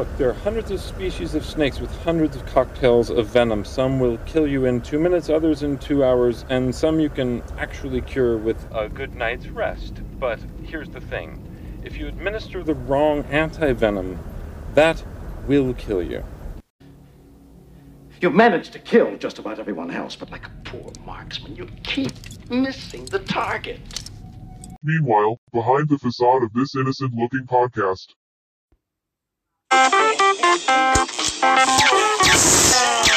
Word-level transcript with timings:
Okay, 0.00 0.08
look, 0.08 0.18
there 0.18 0.30
are 0.30 0.44
hundreds 0.44 0.70
of 0.70 0.80
species 0.80 1.34
of 1.34 1.44
snakes 1.44 1.78
with 1.78 1.94
hundreds 2.02 2.34
of 2.34 2.46
cocktails 2.46 3.10
of 3.10 3.26
venom. 3.26 3.66
Some 3.66 4.00
will 4.00 4.16
kill 4.24 4.46
you 4.46 4.64
in 4.64 4.80
two 4.80 4.98
minutes, 4.98 5.28
others 5.28 5.62
in 5.62 5.76
two 5.76 6.02
hours, 6.02 6.46
and 6.48 6.74
some 6.74 7.00
you 7.00 7.10
can 7.10 7.42
actually 7.58 8.00
cure 8.00 8.38
with 8.38 8.56
a 8.72 8.88
good 8.88 9.14
night's 9.14 9.48
rest. 9.48 10.00
But 10.18 10.40
here's 10.62 10.88
the 10.88 11.02
thing 11.02 11.38
if 11.84 11.98
you 11.98 12.06
administer 12.08 12.62
the 12.62 12.72
wrong 12.72 13.24
anti 13.24 13.74
venom, 13.74 14.18
that 14.72 15.04
will 15.46 15.74
kill 15.74 16.02
you. 16.02 16.24
You've 18.22 18.34
managed 18.34 18.72
to 18.72 18.78
kill 18.78 19.18
just 19.18 19.38
about 19.38 19.58
everyone 19.58 19.90
else, 19.90 20.16
but 20.16 20.30
like 20.30 20.46
a 20.46 20.52
poor 20.64 20.92
marksman, 21.04 21.56
you 21.56 21.66
keep 21.82 22.12
missing 22.48 23.04
the 23.04 23.18
target. 23.18 23.80
Meanwhile, 24.82 25.40
behind 25.52 25.90
the 25.90 25.98
facade 25.98 26.42
of 26.42 26.54
this 26.54 26.74
innocent 26.74 27.12
looking 27.12 27.46
podcast. 27.46 28.14
Thank 29.70 30.20
you. 33.08 33.09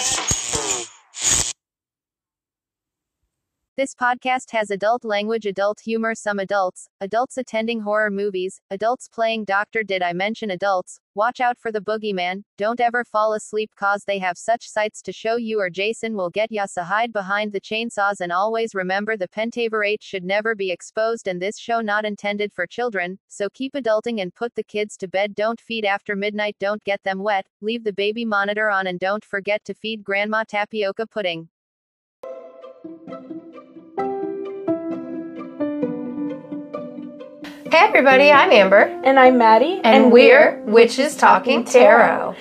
This 3.75 3.95
podcast 3.95 4.51
has 4.51 4.69
adult 4.69 5.03
language, 5.03 5.47
adult 5.47 5.79
humor, 5.79 6.13
some 6.13 6.37
adults, 6.37 6.87
adults 7.01 7.39
attending 7.39 7.81
horror 7.81 8.11
movies, 8.11 8.61
adults 8.69 9.07
playing 9.07 9.45
doctor. 9.45 9.81
Did 9.81 10.03
I 10.03 10.13
mention 10.13 10.51
adults? 10.51 10.99
Watch 11.15 11.39
out 11.39 11.57
for 11.57 11.71
the 11.71 11.81
boogeyman. 11.81 12.43
Don't 12.55 12.79
ever 12.79 13.03
fall 13.03 13.33
asleep 13.33 13.71
cause 13.75 14.03
they 14.03 14.19
have 14.19 14.37
such 14.37 14.69
sights 14.69 15.01
to 15.01 15.11
show 15.11 15.37
you 15.37 15.59
or 15.59 15.71
Jason 15.71 16.15
will 16.15 16.29
get 16.29 16.51
ya. 16.51 16.67
So 16.67 16.83
hide 16.83 17.11
behind 17.11 17.51
the 17.51 17.59
chainsaws 17.59 18.21
and 18.21 18.31
always 18.31 18.75
remember 18.75 19.17
the 19.17 19.27
pentaverate 19.27 20.03
should 20.03 20.23
never 20.23 20.53
be 20.53 20.69
exposed 20.69 21.27
and 21.27 21.41
this 21.41 21.57
show 21.57 21.81
not 21.81 22.05
intended 22.05 22.53
for 22.53 22.67
children. 22.67 23.17
So 23.27 23.49
keep 23.55 23.73
adulting 23.73 24.21
and 24.21 24.35
put 24.35 24.53
the 24.53 24.63
kids 24.63 24.95
to 24.97 25.07
bed. 25.07 25.33
Don't 25.33 25.59
feed 25.59 25.83
after 25.83 26.15
midnight. 26.15 26.57
Don't 26.59 26.83
get 26.83 27.01
them 27.01 27.23
wet. 27.23 27.47
Leave 27.59 27.83
the 27.83 27.93
baby 27.93 28.23
monitor 28.23 28.69
on 28.69 28.85
and 28.85 28.99
don't 28.99 29.25
forget 29.25 29.65
to 29.65 29.73
feed 29.73 30.03
grandma 30.03 30.43
tapioca 30.47 31.07
pudding. 31.07 31.49
Hey 32.83 32.89
everybody, 37.71 38.29
I'm 38.29 38.51
Amber. 38.51 38.81
And 39.05 39.17
I'm 39.17 39.37
Maddie. 39.37 39.79
And, 39.85 40.11
we're 40.11 40.61
Witches 40.65 41.15
Talking 41.15 41.63
Tarot. 41.63 42.35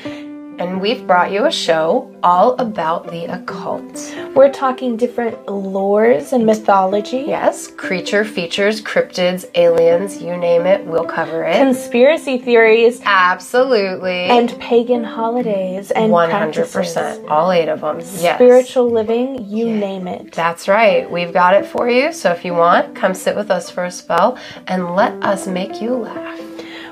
And 0.62 0.80
we've 0.80 1.04
brought 1.08 1.32
you 1.32 1.46
a 1.46 1.50
show 1.50 2.14
all 2.22 2.54
about 2.60 3.10
the 3.10 3.24
occult. 3.24 4.14
We're 4.36 4.52
talking 4.52 4.96
different 4.96 5.46
lores 5.46 6.32
and 6.32 6.46
mythology. 6.46 7.24
Yes, 7.26 7.66
creature 7.66 8.24
features, 8.24 8.80
cryptids, 8.80 9.44
aliens, 9.56 10.22
you 10.22 10.36
name 10.36 10.66
it, 10.66 10.86
we'll 10.86 11.04
cover 11.04 11.42
it. 11.42 11.56
Conspiracy 11.56 12.38
theories. 12.38 13.02
Absolutely. 13.04 14.26
And 14.26 14.56
pagan 14.60 15.02
holidays 15.02 15.90
and 15.90 16.12
100%. 16.12 16.30
practices. 16.30 17.18
All 17.28 17.50
eight 17.50 17.68
of 17.68 17.80
them. 17.80 17.98
Yes. 17.98 18.36
Spiritual 18.36 18.88
living, 18.88 19.44
you 19.44 19.68
name 19.68 20.06
it. 20.06 20.30
That's 20.30 20.68
right. 20.68 21.10
We've 21.10 21.32
got 21.32 21.54
it 21.54 21.66
for 21.66 21.90
you. 21.90 22.12
So 22.12 22.30
if 22.30 22.44
you 22.44 22.54
want, 22.54 22.94
come 22.94 23.14
sit 23.14 23.34
with 23.34 23.50
us 23.50 23.68
for 23.68 23.84
a 23.84 23.90
spell 23.90 24.38
and 24.68 24.94
let 24.94 25.12
us 25.24 25.48
make 25.48 25.82
you 25.82 25.94
laugh. 25.96 26.40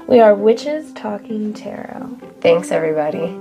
We 0.08 0.18
are 0.18 0.34
Witches 0.34 0.92
Talking 0.94 1.54
Tarot. 1.54 2.18
Thanks, 2.40 2.72
everybody. 2.72 3.39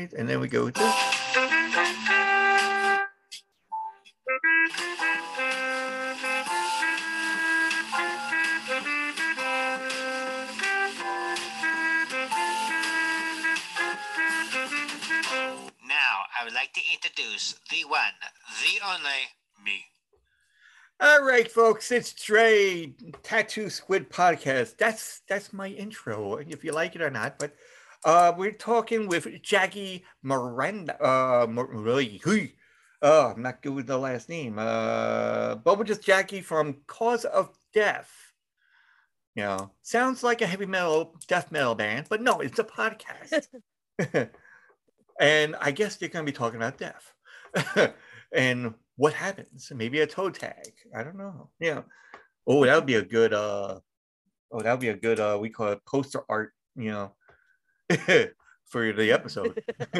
Right, 0.00 0.12
and 0.14 0.26
then 0.26 0.40
we 0.40 0.48
go 0.48 0.64
with 0.64 0.74
this. 0.76 0.84
Now, 15.86 16.24
I 16.32 16.44
would 16.44 16.54
like 16.54 16.72
to 16.72 16.80
introduce 16.90 17.60
the 17.70 17.84
one, 17.84 18.00
the 18.62 18.80
only, 18.86 19.10
me. 19.62 19.84
All 20.98 21.22
right, 21.22 21.50
folks, 21.50 21.92
it's 21.92 22.14
Trey, 22.14 22.94
Tattoo 23.22 23.68
Squid 23.68 24.08
Podcast. 24.08 24.78
That's 24.78 25.20
that's 25.28 25.52
my 25.52 25.68
intro, 25.68 26.36
if 26.36 26.64
you 26.64 26.72
like 26.72 26.94
it 26.94 27.02
or 27.02 27.10
not. 27.10 27.38
But 27.38 27.52
uh, 28.04 28.32
we're 28.36 28.52
talking 28.52 29.08
with 29.08 29.42
Jackie 29.42 30.04
Miranda. 30.22 31.00
Uh. 31.02 31.46
Oh, 33.02 33.28
I'm 33.28 33.42
not 33.42 33.62
good 33.62 33.74
with 33.74 33.86
the 33.86 33.98
last 33.98 34.28
name. 34.28 34.58
Uh, 34.58 35.56
but 35.56 35.78
we're 35.78 35.84
just 35.84 36.02
Jackie 36.02 36.40
from 36.42 36.82
Cause 36.86 37.24
of 37.24 37.50
Death. 37.72 38.10
You 39.34 39.44
know, 39.44 39.70
sounds 39.82 40.22
like 40.22 40.42
a 40.42 40.46
heavy 40.46 40.66
metal, 40.66 41.14
death 41.28 41.52
metal 41.52 41.74
band, 41.74 42.06
but 42.10 42.20
no, 42.20 42.40
it's 42.40 42.58
a 42.58 42.64
podcast. 42.64 43.46
and 45.20 45.56
I 45.60 45.70
guess 45.70 45.96
they're 45.96 46.08
going 46.08 46.24
to 46.26 46.32
be 46.32 46.36
talking 46.36 46.56
about 46.56 46.78
death 46.78 47.94
and 48.34 48.74
what 48.96 49.12
happens. 49.14 49.70
Maybe 49.74 50.00
a 50.00 50.06
toe 50.06 50.30
tag. 50.30 50.72
I 50.94 51.02
don't 51.04 51.16
know. 51.16 51.50
Yeah. 51.60 51.82
Oh, 52.46 52.64
that 52.64 52.74
would 52.74 52.86
be 52.86 52.94
a 52.96 53.02
good. 53.02 53.32
uh 53.32 53.80
Oh, 54.52 54.60
that 54.60 54.70
would 54.72 54.80
be 54.80 54.88
a 54.88 54.96
good. 54.96 55.20
uh 55.20 55.38
We 55.40 55.50
call 55.50 55.68
it 55.68 55.84
poster 55.86 56.22
art. 56.28 56.52
You 56.76 56.90
know, 56.90 57.12
for 58.66 58.92
the 58.92 59.12
episode. 59.12 59.62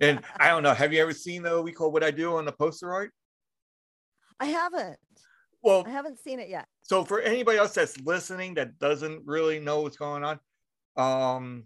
and 0.00 0.20
I 0.38 0.48
don't 0.48 0.62
know. 0.62 0.74
Have 0.74 0.92
you 0.92 1.00
ever 1.00 1.12
seen 1.12 1.42
the 1.42 1.62
we 1.62 1.72
call 1.72 1.92
what 1.92 2.02
I 2.02 2.10
do 2.10 2.36
on 2.36 2.44
the 2.44 2.52
poster 2.52 2.92
art? 2.92 3.12
I 4.40 4.46
haven't. 4.46 4.96
Well, 5.62 5.84
I 5.86 5.90
haven't 5.90 6.18
seen 6.18 6.40
it 6.40 6.48
yet. 6.48 6.66
So 6.82 7.04
for 7.04 7.20
anybody 7.20 7.58
else 7.58 7.74
that's 7.74 8.00
listening 8.00 8.54
that 8.54 8.78
doesn't 8.80 9.22
really 9.24 9.60
know 9.60 9.82
what's 9.82 9.96
going 9.96 10.24
on, 10.24 10.40
um, 10.96 11.64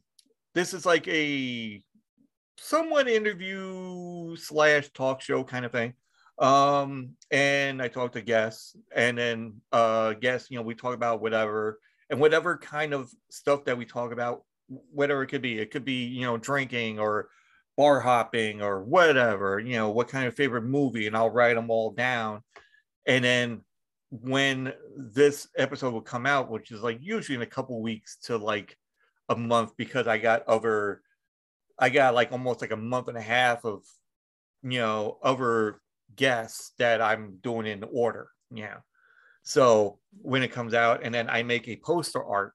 this 0.54 0.74
is 0.74 0.84
like 0.84 1.08
a 1.08 1.82
somewhat 2.58 3.08
interview 3.08 4.36
slash 4.36 4.90
talk 4.92 5.22
show 5.22 5.44
kind 5.44 5.64
of 5.64 5.72
thing. 5.72 5.94
Um, 6.38 7.12
and 7.30 7.80
I 7.80 7.88
talk 7.88 8.12
to 8.12 8.20
guests, 8.20 8.76
and 8.94 9.16
then 9.16 9.60
uh 9.72 10.12
guests, 10.12 10.50
you 10.50 10.58
know, 10.58 10.62
we 10.62 10.74
talk 10.74 10.94
about 10.94 11.22
whatever 11.22 11.80
and 12.10 12.20
whatever 12.20 12.58
kind 12.58 12.92
of 12.92 13.10
stuff 13.30 13.64
that 13.64 13.78
we 13.78 13.86
talk 13.86 14.12
about, 14.12 14.42
whatever 14.68 15.22
it 15.22 15.28
could 15.28 15.42
be. 15.42 15.58
It 15.58 15.70
could 15.70 15.84
be, 15.84 16.04
you 16.04 16.22
know, 16.22 16.36
drinking 16.36 16.98
or 16.98 17.28
bar 17.76 18.00
hopping 18.00 18.62
or 18.62 18.82
whatever, 18.82 19.58
you 19.58 19.74
know, 19.74 19.90
what 19.90 20.08
kind 20.08 20.26
of 20.26 20.34
favorite 20.34 20.62
movie, 20.62 21.06
and 21.06 21.16
I'll 21.16 21.30
write 21.30 21.54
them 21.54 21.70
all 21.70 21.90
down. 21.90 22.42
And 23.06 23.24
then 23.24 23.60
when 24.10 24.72
this 24.96 25.48
episode 25.56 25.92
will 25.92 26.00
come 26.00 26.26
out, 26.26 26.50
which 26.50 26.70
is 26.70 26.80
like 26.80 26.98
usually 27.00 27.36
in 27.36 27.42
a 27.42 27.46
couple 27.46 27.80
weeks 27.82 28.16
to 28.24 28.36
like 28.38 28.76
a 29.28 29.36
month, 29.36 29.72
because 29.76 30.06
I 30.06 30.18
got 30.18 30.48
other, 30.48 31.02
I 31.78 31.90
got 31.90 32.14
like 32.14 32.32
almost 32.32 32.60
like 32.60 32.70
a 32.70 32.76
month 32.76 33.08
and 33.08 33.18
a 33.18 33.22
half 33.22 33.64
of, 33.64 33.82
you 34.62 34.78
know, 34.78 35.18
other 35.22 35.80
guests 36.14 36.72
that 36.78 37.02
I'm 37.02 37.38
doing 37.42 37.66
in 37.66 37.84
order. 37.92 38.28
Yeah. 38.50 38.78
So 39.42 39.98
when 40.22 40.42
it 40.42 40.52
comes 40.52 40.72
out, 40.72 41.00
and 41.04 41.14
then 41.14 41.28
I 41.28 41.42
make 41.42 41.68
a 41.68 41.76
poster 41.76 42.24
art 42.24 42.54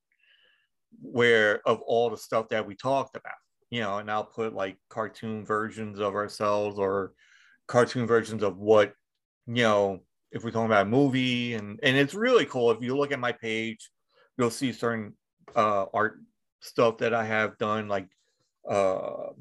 where 1.02 1.62
of 1.68 1.82
all 1.82 2.10
the 2.10 2.18
stuff 2.18 2.50
that 2.50 2.66
we 2.66 2.76
talked 2.76 3.16
about, 3.16 3.34
you 3.70 3.82
know, 3.82 3.98
and 4.00 4.10
I'll 4.12 4.26
put 4.26 4.54
like 4.54 4.78
cartoon 4.90 5.46
versions 5.46 6.00
of 6.00 6.16
ourselves 6.16 6.78
or 6.78 7.14
cartoon 7.68 8.08
versions 8.08 8.44
of 8.44 8.58
what, 8.58 8.94
you 9.48 9.64
know, 9.64 10.00
if 10.32 10.44
we're 10.44 10.52
talking 10.52 10.66
about 10.68 10.86
a 10.88 10.90
movie 10.90 11.54
and 11.56 11.80
and 11.84 11.98
it's 11.98 12.14
really 12.14 12.46
cool. 12.46 12.72
If 12.72 12.82
you 12.82 12.96
look 12.98 13.12
at 13.12 13.20
my 13.20 13.32
page, 13.34 13.92
you'll 14.38 14.50
see 14.52 14.72
certain 14.74 15.16
uh 15.56 15.86
art 15.94 16.20
stuff 16.62 16.98
that 17.00 17.14
I 17.14 17.26
have 17.26 17.58
done, 17.58 17.88
like 17.88 18.08
uh 18.70 19.32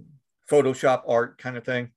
Photoshop 0.51 1.03
art 1.07 1.39
kind 1.39 1.57
of 1.57 1.65
thing. 1.65 1.93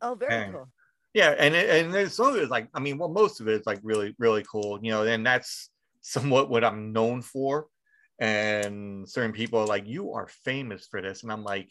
Oh, 0.00 0.14
very 0.14 0.34
And- 0.34 0.54
cool. 0.54 0.68
Yeah, 1.12 1.30
and 1.36 1.56
it, 1.56 1.68
and 1.68 1.92
there's 1.92 2.14
some 2.14 2.28
of 2.28 2.36
it 2.36 2.42
is 2.44 2.50
like 2.50 2.68
I 2.72 2.78
mean, 2.78 2.96
well, 2.96 3.08
most 3.08 3.40
of 3.40 3.48
it 3.48 3.60
is 3.60 3.66
like 3.66 3.80
really 3.82 4.14
really 4.18 4.44
cool, 4.44 4.78
you 4.80 4.92
know. 4.92 5.02
And 5.04 5.26
that's 5.26 5.70
somewhat 6.02 6.48
what 6.48 6.62
I'm 6.64 6.92
known 6.92 7.20
for. 7.20 7.66
And 8.20 9.08
certain 9.08 9.32
people 9.32 9.60
are 9.60 9.66
like, 9.66 9.86
"You 9.86 10.12
are 10.12 10.28
famous 10.44 10.86
for 10.86 11.00
this," 11.00 11.22
and 11.22 11.32
I'm 11.32 11.42
like, 11.42 11.70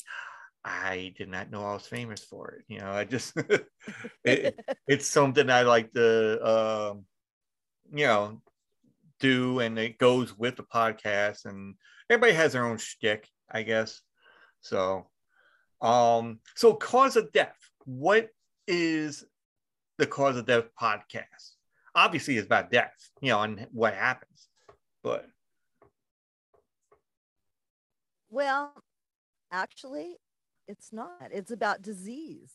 "I 0.66 1.14
did 1.18 1.30
not 1.30 1.52
know 1.52 1.64
I 1.64 1.74
was 1.74 1.88
famous 1.88 2.24
for 2.24 2.52
it." 2.52 2.66
You 2.68 2.80
know, 2.80 2.92
I 2.92 3.06
just 3.06 3.38
it, 4.24 4.60
it's 4.88 5.06
something 5.06 5.50
I 5.50 5.62
like 5.62 5.94
to 5.94 6.92
um, 6.92 7.06
you 7.94 8.08
know 8.08 8.42
do, 9.20 9.60
and 9.60 9.78
it 9.78 9.98
goes 9.98 10.38
with 10.38 10.56
the 10.56 10.64
podcast. 10.64 11.46
And 11.46 11.76
everybody 12.10 12.34
has 12.34 12.54
their 12.54 12.66
own 12.66 12.78
shtick, 12.78 13.28
I 13.52 13.64
guess. 13.64 14.02
So, 14.62 15.08
um, 15.82 16.40
so 16.56 16.74
cause 16.74 17.16
of 17.16 17.32
death. 17.32 17.58
What 17.86 18.30
is 18.68 19.24
the 19.98 20.08
cause 20.08 20.38
of 20.38 20.46
death 20.46 20.66
podcast? 20.82 21.54
Obviously, 21.96 22.38
it's 22.38 22.46
about 22.46 22.72
death, 22.72 22.94
you 23.22 23.30
know, 23.30 23.42
and 23.42 23.68
what 23.72 23.94
happens. 23.94 24.48
But 25.04 25.28
Well, 28.30 28.74
actually, 29.52 30.18
it's 30.68 30.94
not. 30.94 31.30
It's 31.32 31.52
about 31.52 31.82
disease. 31.82 32.54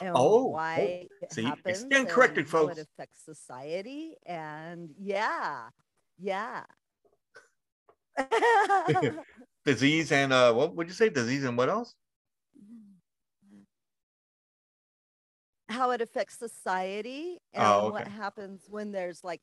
and 0.00 0.12
Oh, 0.14 0.46
why 0.46 1.08
oh, 1.10 1.16
it 1.22 1.32
see, 1.32 1.50
I 1.66 1.72
stand 1.72 2.08
corrected, 2.08 2.48
folks. 2.48 2.78
it 2.78 2.86
affects 2.88 3.24
society 3.24 4.16
and 4.26 4.90
yeah 4.98 5.68
yeah 6.18 6.64
Disease 9.64 10.10
and 10.12 10.32
uh, 10.32 10.52
what 10.54 10.74
would 10.74 10.88
you 10.88 10.94
say? 10.94 11.08
Disease 11.08 11.44
and 11.44 11.56
what 11.56 11.68
else? 11.68 11.94
how 15.68 15.90
it 15.90 16.00
affects 16.00 16.38
society 16.38 17.38
and 17.52 17.64
Oh, 17.64 17.90
what 17.90 18.06
happens 18.06 18.66
when 18.70 18.92
there's 18.92 19.24
like 19.24 19.40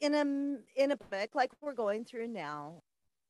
in 0.00 0.14
a 0.14 0.82
in 0.82 0.90
a 0.90 0.96
book 0.96 1.34
like 1.34 1.50
we're 1.60 1.74
going 1.74 2.04
through 2.06 2.28
now 2.28 2.82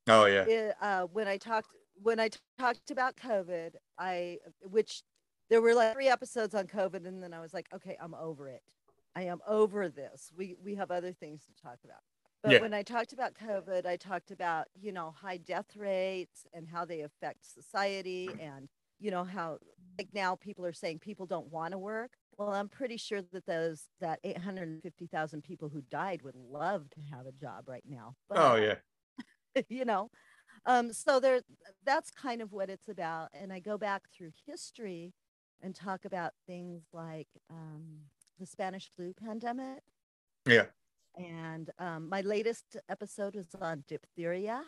Oh 0.09 0.25
yeah. 0.25 0.45
it, 0.45 0.75
uh, 0.81 1.05
when 1.05 1.27
I 1.27 1.37
talked 1.37 1.69
when 2.01 2.19
I 2.19 2.29
t- 2.29 2.39
talked 2.57 2.91
about 2.91 3.17
COVID, 3.17 3.75
I 3.97 4.39
which 4.61 5.03
there 5.49 5.61
were 5.61 5.73
like 5.73 5.93
three 5.93 6.07
episodes 6.09 6.53
on 6.55 6.67
COVID, 6.67 7.05
and 7.07 7.21
then 7.23 7.33
I 7.33 7.41
was 7.41 7.53
like, 7.53 7.67
okay, 7.73 7.97
I'm 7.99 8.13
over 8.15 8.49
it. 8.49 8.63
I 9.15 9.23
am 9.23 9.39
over 9.47 9.89
this. 9.89 10.31
We 10.35 10.55
we 10.61 10.75
have 10.75 10.91
other 10.91 11.13
things 11.13 11.45
to 11.45 11.53
talk 11.61 11.79
about. 11.83 12.01
But 12.43 12.53
Yeah. 12.53 12.59
when 12.59 12.73
I 12.73 12.83
talked 12.83 13.11
about 13.13 13.33
COVID, 13.35 13.85
I 13.85 13.97
talked 13.97 14.31
about 14.31 14.67
you 14.79 14.91
know 14.91 15.11
high 15.11 15.37
death 15.37 15.75
rates 15.75 16.45
and 16.53 16.67
how 16.67 16.85
they 16.85 17.01
affect 17.01 17.45
society, 17.45 18.35
and 18.39 18.69
you 18.99 19.11
know 19.11 19.23
how 19.23 19.59
like 19.97 20.09
now 20.13 20.35
people 20.35 20.65
are 20.65 20.73
saying 20.73 20.99
people 20.99 21.25
don't 21.25 21.47
want 21.51 21.73
to 21.73 21.77
work. 21.77 22.11
Well, 22.37 22.53
I'm 22.53 22.69
pretty 22.69 22.95
sure 22.97 23.21
that 23.21 23.45
those 23.45 23.89
that 23.99 24.19
850,000 24.23 25.43
people 25.43 25.67
who 25.69 25.81
died 25.81 26.21
would 26.21 26.35
love 26.35 26.89
to 26.91 27.01
have 27.01 27.25
a 27.25 27.33
job 27.33 27.67
right 27.67 27.83
now. 27.85 28.15
Oh 28.29 28.55
yeah. 28.55 28.79
you 29.69 29.85
know 29.85 30.09
um 30.65 30.91
so 30.93 31.19
there 31.19 31.41
that's 31.85 32.11
kind 32.11 32.41
of 32.41 32.51
what 32.51 32.69
it's 32.69 32.87
about 32.89 33.29
and 33.33 33.51
i 33.53 33.59
go 33.59 33.77
back 33.77 34.03
through 34.15 34.31
history 34.45 35.13
and 35.61 35.75
talk 35.75 36.05
about 36.05 36.33
things 36.47 36.83
like 36.93 37.27
um 37.49 37.99
the 38.39 38.45
spanish 38.45 38.89
flu 38.95 39.13
pandemic 39.13 39.81
Yeah. 40.45 40.67
and 41.17 41.69
um 41.79 42.09
my 42.09 42.21
latest 42.21 42.77
episode 42.89 43.35
was 43.35 43.47
on 43.59 43.83
diphtheria 43.87 44.63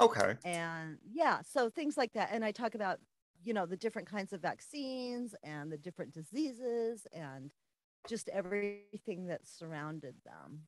Okay. 0.00 0.34
and 0.44 0.98
yeah 1.12 1.40
so 1.42 1.68
things 1.68 1.96
like 1.96 2.12
that 2.14 2.30
and 2.32 2.44
i 2.44 2.50
talk 2.50 2.74
about 2.74 2.98
you 3.44 3.52
know 3.52 3.66
the 3.66 3.76
different 3.76 4.08
kinds 4.08 4.32
of 4.32 4.40
vaccines 4.40 5.34
and 5.42 5.70
the 5.70 5.76
different 5.78 6.12
diseases 6.12 7.06
and 7.12 7.50
just 8.08 8.28
everything 8.30 9.26
that 9.26 9.46
surrounded 9.46 10.14
them 10.24 10.62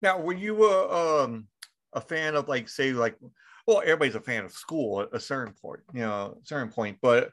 Now, 0.00 0.18
when 0.20 0.38
you 0.38 0.54
were 0.54 0.88
um 1.24 1.48
a 1.92 2.00
fan 2.00 2.34
of 2.34 2.48
like 2.48 2.68
say 2.68 2.92
like 2.92 3.16
well 3.66 3.80
everybody's 3.80 4.14
a 4.14 4.20
fan 4.20 4.44
of 4.44 4.52
school 4.52 5.02
at 5.02 5.08
a 5.12 5.20
certain 5.20 5.54
point, 5.54 5.80
you 5.92 6.00
know, 6.00 6.38
certain 6.44 6.70
point, 6.70 6.98
but 7.02 7.30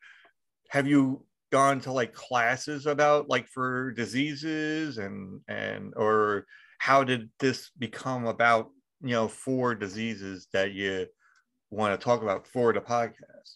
have 0.69 0.87
you 0.87 1.23
gone 1.51 1.79
to 1.79 1.91
like 1.91 2.13
classes 2.13 2.85
about 2.85 3.29
like 3.29 3.47
for 3.47 3.91
diseases 3.91 4.97
and 4.97 5.39
and 5.47 5.93
or 5.95 6.45
how 6.79 7.03
did 7.03 7.29
this 7.39 7.71
become 7.77 8.27
about 8.27 8.69
you 9.01 9.11
know 9.11 9.27
for 9.27 9.73
diseases 9.75 10.47
that 10.51 10.73
you 10.73 11.05
want 11.69 11.97
to 11.97 12.03
talk 12.03 12.21
about 12.21 12.47
for 12.47 12.73
the 12.73 12.81
podcast? 12.81 13.55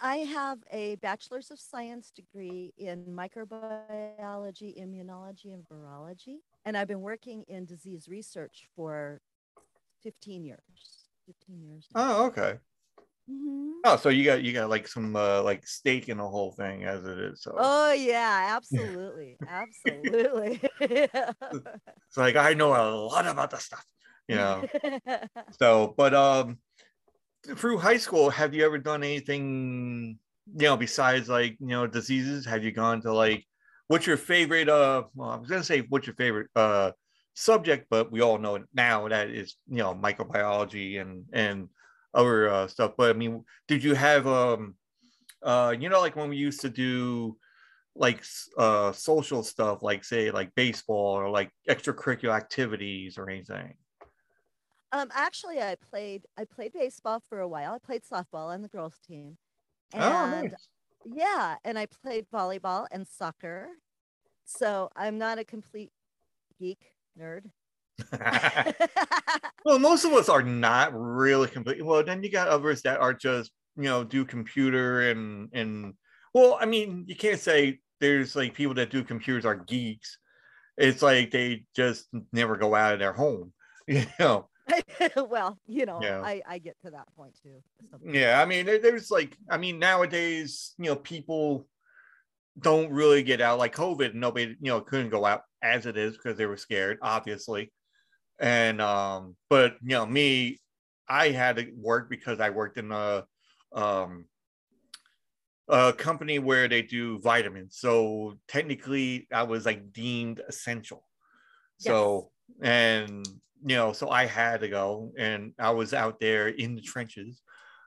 I 0.00 0.18
have 0.18 0.58
a 0.70 0.94
bachelor's 0.96 1.50
of 1.50 1.58
science 1.58 2.12
degree 2.12 2.72
in 2.78 3.04
microbiology, 3.06 4.80
immunology, 4.80 5.52
and 5.52 5.64
virology, 5.68 6.36
and 6.64 6.76
I've 6.76 6.86
been 6.86 7.00
working 7.00 7.42
in 7.48 7.64
disease 7.64 8.06
research 8.08 8.68
for 8.76 9.20
15 10.02 10.44
years. 10.44 10.60
15 11.26 11.62
years. 11.68 11.86
now. 11.94 12.18
Oh, 12.20 12.26
okay. 12.26 12.58
Mhm. 13.30 13.72
Oh, 13.84 13.96
so 13.96 14.08
you 14.08 14.24
got 14.24 14.42
you 14.42 14.52
got 14.52 14.68
like 14.70 14.88
some 14.88 15.14
uh, 15.16 15.42
like 15.42 15.66
stake 15.66 16.08
in 16.08 16.18
the 16.18 16.28
whole 16.28 16.52
thing 16.52 16.84
as 16.84 17.04
it 17.04 17.18
is. 17.18 17.42
So 17.42 17.54
Oh 17.56 17.92
yeah, 17.92 18.56
absolutely, 18.56 19.36
absolutely. 19.46 20.60
it's 20.80 22.16
like 22.16 22.36
I 22.36 22.54
know 22.54 22.70
a 22.70 22.90
lot 22.90 23.26
about 23.26 23.50
the 23.50 23.58
stuff, 23.58 23.84
you 24.28 24.36
know. 24.36 24.64
So, 25.58 25.94
but 25.96 26.12
um, 26.12 26.58
through 27.56 27.78
high 27.78 27.96
school, 27.96 28.30
have 28.30 28.54
you 28.54 28.64
ever 28.64 28.78
done 28.78 29.02
anything, 29.02 30.18
you 30.46 30.66
know, 30.66 30.76
besides 30.76 31.28
like 31.28 31.56
you 31.60 31.68
know 31.68 31.86
diseases? 31.86 32.44
Have 32.46 32.64
you 32.64 32.72
gone 32.72 33.00
to 33.02 33.12
like, 33.12 33.46
what's 33.88 34.06
your 34.06 34.16
favorite? 34.16 34.68
Uh, 34.68 35.04
well, 35.14 35.30
I 35.30 35.36
was 35.36 35.48
gonna 35.48 35.62
say 35.64 35.80
what's 35.88 36.06
your 36.06 36.16
favorite 36.16 36.48
uh 36.56 36.92
subject, 37.36 37.86
but 37.90 38.10
we 38.10 38.22
all 38.22 38.38
know 38.38 38.64
now 38.74 39.08
that 39.08 39.30
is 39.30 39.56
you 39.68 39.78
know 39.78 39.94
microbiology 39.94 41.00
and 41.00 41.24
and 41.32 41.68
other 42.14 42.48
uh, 42.48 42.66
stuff. 42.66 42.92
But 42.96 43.10
I 43.10 43.12
mean, 43.12 43.44
did 43.68 43.84
you 43.84 43.94
have 43.94 44.26
um, 44.26 44.74
uh, 45.42 45.74
you 45.78 45.88
know, 45.88 46.00
like 46.00 46.16
when 46.16 46.28
we 46.28 46.36
used 46.36 46.60
to 46.62 46.70
do 46.70 47.36
like 47.94 48.24
uh 48.58 48.92
social 48.92 49.42
stuff, 49.42 49.82
like 49.82 50.04
say 50.04 50.30
like 50.30 50.54
baseball 50.54 51.16
or 51.18 51.30
like 51.30 51.50
extracurricular 51.68 52.34
activities 52.34 53.18
or 53.18 53.30
anything? 53.30 53.74
um, 54.92 55.10
actually, 55.14 55.60
I 55.60 55.76
played 55.90 56.24
I 56.38 56.44
played 56.44 56.72
baseball 56.72 57.22
for 57.28 57.40
a 57.40 57.48
while. 57.48 57.74
I 57.74 57.78
played 57.78 58.02
softball 58.02 58.48
on 58.48 58.62
the 58.62 58.68
girls' 58.68 58.98
team, 59.06 59.36
and 59.92 60.02
oh, 60.02 60.40
nice. 60.42 60.68
yeah, 61.04 61.56
and 61.64 61.78
I 61.78 61.86
played 61.86 62.26
volleyball 62.32 62.86
and 62.90 63.06
soccer. 63.06 63.68
So 64.44 64.90
I'm 64.96 65.18
not 65.18 65.38
a 65.38 65.44
complete 65.44 65.90
geek 66.58 66.95
nerd. 67.18 67.42
well, 69.64 69.78
most 69.78 70.04
of 70.04 70.12
us 70.12 70.28
are 70.28 70.42
not 70.42 70.90
really 70.94 71.48
complete. 71.48 71.84
Well, 71.84 72.04
then 72.04 72.22
you 72.22 72.30
got 72.30 72.48
others 72.48 72.82
that 72.82 73.00
are 73.00 73.14
just 73.14 73.50
you 73.76 73.84
know 73.84 74.04
do 74.04 74.24
computer 74.24 75.10
and 75.10 75.48
and 75.52 75.94
well, 76.34 76.58
I 76.60 76.66
mean, 76.66 77.04
you 77.06 77.16
can't 77.16 77.40
say 77.40 77.80
there's 78.00 78.36
like 78.36 78.54
people 78.54 78.74
that 78.74 78.90
do 78.90 79.02
computers 79.02 79.46
are 79.46 79.54
geeks. 79.54 80.18
It's 80.76 81.00
like 81.02 81.30
they 81.30 81.64
just 81.74 82.06
never 82.32 82.56
go 82.56 82.74
out 82.74 82.92
of 82.92 82.98
their 82.98 83.14
home, 83.14 83.52
you 83.86 84.04
know. 84.18 84.48
well, 85.16 85.58
you 85.66 85.86
know, 85.86 86.00
Yeah. 86.02 86.20
I, 86.22 86.42
I 86.46 86.58
get 86.58 86.76
to 86.84 86.90
that 86.90 87.06
point 87.16 87.38
too. 87.42 87.62
sometimes. 87.90 88.14
Yeah, 88.14 88.42
I 88.42 88.44
mean, 88.44 88.66
there- 88.66 88.80
there's 88.80 89.10
like, 89.12 89.36
I 89.48 89.56
mean, 89.58 89.78
nowadays, 89.78 90.74
you 90.76 90.86
know, 90.86 90.96
people 90.96 91.66
don't 92.58 92.90
really 92.90 93.22
get 93.22 93.40
out 93.40 93.58
like 93.58 93.74
COVID. 93.74 94.14
Nobody, 94.14 94.56
you 94.60 94.70
know, 94.70 94.80
couldn't 94.80 95.10
go 95.10 95.24
out 95.24 95.42
as 95.62 95.86
it 95.86 95.96
is 95.96 96.16
because 96.16 96.36
they 96.36 96.46
were 96.46 96.56
scared, 96.56 96.98
obviously. 97.02 97.72
And 98.38 98.80
um, 98.80 99.36
but 99.48 99.76
you 99.82 99.90
know, 99.90 100.06
me, 100.06 100.58
I 101.08 101.30
had 101.30 101.56
to 101.56 101.70
work 101.76 102.10
because 102.10 102.40
I 102.40 102.50
worked 102.50 102.78
in 102.78 102.92
a 102.92 103.24
um 103.72 104.26
a 105.68 105.92
company 105.92 106.38
where 106.38 106.68
they 106.68 106.82
do 106.82 107.18
vitamins. 107.20 107.76
So 107.78 108.38
technically, 108.48 109.26
I 109.32 109.42
was 109.42 109.66
like 109.66 109.92
deemed 109.92 110.40
essential. 110.48 111.04
So 111.78 112.30
and 112.62 113.26
you 113.64 113.76
know, 113.76 113.92
so 113.92 114.10
I 114.10 114.26
had 114.26 114.60
to 114.60 114.68
go, 114.68 115.12
and 115.18 115.52
I 115.58 115.70
was 115.70 115.92
out 115.92 116.20
there 116.20 116.48
in 116.48 116.74
the 116.74 116.80
trenches, 116.80 117.42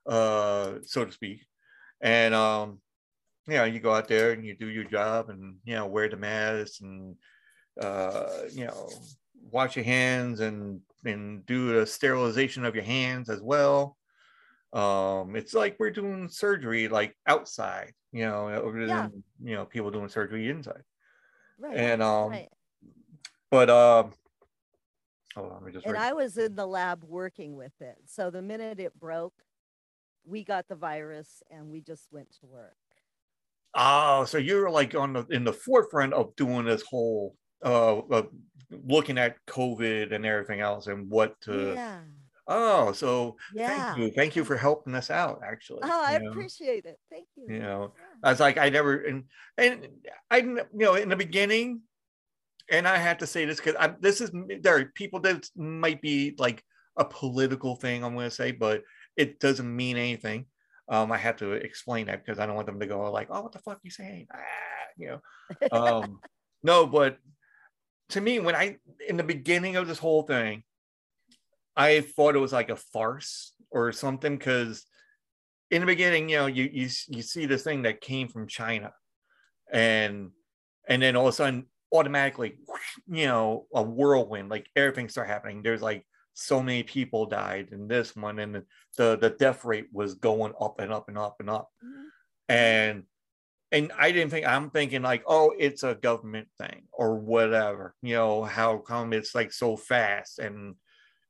uh, 0.08 0.76
so 0.84 1.06
to 1.06 1.12
speak. 1.12 1.46
And 2.02 2.34
um, 2.34 2.82
you 3.48 3.56
know, 3.56 3.64
you 3.64 3.80
go 3.80 3.94
out 3.94 4.08
there 4.08 4.32
and 4.32 4.46
you 4.46 4.56
do 4.56 4.68
your 4.68 4.84
job, 4.84 5.30
and 5.30 5.56
you 5.64 5.76
know, 5.76 5.88
wear 5.88 6.10
the 6.10 6.18
mask, 6.18 6.82
and 6.82 7.16
uh, 7.80 8.44
you 8.52 8.66
know, 8.66 8.90
wash 9.52 9.76
your 9.76 9.86
hands, 9.86 10.40
and 10.40 10.82
and 11.06 11.46
do 11.46 11.80
the 11.80 11.86
sterilization 11.86 12.66
of 12.66 12.76
your 12.76 12.84
hands 12.84 13.30
as 13.30 13.42
well. 13.42 13.98
Um, 14.74 15.36
it's 15.36 15.54
like 15.54 15.78
we're 15.80 15.90
doing 15.92 16.30
surgery 16.30 16.88
like 16.88 17.16
outside, 17.26 17.94
you 18.12 18.26
know, 18.26 18.50
other 18.50 18.86
Yeah. 18.86 19.08
than 19.08 19.24
you 19.42 19.56
know 19.56 19.66
people 19.66 19.92
doing 19.92 20.10
surgery 20.10 20.50
inside. 20.50 20.84
Right. 21.58 21.78
And 21.78 22.04
um, 22.04 22.30
right. 22.30 22.50
but 23.50 23.70
um, 23.70 24.14
hold 25.36 25.52
on, 25.52 25.54
let 25.56 25.64
me 25.64 25.72
just. 25.72 25.86
And 25.86 25.98
I 25.98 26.14
was 26.14 26.38
in 26.38 26.56
the 26.56 26.68
lab 26.68 27.04
working 27.04 27.56
with 27.56 27.74
it. 27.82 27.98
So 28.06 28.30
the 28.30 28.42
minute 28.42 28.80
it 28.80 28.98
broke, 29.00 29.34
we 30.24 30.44
got 30.44 30.68
the 30.68 30.76
virus 30.76 31.42
and 31.50 31.70
we 31.70 31.82
just 31.82 32.08
went 32.12 32.32
to 32.40 32.46
work. 32.46 32.76
Oh, 33.76 34.26
so 34.26 34.38
you're 34.38 34.70
like 34.70 34.96
on 34.96 35.14
the 35.14 35.26
in 35.30 35.44
the 35.44 35.54
forefront 35.54 36.14
of 36.14 36.36
doing 36.36 36.66
this 36.66 36.84
whole 36.84 37.36
uh, 37.64 37.98
uh 37.98 38.24
looking 38.72 39.18
at 39.18 39.38
COVID 39.48 40.14
and 40.14 40.26
everything 40.26 40.60
else 40.60 40.88
and 40.88 41.10
what 41.10 41.40
to 41.42 41.74
yeah. 41.74 42.02
oh 42.48 42.92
so 42.92 43.36
Yeah. 43.54 43.94
thank 43.94 43.98
you. 43.98 44.12
Thank 44.12 44.36
you 44.36 44.46
for 44.46 44.56
helping 44.56 44.96
us 44.96 45.10
out 45.10 45.42
actually. 45.44 45.80
Oh, 45.84 46.04
I 46.06 46.18
know? 46.20 46.30
appreciate 46.30 46.86
it. 46.86 47.00
Thank 47.10 47.28
you. 47.36 47.46
you 47.50 47.60
know 47.60 47.94
Yeah. 47.98 48.06
I 48.24 48.30
was 48.32 48.40
like 48.40 48.58
I 48.58 48.70
never 48.70 48.98
and 48.98 49.24
and 49.58 49.88
I 50.30 50.38
you 50.38 50.66
know 50.74 50.96
in 50.96 51.10
the 51.10 51.16
beginning 51.16 51.82
and 52.70 52.88
I 52.88 52.98
have 52.98 53.18
to 53.20 53.28
say 53.28 53.46
this 53.46 53.58
because 53.58 53.76
I 53.80 53.94
this 54.00 54.22
is 54.22 54.32
there 54.62 54.78
are 54.78 54.86
people 54.94 55.20
that 55.22 55.48
might 55.56 56.02
be 56.02 56.36
like 56.38 56.64
a 56.98 57.06
political 57.06 57.76
thing 57.76 58.04
I'm 58.04 58.14
going 58.14 58.30
to 58.30 58.36
say 58.36 58.52
but 58.52 58.84
it 59.18 59.40
doesn't 59.40 59.76
mean 59.76 59.98
anything 59.98 60.46
um 60.90 61.12
I 61.12 61.18
have 61.18 61.38
to 61.38 61.54
explain 61.54 62.06
that 62.08 62.24
because 62.24 62.40
I 62.40 62.46
don't 62.46 62.56
want 62.56 62.68
them 62.68 62.80
to 62.80 62.86
go 62.86 63.12
like 63.12 63.30
oh 63.32 63.42
what 63.42 63.52
the 63.52 63.60
fuck 63.60 63.78
are 63.78 63.82
you 63.84 63.92
saying 63.92 64.28
ah, 64.32 64.38
you 64.98 65.08
know 65.08 65.22
um 65.72 66.20
no 66.62 66.86
but 66.86 67.18
to 68.10 68.22
me 68.22 68.40
when 68.40 68.56
I 68.56 68.78
in 69.08 69.18
the 69.18 69.24
beginning 69.24 69.76
of 69.76 69.88
this 69.88 70.00
whole 70.00 70.24
thing 70.24 70.64
I 71.76 72.02
thought 72.02 72.36
it 72.36 72.40
was 72.40 72.52
like 72.52 72.70
a 72.70 72.76
farce 72.76 73.54
or 73.72 73.92
something 73.94 74.38
because 74.38 74.86
in 75.72 75.82
the 75.82 75.86
beginning, 75.86 76.30
you 76.30 76.38
know, 76.38 76.48
you 76.48 76.70
you 76.72 76.90
you 77.08 77.22
see 77.22 77.46
this 77.46 77.64
thing 77.64 77.84
that 77.84 78.02
came 78.02 78.28
from 78.28 78.48
China, 78.48 78.92
and 79.72 80.32
and 80.88 81.02
then 81.02 81.16
all 81.16 81.28
of 81.28 81.34
a 81.34 81.36
sudden, 81.38 81.68
automatically, 81.94 82.58
you 83.08 83.28
know, 83.28 83.68
a 83.74 83.82
whirlwind, 83.82 84.50
like 84.50 84.68
everything 84.76 85.08
started 85.10 85.32
happening. 85.32 85.62
There's 85.62 85.82
like 85.82 86.06
so 86.34 86.62
many 86.62 86.84
people 86.84 87.28
died 87.28 87.70
in 87.72 87.88
this 87.88 88.16
one, 88.16 88.40
and 88.40 88.64
the 88.98 89.18
the 89.18 89.36
death 89.40 89.64
rate 89.64 89.88
was 89.94 90.16
going 90.16 90.54
up 90.60 90.80
and 90.80 90.92
up 90.92 91.08
and 91.08 91.18
up 91.18 91.38
and 91.40 91.50
up, 91.50 91.70
mm-hmm. 91.82 92.54
and 92.54 93.04
and 93.72 93.92
I 93.98 94.12
didn't 94.12 94.32
think 94.32 94.48
I'm 94.48 94.70
thinking 94.70 95.02
like, 95.02 95.24
oh, 95.28 95.54
it's 95.58 95.84
a 95.84 95.96
government 95.96 96.48
thing 96.58 96.84
or 96.92 97.16
whatever. 97.16 97.94
You 98.02 98.16
know, 98.16 98.44
how 98.44 98.78
come 98.78 99.14
it's 99.14 99.36
like 99.36 99.52
so 99.54 99.76
fast 99.76 100.40
and 100.40 100.76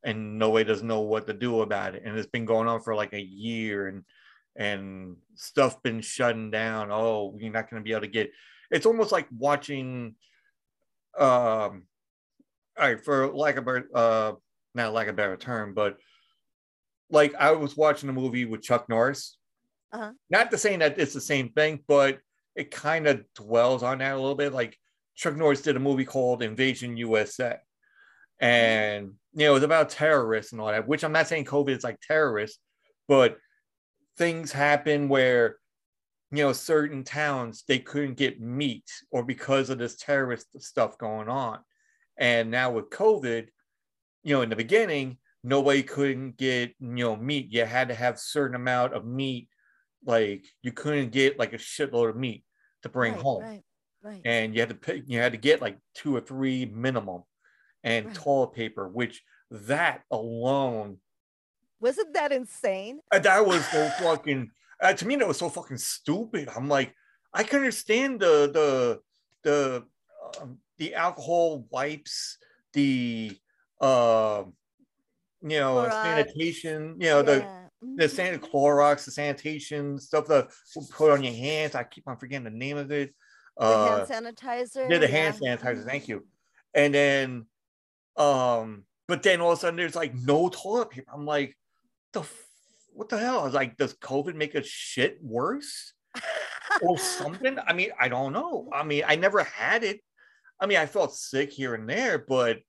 and 0.03 0.39
nobody 0.39 0.63
doesn't 0.63 0.87
know 0.87 1.01
what 1.01 1.27
to 1.27 1.33
do 1.33 1.61
about 1.61 1.95
it, 1.95 2.03
and 2.05 2.17
it's 2.17 2.29
been 2.29 2.45
going 2.45 2.67
on 2.67 2.81
for 2.81 2.95
like 2.95 3.13
a 3.13 3.21
year 3.21 3.87
and 3.87 4.03
and 4.55 5.17
stuff 5.35 5.81
been 5.83 6.01
shutting 6.01 6.51
down. 6.51 6.91
Oh, 6.91 7.35
you're 7.39 7.51
not 7.51 7.69
going 7.69 7.81
to 7.81 7.85
be 7.85 7.91
able 7.91 8.01
to 8.01 8.07
get. 8.07 8.31
It's 8.71 8.85
almost 8.85 9.11
like 9.11 9.27
watching. 9.35 10.15
Um, 11.17 11.83
all 12.77 12.87
right, 12.87 13.03
for 13.03 13.33
lack 13.33 13.57
of 13.57 13.67
a 13.67 13.83
uh, 13.93 14.33
not 14.75 14.93
lack 14.93 15.07
of 15.07 15.15
a 15.15 15.17
better 15.17 15.35
term, 15.35 15.73
but 15.73 15.97
like 17.09 17.35
I 17.35 17.51
was 17.51 17.75
watching 17.75 18.09
a 18.09 18.13
movie 18.13 18.45
with 18.45 18.61
Chuck 18.61 18.87
Norris. 18.87 19.37
Uh-huh. 19.91 20.11
Not 20.29 20.51
to 20.51 20.57
saying 20.57 20.79
that 20.79 20.99
it's 20.99 21.13
the 21.13 21.21
same 21.21 21.49
thing, 21.49 21.83
but 21.87 22.19
it 22.59 22.71
kind 22.71 23.07
of 23.07 23.23
dwells 23.35 23.83
on 23.83 23.99
that 23.99 24.13
a 24.13 24.19
little 24.19 24.35
bit. 24.35 24.53
Like 24.53 24.77
Chuck 25.15 25.35
Norris 25.35 25.61
did 25.61 25.77
a 25.77 25.79
movie 25.79 26.05
called 26.05 26.43
Invasion 26.43 26.97
USA, 26.97 27.57
and 28.39 29.13
you 29.33 29.45
know 29.45 29.51
it 29.51 29.53
was 29.55 29.63
about 29.63 29.89
terrorists 29.89 30.51
and 30.51 30.59
all 30.59 30.67
that. 30.67 30.87
Which 30.87 31.03
I'm 31.03 31.13
not 31.13 31.27
saying 31.27 31.45
COVID 31.45 31.77
is 31.77 31.83
like 31.83 31.99
terrorists, 32.01 32.59
but 33.07 33.37
things 34.17 34.51
happen 34.51 35.07
where 35.07 35.55
you 36.31 36.43
know 36.43 36.51
certain 36.51 37.05
towns 37.05 37.63
they 37.67 37.79
couldn't 37.79 38.17
get 38.17 38.41
meat 38.41 38.89
or 39.09 39.23
because 39.23 39.69
of 39.69 39.77
this 39.77 39.95
terrorist 39.95 40.47
stuff 40.61 40.97
going 40.97 41.27
on 41.27 41.59
and 42.17 42.51
now 42.51 42.69
with 42.71 42.89
covid 42.89 43.47
you 44.23 44.35
know 44.35 44.41
in 44.41 44.49
the 44.49 44.55
beginning 44.55 45.17
nobody 45.43 45.81
couldn't 45.81 46.37
get 46.37 46.73
you 46.79 46.87
know 47.05 47.15
meat 47.15 47.47
you 47.49 47.65
had 47.65 47.87
to 47.87 47.95
have 47.95 48.19
certain 48.19 48.55
amount 48.55 48.93
of 48.93 49.05
meat 49.05 49.47
like 50.05 50.45
you 50.61 50.71
couldn't 50.71 51.11
get 51.11 51.39
like 51.39 51.53
a 51.53 51.57
shitload 51.57 52.09
of 52.09 52.15
meat 52.15 52.43
to 52.83 52.89
bring 52.89 53.13
Right, 53.13 53.17
home 53.17 53.49
Right. 53.49 53.63
Right. 54.01 54.25
and 54.25 54.53
you 54.55 54.61
had 54.61 54.69
to 54.69 54.75
pick 54.75 55.03
you 55.07 55.19
had 55.19 55.33
to 55.33 55.37
get 55.39 55.61
like 55.61 55.79
two 55.95 56.15
or 56.15 56.21
three 56.21 56.65
minimum 56.65 57.23
and 57.83 58.13
Right. 58.13 58.15
toilet 58.15 58.53
paper 58.53 58.87
which 58.89 59.23
that 59.51 60.03
alone 60.11 60.99
Wasn't 61.79 62.13
that 62.13 62.31
insane? 62.31 63.01
uh, 63.11 63.19
That 63.19 63.45
was 63.45 63.69
so 63.69 63.89
fucking. 63.99 64.51
Uh, 64.81 64.93
to 64.93 65.05
me, 65.07 65.15
that 65.17 65.27
was 65.27 65.37
so 65.37 65.49
fucking 65.49 65.77
stupid. 65.77 66.47
I'm 66.49 66.67
like, 66.69 66.95
I 67.33 67.43
can 67.43 67.57
understand 67.59 68.19
the 68.21 68.49
the 68.51 69.01
the 69.43 69.87
um, 70.41 70.59
the 70.77 70.95
alcohol 70.95 71.67
wipes, 71.69 72.37
the 72.73 73.37
uh, 73.81 74.45
you 75.41 75.49
know 75.59 75.89
sanitation, 75.89 76.97
you 76.99 77.09
know 77.09 77.21
Yeah. 77.21 77.23
the 77.23 77.49
Mhm. 77.83 78.09
san 78.09 78.39
Clorox, 78.39 79.05
the 79.05 79.11
sanitation 79.11 79.97
stuff 79.99 80.27
that 80.27 80.49
we 80.75 80.85
put 80.91 81.11
on 81.11 81.23
your 81.23 81.33
hands. 81.33 81.75
I 81.75 81.83
keep 81.83 82.07
on 82.07 82.17
forgetting 82.17 82.43
the 82.43 82.49
name 82.49 82.77
of 82.77 82.91
it. 82.91 83.15
The 83.57 83.63
Uh, 83.65 84.05
hand 84.05 84.25
sanitizer. 84.37 84.89
yeah, 84.89 84.97
the 84.97 85.07
hand 85.07 85.37
yeah. 85.41 85.55
sanitizer. 85.57 85.85
Thank 85.85 86.07
you. 86.07 86.27
And 86.73 86.93
then, 86.93 87.45
um, 88.17 88.85
but 89.07 89.23
then 89.23 89.41
all 89.41 89.51
of 89.51 89.57
a 89.57 89.61
sudden 89.61 89.77
there's 89.77 89.95
like 89.95 90.13
no 90.13 90.49
toilet 90.49 90.89
paper. 90.91 91.11
I'm 91.13 91.25
like, 91.25 91.57
the 92.13 92.23
what 92.93 93.07
the 93.09 93.17
hell? 93.17 93.39
I 93.39 93.43
was 93.45 93.53
like, 93.53 93.77
does 93.77 93.93
COVID 93.93 94.35
make 94.35 94.55
a 94.55 94.63
shit 94.63 95.17
worse 95.23 95.93
or 96.81 96.97
something? 96.97 97.57
I 97.65 97.71
mean, 97.71 97.91
I 97.97 98.09
don't 98.09 98.33
know. 98.33 98.67
I 98.73 98.83
mean, 98.83 99.03
I 99.07 99.15
never 99.15 99.43
had 99.43 99.83
it. 99.85 100.01
I 100.59 100.65
mean, 100.65 100.77
I 100.79 100.85
felt 100.85 101.15
sick 101.15 101.51
here 101.51 101.75
and 101.75 101.87
there, 101.89 102.17
but 102.17 102.59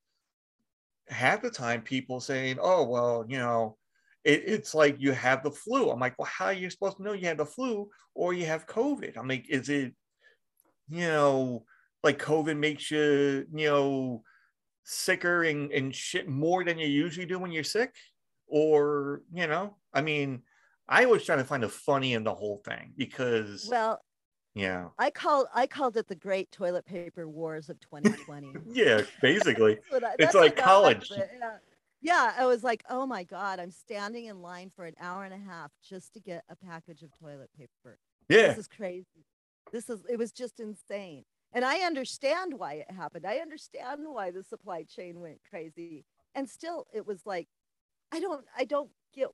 half 1.08 1.42
the 1.42 1.50
time 1.50 1.82
people 1.82 2.20
saying, 2.20 2.58
oh, 2.60 2.84
well, 2.84 3.24
you 3.28 3.38
know, 3.38 3.76
it, 4.24 4.42
it's 4.46 4.74
like 4.74 4.96
you 5.00 5.12
have 5.12 5.42
the 5.42 5.50
flu. 5.50 5.90
I'm 5.90 6.00
like, 6.00 6.18
well, 6.18 6.28
how 6.30 6.46
are 6.46 6.52
you 6.52 6.70
supposed 6.70 6.96
to 6.98 7.02
know 7.02 7.12
you 7.12 7.26
have 7.26 7.38
the 7.38 7.46
flu 7.46 7.88
or 8.14 8.32
you 8.34 8.46
have 8.46 8.66
COVID? 8.66 9.16
I'm 9.16 9.28
like, 9.28 9.48
is 9.48 9.68
it, 9.68 9.94
you 10.88 11.06
know, 11.06 11.64
like 12.02 12.18
COVID 12.18 12.56
makes 12.58 12.90
you, 12.90 13.46
you 13.52 13.68
know, 13.68 14.22
sicker 14.84 15.44
and, 15.44 15.70
and 15.72 15.94
shit 15.94 16.28
more 16.28 16.64
than 16.64 16.78
you 16.78 16.86
usually 16.86 17.26
do 17.26 17.38
when 17.38 17.52
you're 17.52 17.64
sick? 17.64 17.94
Or, 18.46 19.22
you 19.32 19.46
know, 19.46 19.76
I 19.94 20.00
mean, 20.02 20.42
I 20.88 21.06
was 21.06 21.24
trying 21.24 21.38
to 21.38 21.44
find 21.44 21.62
the 21.62 21.68
funny 21.68 22.14
in 22.14 22.24
the 22.24 22.34
whole 22.34 22.60
thing 22.64 22.92
because, 22.96 23.68
Well, 23.70 24.00
yeah, 24.54 24.88
I 24.98 25.10
called 25.10 25.46
I 25.54 25.68
called 25.68 25.96
it 25.96 26.08
the 26.08 26.16
Great 26.16 26.50
Toilet 26.50 26.84
Paper 26.84 27.28
Wars 27.28 27.68
of 27.68 27.78
2020. 27.78 28.54
yeah, 28.72 29.02
basically. 29.22 29.78
I- 29.94 30.16
It's 30.18 30.34
like 30.34 30.56
college. 30.56 31.08
it, 31.12 31.30
Yeah. 31.38 31.58
Yeah, 32.00 32.32
I 32.38 32.46
was 32.46 32.64
like, 32.64 32.82
oh 32.88 33.06
my 33.06 33.24
god, 33.24 33.60
I'm 33.60 33.70
standing 33.70 34.26
in 34.26 34.40
line 34.40 34.70
for 34.74 34.84
an 34.86 34.94
hour 35.00 35.24
and 35.24 35.34
a 35.34 35.50
half 35.50 35.70
just 35.86 36.14
to 36.14 36.20
get 36.20 36.44
a 36.48 36.56
package 36.56 37.02
of 37.02 37.10
toilet 37.18 37.50
paper. 37.56 37.98
Yeah. 38.28 38.48
This 38.48 38.58
is 38.58 38.68
crazy. 38.68 39.26
This 39.72 39.90
is 39.90 40.00
it 40.08 40.18
was 40.18 40.32
just 40.32 40.60
insane. 40.60 41.24
And 41.52 41.64
I 41.64 41.80
understand 41.80 42.54
why 42.56 42.74
it 42.74 42.90
happened. 42.90 43.26
I 43.26 43.36
understand 43.36 44.02
why 44.04 44.30
the 44.30 44.44
supply 44.44 44.84
chain 44.84 45.20
went 45.20 45.40
crazy. 45.48 46.04
And 46.34 46.48
still 46.48 46.86
it 46.94 47.06
was 47.06 47.26
like 47.26 47.48
I 48.12 48.20
don't 48.20 48.44
I 48.56 48.64
don't 48.64 48.90
get 49.14 49.28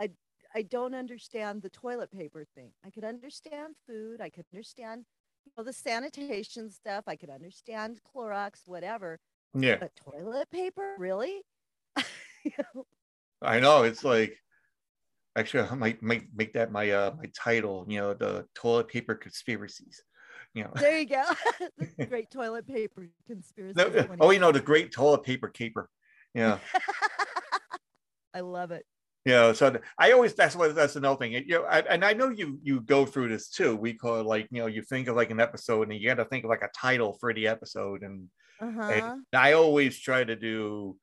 I 0.00 0.10
I 0.54 0.62
don't 0.62 0.94
understand 0.94 1.62
the 1.62 1.70
toilet 1.70 2.10
paper 2.10 2.46
thing. 2.54 2.70
I 2.84 2.90
could 2.90 3.04
understand 3.04 3.74
food, 3.86 4.20
I 4.20 4.30
could 4.30 4.46
understand 4.52 5.04
you 5.44 5.52
know 5.56 5.64
the 5.64 5.72
sanitation 5.72 6.70
stuff, 6.70 7.04
I 7.06 7.16
could 7.16 7.30
understand 7.30 8.00
Clorox, 8.02 8.62
whatever. 8.66 9.18
Yeah. 9.54 9.76
But 9.78 9.92
toilet 9.96 10.50
paper, 10.50 10.94
really? 10.98 11.42
I 13.42 13.60
know 13.60 13.82
it's 13.82 14.04
like 14.04 14.38
actually 15.36 15.68
I 15.68 15.74
might 15.74 16.02
might 16.02 16.24
make 16.34 16.54
that 16.54 16.72
my 16.72 16.90
uh 16.90 17.12
my 17.16 17.30
title, 17.34 17.84
you 17.88 18.00
know, 18.00 18.14
the 18.14 18.46
toilet 18.54 18.88
paper 18.88 19.14
conspiracies. 19.14 20.02
You 20.54 20.64
know. 20.64 20.70
There 20.74 20.98
you 20.98 21.06
go. 21.06 21.24
the 21.98 22.06
great 22.06 22.30
toilet 22.30 22.66
paper 22.66 23.08
conspiracy. 23.26 23.74
No, 23.76 24.16
oh, 24.20 24.30
you 24.30 24.38
know, 24.38 24.52
the 24.52 24.60
great 24.60 24.92
toilet 24.92 25.22
paper 25.22 25.48
caper. 25.48 25.90
Yeah. 26.34 26.58
I 28.34 28.40
love 28.40 28.70
it. 28.70 28.84
Yeah, 29.24 29.54
so 29.54 29.76
I 29.98 30.12
always 30.12 30.34
that's 30.34 30.54
what 30.54 30.74
that's 30.76 30.94
another 30.94 31.18
thing. 31.18 31.32
You 31.32 31.44
know, 31.48 31.62
I, 31.64 31.80
and 31.80 32.04
I 32.04 32.12
know 32.12 32.28
you 32.28 32.60
you 32.62 32.80
go 32.80 33.04
through 33.04 33.28
this 33.30 33.50
too. 33.50 33.74
We 33.74 33.92
call 33.94 34.20
it 34.20 34.26
like 34.26 34.46
you 34.52 34.60
know 34.60 34.66
you 34.66 34.82
think 34.82 35.08
of 35.08 35.16
like 35.16 35.30
an 35.30 35.40
episode 35.40 35.90
and 35.90 35.98
you 35.98 36.08
got 36.08 36.22
to 36.22 36.24
think 36.26 36.44
of 36.44 36.50
like 36.50 36.62
a 36.62 36.70
title 36.76 37.16
for 37.18 37.34
the 37.34 37.48
episode, 37.48 38.02
and, 38.02 38.28
Uh-huh. 38.60 38.82
and 38.82 39.24
I 39.32 39.54
always 39.54 39.98
try 39.98 40.22
to 40.22 40.36
do 40.36 40.96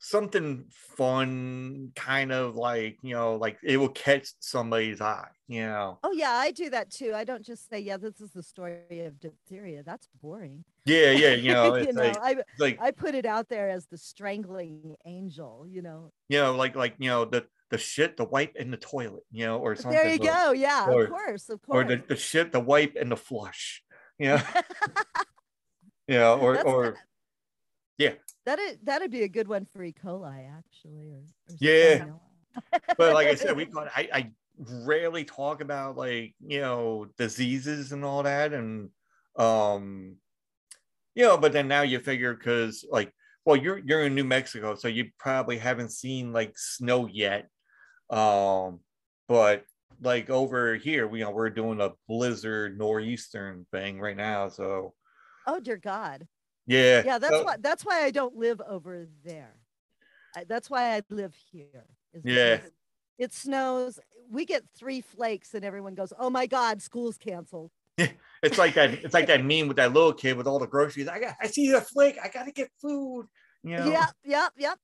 something 0.00 0.64
fun, 0.96 1.92
kind 1.94 2.32
of 2.32 2.56
like 2.56 2.98
you 3.02 3.14
know 3.14 3.36
like 3.36 3.58
it 3.62 3.76
will 3.76 3.90
catch 3.90 4.28
somebody's 4.40 5.00
eye. 5.00 5.28
You 5.46 5.66
know, 5.66 5.98
Oh 6.02 6.12
yeah, 6.12 6.30
I 6.30 6.50
do 6.50 6.70
that 6.70 6.90
too. 6.90 7.12
I 7.14 7.24
don't 7.24 7.44
just 7.44 7.68
say, 7.68 7.78
"Yeah, 7.80 7.98
this 7.98 8.20
is 8.20 8.32
the 8.32 8.42
story 8.42 9.04
of 9.04 9.20
diphtheria." 9.20 9.82
That's 9.82 10.08
boring. 10.20 10.64
yeah, 10.86 11.10
yeah, 11.10 11.34
you 11.34 11.52
know, 11.54 11.76
you 11.76 11.92
know, 11.92 12.02
like 12.02 12.18
I 12.20 12.36
like 12.58 12.78
I 12.80 12.90
put 12.90 13.14
it 13.14 13.26
out 13.26 13.48
there 13.48 13.68
as 13.68 13.86
the 13.86 13.98
strangling 13.98 14.96
angel. 15.04 15.66
You 15.68 15.82
know. 15.82 16.12
you 16.28 16.38
know 16.38 16.56
like 16.56 16.74
like 16.74 16.94
you 16.98 17.10
know 17.10 17.24
the 17.24 17.46
the 17.70 17.78
shit, 17.78 18.16
the 18.16 18.24
wipe, 18.24 18.56
and 18.58 18.72
the 18.72 18.78
toilet. 18.78 19.24
You 19.30 19.46
know, 19.46 19.58
or 19.58 19.76
something. 19.76 19.92
There 19.92 20.08
you 20.12 20.20
or- 20.20 20.32
go. 20.32 20.52
Yeah, 20.52 20.86
or- 20.88 21.04
of 21.04 21.10
course, 21.10 21.48
of 21.48 21.62
course 21.62 21.84
or 21.84 21.84
the, 21.84 22.02
the 22.08 22.16
shit, 22.16 22.52
the 22.52 22.60
wipe, 22.60 22.96
and 22.98 23.12
the 23.12 23.16
flush. 23.16 23.82
You 24.18 24.28
know, 24.28 24.42
yeah, 26.08 26.32
or 26.32 26.54
That's 26.54 26.66
or 26.66 26.96
yeah, 28.00 28.14
That'd 28.46 28.78
that'd 28.84 29.10
be 29.10 29.24
a 29.24 29.28
good 29.28 29.46
one 29.46 29.66
for 29.66 29.84
E. 29.84 29.92
coli, 29.92 30.48
actually. 30.50 31.12
Or, 31.12 31.22
or 31.48 31.56
Yeah. 31.60 32.06
but 32.96 33.12
like 33.12 33.28
I 33.28 33.34
said, 33.34 33.54
we 33.54 33.64
it, 33.66 33.70
I, 33.74 34.08
I 34.12 34.30
rarely 34.58 35.24
talk 35.24 35.60
about 35.60 35.98
like 35.98 36.34
you 36.40 36.60
know 36.60 37.06
diseases 37.18 37.92
and 37.92 38.02
all 38.02 38.22
that, 38.22 38.54
and 38.54 38.88
um, 39.36 40.16
you 41.14 41.24
know, 41.24 41.36
but 41.36 41.52
then 41.52 41.68
now 41.68 41.82
you 41.82 42.00
figure 42.00 42.34
because 42.34 42.86
like, 42.90 43.12
well, 43.44 43.56
you're 43.56 43.78
you're 43.78 44.06
in 44.06 44.14
New 44.14 44.24
Mexico, 44.24 44.74
so 44.74 44.88
you 44.88 45.10
probably 45.18 45.58
haven't 45.58 45.92
seen 45.92 46.32
like 46.32 46.56
snow 46.56 47.06
yet, 47.06 47.50
um, 48.08 48.80
but 49.28 49.64
like 50.00 50.30
over 50.30 50.76
here, 50.76 51.06
we 51.06 51.18
you 51.18 51.26
know 51.26 51.32
we're 51.32 51.50
doing 51.50 51.82
a 51.82 51.92
blizzard 52.08 52.78
northeastern 52.78 53.66
thing 53.70 54.00
right 54.00 54.16
now, 54.16 54.48
so 54.48 54.94
Oh 55.46 55.60
dear 55.60 55.76
God. 55.76 56.26
Yeah, 56.66 57.02
Yeah, 57.04 57.18
that's 57.18 57.34
so- 57.34 57.44
why 57.44 57.56
that's 57.58 57.84
why 57.84 58.04
I 58.04 58.10
don't 58.10 58.36
live 58.36 58.60
over 58.66 59.06
there. 59.24 59.54
I, 60.36 60.44
that's 60.44 60.70
why 60.70 60.94
I 60.96 61.02
live 61.10 61.34
here. 61.50 61.86
Yeah. 62.24 62.60
It 63.18 63.32
snows. 63.34 63.98
We 64.30 64.44
get 64.46 64.64
three 64.76 65.00
flakes, 65.00 65.52
and 65.54 65.64
everyone 65.64 65.94
goes, 65.94 66.12
"Oh 66.18 66.30
my 66.30 66.46
God, 66.46 66.80
school's 66.80 67.18
canceled." 67.18 67.70
It's 68.42 68.56
like 68.56 68.74
that. 68.74 68.94
It's 68.94 69.12
like 69.12 69.26
that 69.26 69.44
meme 69.44 69.68
with 69.68 69.76
that 69.76 69.92
little 69.92 70.14
kid 70.14 70.36
with 70.38 70.46
all 70.46 70.58
the 70.58 70.66
groceries. 70.66 71.08
I 71.08 71.20
got. 71.20 71.34
I 71.42 71.46
see 71.48 71.70
a 71.72 71.80
flake. 71.82 72.16
I 72.22 72.28
gotta 72.28 72.50
get 72.52 72.70
food. 72.80 73.26
You 73.62 73.76
know. 73.76 73.90
Yep, 73.90 74.10
yep, 74.24 74.52
yep. 74.56 74.78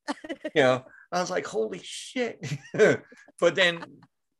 You 0.54 0.62
know. 0.62 0.84
I 1.10 1.20
was 1.20 1.30
like, 1.30 1.46
holy 1.46 1.80
shit. 1.82 2.44
but 3.40 3.54
then, 3.54 3.82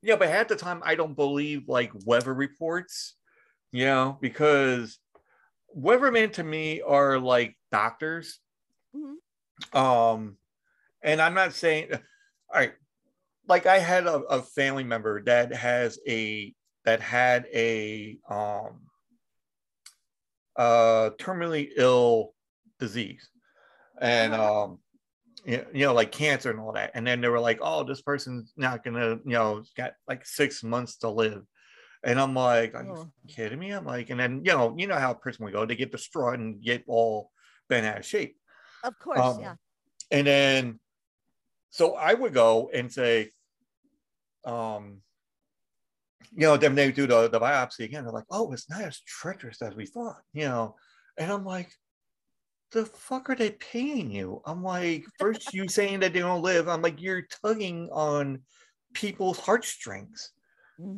yeah, 0.03 0.17
but 0.17 0.29
half 0.29 0.49
the 0.49 0.57
time 0.57 0.83
I 0.85 0.95
don't 0.95 1.15
believe 1.15 1.69
like 1.69 1.93
weather 2.05 2.35
reports, 2.35 3.15
you 3.73 3.87
know, 3.87 4.19
because 4.21 4.99
weathermen 5.77 6.33
to 6.35 6.45
me 6.45 6.81
are 6.81 7.19
like 7.19 7.57
doctors. 7.71 8.39
Mhm. 8.95 9.17
Um, 9.77 10.37
and 11.03 11.21
I'm 11.21 11.35
not 11.35 11.53
saying, 11.53 11.93
all 11.93 12.01
right, 12.61 12.73
like 13.49 13.67
I 13.67 13.79
had 13.79 14.07
a, 14.07 14.17
a 14.17 14.43
family 14.43 14.85
member 14.85 15.23
that 15.23 15.55
has 15.55 15.99
a 16.07 16.55
that 16.85 17.01
had 17.01 17.47
a 17.53 18.19
um 18.29 18.81
uh 20.57 21.11
terminally 21.19 21.71
ill 21.77 22.33
disease 22.79 23.29
and 24.01 24.35
um 24.35 24.79
you 25.45 25.65
you 25.75 25.85
know 25.85 25.93
like 25.93 26.13
cancer 26.13 26.51
and 26.51 26.61
all 26.61 26.73
that 26.73 26.93
and 26.95 27.07
then 27.07 27.21
they 27.21 27.29
were 27.29 27.41
like 27.41 27.59
oh 27.61 27.85
this 27.85 28.01
person's 28.01 28.53
not 28.57 28.83
gonna 28.83 29.19
you 29.25 29.33
know 29.33 29.63
got 29.77 29.93
like 30.09 30.25
six 30.25 30.63
months 30.63 30.97
to 30.97 31.11
live 31.11 31.43
and 32.05 32.21
i'm 32.21 32.35
like 32.35 32.75
are 32.75 32.85
you 32.85 32.95
Oh. 32.97 33.11
kidding 33.29 33.59
me 33.59 33.71
i'm 33.73 33.85
like 33.85 34.11
and 34.11 34.19
then 34.21 34.43
you 34.45 34.53
know 34.53 34.75
you 34.77 34.87
know 34.87 34.97
how 34.99 35.13
a 35.13 35.15
person 35.15 35.45
would 35.45 35.53
go 35.55 35.65
they 35.67 35.77
get 35.77 35.93
distraught 35.93 36.39
and 36.39 36.63
get 36.63 36.85
all 36.87 37.31
bent 37.69 37.87
out 37.87 37.99
of 37.99 38.05
shape 38.07 38.37
Of 38.85 38.99
course, 38.99 39.21
Um, 39.21 39.41
yeah. 39.41 39.55
and 40.11 40.27
then 40.27 40.81
so 41.71 41.95
I 41.95 42.15
would 42.15 42.33
go 42.33 42.71
and 42.73 42.91
say, 42.93 43.33
um, 44.45 45.03
you 46.33 46.47
know, 46.47 46.57
then 46.57 46.75
they 46.75 46.91
do 46.93 47.07
the, 47.07 47.29
the 47.29 47.41
biopsy 47.41 47.81
again. 47.85 48.05
They're 48.05 48.13
like, 48.13 48.25
oh, 48.31 48.53
it's 48.53 48.71
not 48.71 48.81
as 48.83 49.01
treacherous 49.01 49.61
as 49.63 49.75
we 49.75 49.87
thought, 49.87 50.23
you 50.33 50.45
know. 50.45 50.77
And 51.19 51.31
I'm 51.31 51.45
like, 51.45 51.71
the 52.73 52.87
fuck 52.87 53.29
are 53.31 53.35
they 53.37 53.51
paying 53.51 54.11
you? 54.11 54.41
I'm 54.47 54.63
like, 54.63 55.05
first 55.19 55.53
you 55.53 55.69
saying 55.69 56.01
that 56.01 56.13
they 56.13 56.21
don't 56.21 56.43
live. 56.43 56.69
I'm 56.69 56.83
like, 56.83 57.01
you're 57.03 57.27
tugging 57.43 57.89
on 57.93 58.43
people's 58.95 59.39
heartstrings 59.39 60.33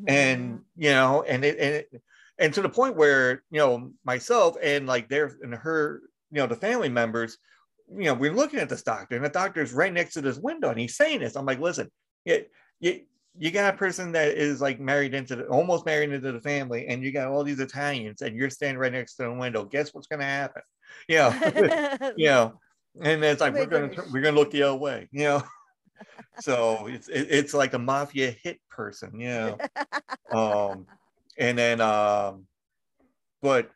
and 0.07 0.61
Mhm. 0.61 0.65
you 0.77 0.91
know 0.91 1.23
and 1.23 1.45
it 1.45 1.59
and 1.59 1.75
it, 1.77 2.03
and 2.39 2.55
to 2.55 2.63
the 2.63 2.69
point 2.69 2.97
where 2.97 3.43
you 3.51 3.59
know 3.59 3.93
myself 4.05 4.57
and 4.63 4.87
like 4.87 5.09
their 5.09 5.37
and 5.43 5.55
her 5.55 6.03
you 6.31 6.39
know 6.39 6.47
the 6.47 6.57
family 6.57 6.89
members 6.89 7.39
you 7.91 8.05
know 8.05 8.15
we're 8.15 8.33
looking 8.33 8.59
at 8.61 8.69
this 8.69 8.83
doctor 8.83 9.17
and 9.17 9.25
the 9.25 9.29
doctor's 9.29 9.73
right 9.73 9.93
next 9.93 10.15
to 10.15 10.21
this 10.21 10.39
window 10.39 10.71
and 10.71 10.79
he's 10.81 10.97
saying 10.97 11.21
this. 11.21 11.37
I'm 11.37 11.47
like 11.47 11.61
listen 11.61 11.91
you, 12.25 12.45
you, 12.81 13.01
you 13.39 13.51
got 13.51 13.75
a 13.75 13.77
person 13.77 14.13
that 14.13 14.37
is 14.37 14.61
like 14.61 14.81
married 14.81 15.15
into 15.15 15.37
the 15.37 15.47
almost 15.47 15.87
married 15.87 16.13
into 16.13 16.33
the 16.33 16.41
family 16.41 16.87
and 16.89 17.03
you 17.03 17.13
got 17.13 17.29
all 17.29 17.45
these 17.45 17.61
italians 17.61 18.21
and 18.23 18.37
you're 18.37 18.51
standing 18.51 18.79
right 18.79 18.93
next 18.93 19.15
to 19.15 19.23
the 19.25 19.33
window. 19.33 19.65
Guess 19.65 19.95
what's 19.95 20.07
going 20.09 20.21
to 20.21 20.27
happen 20.27 20.63
yeah 21.09 22.13
you 22.17 22.27
know 22.27 22.61
and 23.03 23.23
it's 23.25 23.41
like 23.41 23.55
we're 23.59 23.67
Wait, 23.67 23.71
gonna 23.71 23.91
we're 24.13 24.23
gonna 24.23 24.37
look 24.37 24.51
the 24.51 24.63
other 24.63 24.77
way 24.77 25.09
you 25.13 25.25
know 25.25 25.43
so 26.41 26.87
it's 26.87 27.09
it, 27.09 27.29
it's 27.31 27.55
like 27.55 27.75
a 27.75 27.79
mafia 27.79 28.35
hit 28.43 28.61
person 28.71 29.19
yeah. 29.19 29.55
um 30.33 30.87
and 31.39 31.59
then 31.59 31.81
um 31.81 32.47
but 33.43 33.71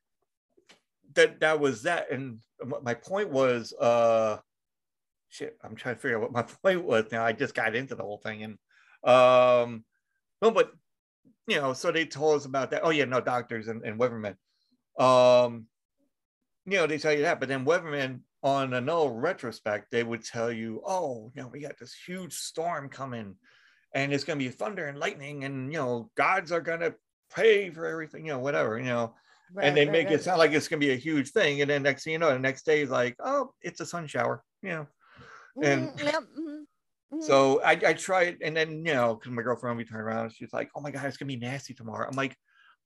that 1.14 1.40
that 1.40 1.60
was 1.60 1.82
that 1.82 2.10
and 2.10 2.38
my 2.82 2.94
point 2.94 3.30
was 3.30 3.72
uh 3.74 4.38
shit 5.28 5.56
i'm 5.62 5.74
trying 5.74 5.94
to 5.94 6.00
figure 6.00 6.16
out 6.16 6.22
what 6.22 6.32
my 6.32 6.42
point 6.62 6.84
was 6.84 7.06
now 7.12 7.24
i 7.24 7.32
just 7.32 7.54
got 7.54 7.74
into 7.74 7.94
the 7.94 8.02
whole 8.02 8.18
thing 8.18 8.42
and 8.42 8.58
um 9.04 9.84
no 10.40 10.50
but 10.50 10.72
you 11.46 11.60
know 11.60 11.72
so 11.72 11.90
they 11.90 12.04
told 12.04 12.36
us 12.36 12.44
about 12.44 12.70
that 12.70 12.82
oh 12.84 12.90
yeah 12.90 13.04
no 13.04 13.20
doctors 13.20 13.68
and, 13.68 13.82
and 13.82 13.98
weathermen 13.98 14.36
um 14.98 15.66
you 16.66 16.76
know 16.76 16.86
they 16.86 16.98
tell 16.98 17.12
you 17.12 17.22
that 17.22 17.40
but 17.40 17.48
then 17.48 17.64
weathermen 17.64 18.20
on 18.42 18.74
another 18.74 19.10
retrospect 19.10 19.90
they 19.90 20.02
would 20.02 20.24
tell 20.24 20.50
you 20.50 20.82
oh 20.86 21.30
you 21.34 21.42
know 21.42 21.48
we 21.48 21.60
got 21.60 21.78
this 21.78 21.94
huge 22.06 22.32
storm 22.32 22.88
coming 22.88 23.36
and 23.94 24.12
it's 24.12 24.24
going 24.24 24.38
to 24.38 24.44
be 24.44 24.50
thunder 24.50 24.86
and 24.86 24.98
lightning 24.98 25.44
and 25.44 25.72
you 25.72 25.78
know 25.78 26.10
gods 26.16 26.50
are 26.50 26.60
going 26.60 26.80
to 26.80 26.94
pay 27.34 27.70
for 27.70 27.86
everything 27.86 28.26
you 28.26 28.32
know 28.32 28.38
whatever 28.38 28.78
you 28.78 28.84
know 28.84 29.14
Right, 29.54 29.66
and 29.66 29.76
they 29.76 29.84
right, 29.84 29.92
make 29.92 30.06
right. 30.06 30.14
it 30.14 30.22
sound 30.22 30.38
like 30.38 30.52
it's 30.52 30.66
going 30.66 30.80
to 30.80 30.86
be 30.86 30.92
a 30.94 30.96
huge 30.96 31.30
thing 31.30 31.60
and 31.60 31.68
then 31.68 31.82
next 31.82 32.04
thing 32.04 32.14
you 32.14 32.18
know 32.18 32.32
the 32.32 32.38
next 32.38 32.64
day 32.64 32.80
is 32.80 32.88
like 32.90 33.14
oh 33.20 33.52
it's 33.60 33.80
a 33.80 33.86
sun 33.86 34.06
shower 34.06 34.42
you 34.62 34.70
know 34.70 34.86
and- 35.62 35.90
Mhm, 35.90 36.04
yep, 36.04 36.22
mhm, 36.38 36.64
mhm. 37.12 37.22
so 37.22 37.60
I, 37.62 37.72
I 37.72 37.92
tried 37.92 38.38
and 38.42 38.56
then 38.56 38.84
you 38.86 38.94
know 38.94 39.14
because 39.14 39.30
my 39.30 39.42
girlfriend 39.42 39.76
we 39.76 39.84
turned 39.84 40.00
around 40.00 40.30
she's 40.32 40.54
like 40.54 40.70
oh 40.74 40.80
my 40.80 40.90
god 40.90 41.04
it's 41.04 41.18
going 41.18 41.28
to 41.28 41.36
be 41.36 41.40
nasty 41.46 41.74
tomorrow 41.74 42.08
i'm 42.08 42.16
like 42.16 42.34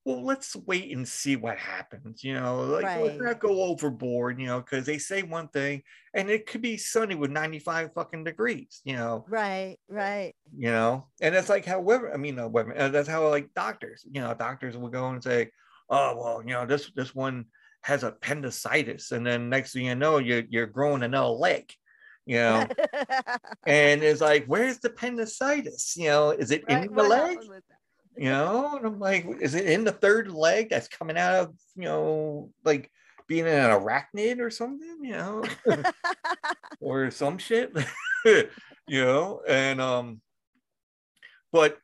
well 0.06 0.22
let's 0.22 0.54
wait 0.66 0.96
and 0.96 1.06
see 1.06 1.34
what 1.34 1.58
happens 1.58 2.22
you 2.22 2.32
know 2.32 2.60
like 2.60 2.84
let's 3.00 3.20
not 3.20 3.40
go 3.40 3.64
overboard 3.64 4.40
you 4.40 4.46
know 4.46 4.60
because 4.60 4.86
they 4.86 4.98
say 4.98 5.22
one 5.22 5.48
thing 5.48 5.82
and 6.14 6.30
it 6.30 6.46
could 6.46 6.62
be 6.62 6.76
sunny 6.76 7.16
with 7.16 7.30
95 7.30 7.92
fucking 7.92 8.22
degrees 8.22 8.80
you 8.84 8.94
know? 8.94 9.24
Right, 9.28 9.78
right. 9.88 10.34
you 10.56 10.70
know? 10.70 11.08
And 11.20 11.34
it's 11.34 11.48
like 11.48 11.64
however 11.64 12.14
i 12.14 12.16
mean 12.16 12.38
uh, 12.38 12.46
women 12.46 12.78
uh, 12.78 12.88
that's 12.88 13.08
how 13.08 13.28
like 13.28 13.52
doctors 13.54 14.06
you 14.08 14.20
know 14.20 14.32
doctors 14.32 14.76
will 14.76 14.88
go 14.88 15.08
and 15.08 15.22
say 15.22 15.50
oh 15.90 16.16
well 16.16 16.40
you 16.40 16.54
know 16.54 16.64
this 16.66 16.88
this 16.94 17.12
one 17.12 17.46
has 17.82 18.04
appendicitis 18.04 19.10
and 19.10 19.26
then 19.26 19.48
next 19.48 19.72
thing 19.72 19.86
you 19.86 19.94
know 19.96 20.18
you're, 20.18 20.44
you're 20.48 20.66
growing 20.66 21.02
another 21.02 21.28
leg 21.28 21.70
you 22.26 22.38
know? 22.38 22.66
And 23.66 24.02
it's 24.02 24.20
like 24.20 24.46
where's 24.46 24.78
the 24.78 24.88
appendicitis? 24.88 25.96
You 25.96 26.08
know 26.08 26.30
is 26.30 26.50
it 26.52 26.64
Right, 26.68 26.84
in 26.86 26.94
the 26.94 27.02
leg? 27.02 27.20
happened 27.20 27.48
with 27.48 27.64
that? 27.68 27.75
You 28.16 28.28
know 28.30 28.76
and 28.76 28.86
i'm 28.86 28.98
like 28.98 29.26
is 29.40 29.54
it 29.54 29.66
in 29.66 29.84
the 29.84 29.92
third 29.92 30.30
leg 30.30 30.68
that's 30.70 30.88
coming 30.88 31.18
out 31.18 31.34
of 31.34 31.54
you 31.76 31.84
know 31.84 32.50
like 32.64 32.90
being 33.28 33.46
an 33.46 33.70
arachnid 33.70 34.40
or 34.40 34.50
something 34.50 34.98
you 35.02 35.12
know 35.12 35.44
or 36.80 37.10
some 37.10 37.38
shit? 37.38 37.72
You 38.88 39.04
know 39.04 39.40
and 39.48 39.80
um 39.80 40.20
but 41.50 41.78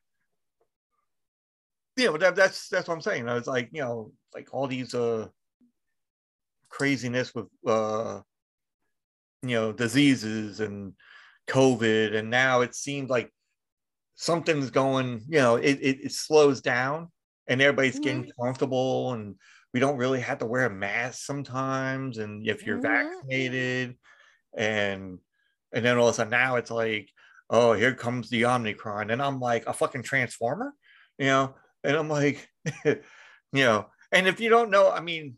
you 1.97 2.05
know 2.05 2.17
that, 2.17 2.35
that's 2.35 2.69
that's 2.69 2.87
what 2.87 2.93
i'm 2.93 3.01
saying. 3.01 3.27
I 3.27 3.33
was 3.33 3.47
like 3.47 3.69
you 3.73 3.81
know 3.81 4.13
like 4.33 4.53
all 4.53 4.67
these 4.67 4.93
uh 4.93 5.27
craziness 6.69 7.35
with 7.35 7.47
uh 7.67 8.21
you 9.41 9.49
know 9.49 9.73
diseases 9.73 10.61
and 10.61 10.93
covid 11.47 12.15
and 12.15 12.29
now 12.29 12.61
it 12.61 12.73
seems 12.73 13.09
like 13.09 13.29
something's 14.15 14.71
going 14.71 15.21
you 15.27 15.39
know 15.39 15.55
it, 15.55 15.79
it, 15.81 16.05
it 16.05 16.11
slows 16.11 16.61
down 16.61 17.11
and 17.47 17.61
everybody's 17.61 17.99
getting 17.99 18.29
comfortable 18.39 19.13
and 19.13 19.35
we 19.73 19.79
don't 19.79 19.97
really 19.97 20.19
have 20.19 20.37
to 20.39 20.45
wear 20.45 20.67
a 20.67 20.69
mask 20.69 21.25
sometimes 21.25 22.17
and 22.19 22.47
if 22.47 22.65
you're 22.65 22.77
Mhm. 22.77 22.81
vaccinated 22.81 23.97
and 24.57 25.19
and 25.73 25.85
then 25.85 25.97
all 25.97 26.07
of 26.07 26.13
a 26.13 26.15
sudden 26.15 26.31
now 26.31 26.55
it's 26.57 26.71
like 26.71 27.09
oh 27.49 27.73
here 27.73 27.93
comes 27.95 28.29
the 28.29 28.45
omicron. 28.45 29.09
And 29.11 29.21
i'm 29.21 29.39
like 29.39 29.65
a 29.67 29.73
fucking 29.73 30.03
transformer? 30.03 30.73
You 31.17 31.27
know? 31.27 31.55
And 31.83 31.97
i'm 31.97 32.09
like 32.09 32.49
you 32.85 33.01
know? 33.53 33.87
And 34.11 34.27
if 34.27 34.39
you 34.39 34.49
don't 34.49 34.71
know 34.71 34.91
i 34.91 35.01
mean 35.01 35.37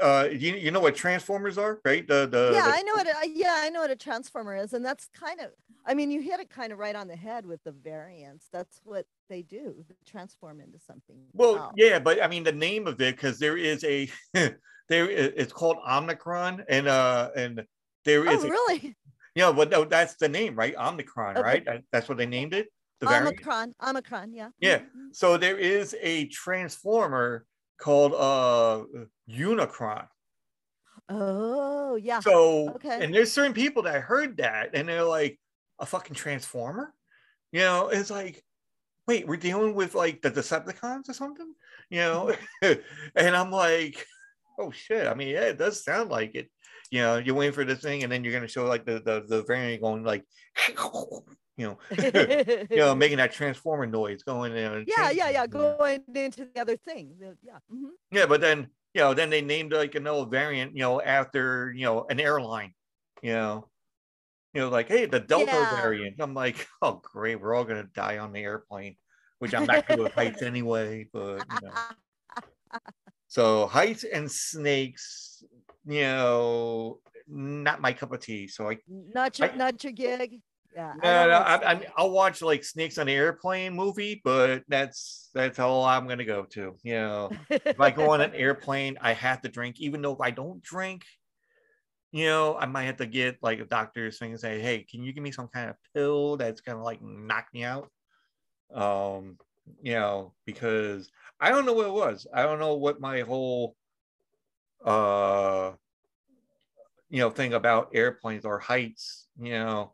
uh 0.00 0.28
you, 0.30 0.54
you 0.54 0.70
know 0.70 0.80
what 0.80 0.94
transformers 0.94 1.58
are 1.58 1.80
right 1.84 2.06
the 2.08 2.26
the, 2.26 2.50
yeah, 2.54 2.66
the- 2.66 2.74
I 2.76 2.82
know 2.82 2.94
what. 2.94 3.06
A, 3.06 3.28
yeah, 3.28 3.54
I 3.58 3.68
know 3.70 3.80
what 3.80 3.90
a 3.90 3.96
transformer 3.96 4.56
is, 4.56 4.72
and 4.72 4.84
that's 4.84 5.08
kind 5.14 5.40
of. 5.40 5.50
I 5.84 5.94
mean, 5.94 6.12
you 6.12 6.22
hit 6.22 6.38
it 6.38 6.48
kind 6.48 6.72
of 6.72 6.78
right 6.78 6.94
on 6.94 7.08
the 7.08 7.16
head 7.16 7.44
with 7.44 7.62
the 7.64 7.72
variants. 7.72 8.46
That's 8.52 8.80
what 8.84 9.04
they 9.28 9.42
do. 9.42 9.84
They 9.88 9.96
transform 10.06 10.60
into 10.60 10.78
something. 10.78 11.16
Well, 11.32 11.56
else. 11.56 11.72
yeah, 11.76 11.98
but 11.98 12.22
I 12.22 12.28
mean 12.28 12.44
the 12.44 12.52
name 12.52 12.86
of 12.86 13.00
it 13.00 13.16
because 13.16 13.38
there 13.38 13.56
is 13.56 13.82
a 13.84 14.08
there 14.32 15.10
it's 15.10 15.52
called 15.52 15.78
Omicron 15.88 16.64
and 16.68 16.86
uh 16.88 17.30
and 17.36 17.64
there 18.04 18.24
is 18.24 18.30
Oh, 18.34 18.38
is 18.38 18.44
a, 18.44 18.48
really? 18.50 18.96
yeah, 19.34 19.50
but 19.52 19.70
no, 19.70 19.84
that's 19.84 20.14
the 20.16 20.28
name, 20.28 20.54
right? 20.54 20.74
Omicron, 20.76 21.36
Okay. 21.38 21.42
right? 21.66 21.82
That's 21.92 22.08
what 22.08 22.16
they 22.18 22.26
named 22.26 22.54
it. 22.54 22.68
The 23.00 23.06
variant. 23.06 23.26
Omicron. 23.36 23.74
Omicron. 23.84 24.32
Yeah. 24.32 24.48
Yeah. 24.60 24.78
Mhm. 24.78 25.12
So 25.12 25.36
there 25.36 25.58
is 25.58 25.96
a 26.00 26.26
transformer 26.28 27.44
called 27.78 28.14
uh 28.14 28.84
Unicron. 29.28 30.06
Oh, 31.08 31.96
yeah. 31.96 32.20
So 32.20 32.70
Okay. 32.76 33.04
and 33.04 33.14
there's 33.14 33.32
certain 33.32 33.52
people 33.54 33.82
that 33.82 34.00
heard 34.02 34.36
that 34.38 34.70
and 34.74 34.88
they're 34.88 35.02
like 35.02 35.38
a 35.78 35.86
fucking 35.86 36.14
transformer, 36.14 36.94
you 37.50 37.60
know? 37.60 37.88
It's 37.88 38.10
like, 38.10 38.42
wait, 39.06 39.26
we're 39.26 39.36
dealing 39.36 39.74
with 39.74 39.94
like 39.94 40.22
the 40.22 40.30
Decepticons 40.30 41.08
or 41.08 41.12
something, 41.12 41.52
you 41.90 41.98
know? 41.98 42.34
and 42.62 43.36
I'm 43.36 43.50
like, 43.50 44.06
oh 44.58 44.70
shit. 44.70 45.06
I 45.06 45.14
mean, 45.14 45.28
yeah, 45.28 45.46
it 45.46 45.58
does 45.58 45.84
sound 45.84 46.10
like 46.10 46.34
it. 46.34 46.50
You 46.90 47.00
know, 47.00 47.16
you're 47.18 47.34
waiting 47.34 47.54
for 47.54 47.64
this 47.64 47.80
thing, 47.80 48.02
and 48.02 48.12
then 48.12 48.22
you're 48.22 48.34
gonna 48.34 48.46
show 48.46 48.66
like 48.66 48.84
the 48.84 49.00
the, 49.00 49.24
the 49.26 49.42
variant 49.44 49.82
going 49.82 50.04
like, 50.04 50.24
you 51.62 51.68
know, 51.68 51.78
you 52.70 52.76
know, 52.76 52.94
making 52.94 53.18
that 53.18 53.32
transformer 53.32 53.86
noise 53.86 54.22
going 54.24 54.56
in. 54.56 54.84
yeah, 54.88 55.10
yeah, 55.10 55.30
yeah. 55.30 55.46
Going 55.46 56.02
into 56.14 56.48
the 56.52 56.60
other 56.60 56.76
thing. 56.76 57.14
The- 57.20 57.36
yeah. 57.42 57.58
mhm. 57.72 57.90
Yeah, 58.10 58.26
but 58.26 58.40
then 58.40 58.68
you 58.94 59.00
know, 59.00 59.14
then 59.14 59.30
they 59.30 59.40
named 59.40 59.72
like 59.72 59.94
another 59.94 60.26
variant, 60.26 60.74
you 60.76 60.82
know, 60.82 61.00
after 61.00 61.72
you 61.74 61.84
know 61.86 62.06
an 62.10 62.18
airline, 62.20 62.72
you 63.22 63.32
know, 63.32 63.68
you 64.54 64.60
know, 64.62 64.68
like 64.68 64.88
hey, 64.88 65.06
the 65.06 65.20
Delta 65.20 65.46
Yeah. 65.52 65.80
variant. 65.80 66.16
I'm 66.18 66.34
like, 66.34 66.66
oh 66.82 67.00
great, 67.02 67.40
we're 67.40 67.54
all 67.54 67.64
gonna 67.64 67.88
die 67.94 68.18
on 68.18 68.32
the 68.32 68.40
airplane, 68.40 68.96
which 69.38 69.54
I'm 69.54 69.66
not 69.66 69.86
good 69.86 70.00
with 70.00 70.12
heights 70.12 70.42
anyway. 70.42 71.08
But 71.12 71.44
you 71.48 71.68
know, 71.68 71.72
so 73.28 73.66
heights 73.66 74.04
and 74.04 74.30
snakes, 74.30 75.42
you 75.86 76.02
know, 76.02 76.98
not 77.28 77.80
my 77.80 77.92
cup 77.92 78.12
of 78.12 78.20
tea. 78.20 78.48
So 78.48 78.68
I 78.68 78.78
Not 78.88 79.38
your, 79.38 79.50
I- 79.52 79.56
not 79.56 79.82
your 79.84 79.92
gig. 79.92 80.40
Yeah. 80.74 80.94
I 81.02 81.06
No, 81.06 81.28
no, 81.28 81.34
I, 81.36 81.72
I. 81.72 81.86
I'll 81.96 82.10
watch 82.10 82.42
like 82.42 82.64
Snakes 82.64 82.98
on 82.98 83.08
an 83.08 83.14
Airplane 83.14 83.74
movie, 83.74 84.20
but 84.24 84.62
that's 84.68 85.30
that's 85.34 85.58
all 85.58 85.84
I'm 85.84 86.06
gonna 86.06 86.24
go 86.24 86.44
to. 86.44 86.76
You 86.82 86.94
know, 86.94 87.30
if 87.50 87.80
I 87.80 87.90
go 87.90 88.10
on 88.10 88.20
an 88.20 88.34
airplane, 88.34 88.96
I 89.00 89.12
have 89.12 89.42
to 89.42 89.48
drink, 89.48 89.80
even 89.80 90.00
though 90.02 90.12
if 90.12 90.20
I 90.20 90.30
don't 90.30 90.62
drink, 90.62 91.04
you 92.10 92.26
know, 92.26 92.56
I 92.58 92.66
might 92.66 92.84
have 92.84 92.98
to 92.98 93.06
get 93.06 93.38
like 93.42 93.60
a 93.60 93.64
doctor's 93.64 94.18
thing 94.18 94.32
and 94.32 94.40
say, 94.40 94.60
hey, 94.60 94.86
can 94.88 95.02
you 95.02 95.12
give 95.12 95.22
me 95.22 95.32
some 95.32 95.48
kind 95.48 95.70
of 95.70 95.76
pill 95.94 96.36
that's 96.36 96.60
gonna 96.60 96.82
like 96.82 97.02
knock 97.02 97.46
me 97.52 97.64
out? 97.64 97.90
Um, 98.72 99.38
you 99.82 99.94
know, 99.94 100.32
because 100.46 101.10
I 101.40 101.50
don't 101.50 101.66
know 101.66 101.72
what 101.72 101.86
it 101.86 101.92
was. 101.92 102.26
I 102.32 102.42
don't 102.42 102.60
know 102.60 102.74
what 102.74 103.00
my 103.00 103.20
whole 103.20 103.76
uh 104.84 105.72
you 107.08 107.18
know 107.18 107.30
thing 107.30 107.52
about 107.52 107.90
airplanes 107.94 108.44
or 108.44 108.58
heights, 108.58 109.28
you 109.38 109.52
know, 109.52 109.92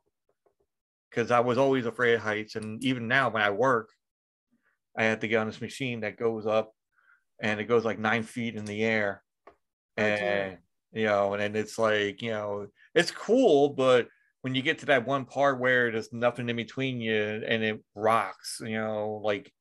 because 1.10 1.30
I 1.30 1.40
was 1.40 1.58
always 1.58 1.86
afraid 1.86 2.14
of 2.14 2.20
heights, 2.22 2.56
and 2.56 2.82
even 2.84 3.08
now 3.08 3.30
when 3.30 3.42
I 3.42 3.50
work, 3.50 3.90
I 4.96 5.04
have 5.04 5.20
to 5.20 5.28
get 5.28 5.38
on 5.38 5.46
this 5.46 5.60
machine 5.60 6.00
that 6.00 6.16
goes 6.18 6.46
up, 6.46 6.72
and 7.40 7.60
it 7.60 7.64
goes 7.64 7.84
like 7.84 7.98
nine 7.98 8.22
feet 8.22 8.56
in 8.56 8.64
the 8.64 8.82
air, 8.84 9.22
Oh, 9.96 10.04
and 10.04 10.58
you 10.92 11.06
know, 11.06 11.34
and 11.34 11.42
then 11.42 11.56
it's 11.56 11.78
like 11.78 12.22
you 12.22 12.30
know, 12.30 12.68
it's 12.94 13.10
cool, 13.10 13.70
but 13.70 14.08
when 14.42 14.54
you 14.54 14.62
get 14.62 14.78
to 14.80 14.86
that 14.86 15.06
one 15.06 15.24
part 15.24 15.60
where 15.60 15.90
there's 15.90 16.12
nothing 16.12 16.48
in 16.48 16.56
between 16.56 17.00
you 17.00 17.42
and 17.46 17.62
it 17.64 17.84
rocks, 17.94 18.60
you 18.64 18.78
know, 18.78 19.20
like 19.22 19.52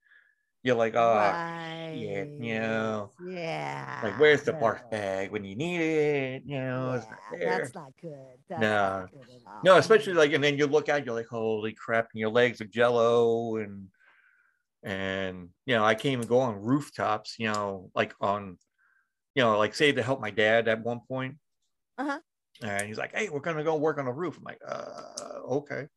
you're 0.64 0.76
like, 0.76 0.96
oh, 0.96 1.14
right. 1.16 1.94
you 1.96 2.26
know. 2.26 3.12
Yeah. 3.26 4.02
like 4.04 4.20
where's 4.20 4.44
the 4.44 4.52
no. 4.54 4.60
barf 4.60 4.90
bag 4.90 5.32
when 5.32 5.44
you 5.46 5.56
need 5.56 5.80
it? 5.82 6.44
You 6.46 6.60
know, 6.60 6.94
it's 6.94 7.06
not 7.10 7.20
there. 7.32 7.58
that's 7.60 7.76
not 7.76 7.92
good. 8.02 8.38
That's 8.50 8.62
No. 8.62 9.00
not 9.02 9.12
good. 9.12 9.22
No, 9.64 9.78
especially 9.78 10.14
like, 10.14 10.34
and 10.34 10.44
then 10.44 10.58
you 10.58 10.68
look 10.68 10.90
out, 10.90 11.06
you're 11.06 11.16
like, 11.16 11.28
holy 11.28 11.74
crap, 11.74 12.10
and 12.14 12.20
your 12.20 12.30
legs 12.30 12.60
are 12.62 12.66
jello, 12.66 13.58
and 13.58 13.88
and 14.84 15.50
you 15.66 15.76
know, 15.76 15.84
I 15.84 15.96
can't 15.96 16.14
even 16.14 16.28
go 16.28 16.40
on 16.40 16.62
rooftops, 16.62 17.36
you 17.40 17.52
know, 17.52 17.90
like 17.96 18.14
on, 18.22 18.58
you 19.36 19.44
know, 19.44 19.58
like 19.58 19.74
say 19.76 19.92
to 19.92 20.04
help 20.04 20.22
my 20.22 20.32
dad 20.32 20.68
at 20.68 20.84
one 20.84 21.02
point, 21.08 21.38
Uh-huh. 21.98 22.20
and 22.62 22.88
he's 22.88 22.98
like, 22.98 23.14
hey, 23.16 23.30
we're 23.30 23.40
gonna 23.40 23.64
go 23.64 23.76
work 23.76 23.98
on 23.98 24.06
the 24.06 24.12
roof. 24.14 24.38
I'm 24.38 24.44
like, 24.44 24.60
uh, 24.68 25.40
okay, 25.50 25.88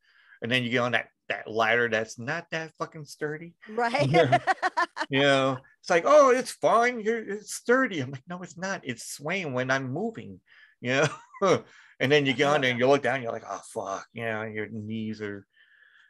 and 0.42 0.50
then 0.50 0.62
you 0.62 0.70
get 0.70 0.78
on 0.78 0.92
that 0.92 1.08
that 1.30 1.50
ladder 1.50 1.88
that's 1.88 2.18
not 2.18 2.46
that 2.50 2.72
fucking 2.78 3.04
sturdy, 3.04 3.54
Right. 3.68 4.08
Yeah. 4.08 4.38
you 5.10 5.20
know, 5.20 5.58
it's 5.80 5.90
like, 5.90 6.04
oh, 6.06 6.30
it's 6.30 6.52
fine, 6.52 7.00
you're 7.00 7.18
it's 7.18 7.54
sturdy. 7.54 8.00
I'm 8.00 8.10
like, 8.10 8.22
no, 8.28 8.42
it's 8.42 8.58
not. 8.58 8.82
It's 8.84 9.14
swaying 9.14 9.52
when 9.54 9.70
I'm 9.70 9.92
moving, 9.92 10.40
you 10.80 11.02
know. 11.42 11.64
and 12.00 12.12
then 12.12 12.26
you 12.26 12.32
get 12.32 12.46
on 12.46 12.60
there 12.60 12.70
and 12.70 12.78
you 12.78 12.86
look 12.86 13.02
down, 13.02 13.22
you're 13.22 13.32
like, 13.32 13.44
oh 13.48 13.60
fuck, 13.72 14.06
you 14.12 14.24
know, 14.24 14.42
your 14.42 14.68
knees 14.68 15.20
are, 15.20 15.46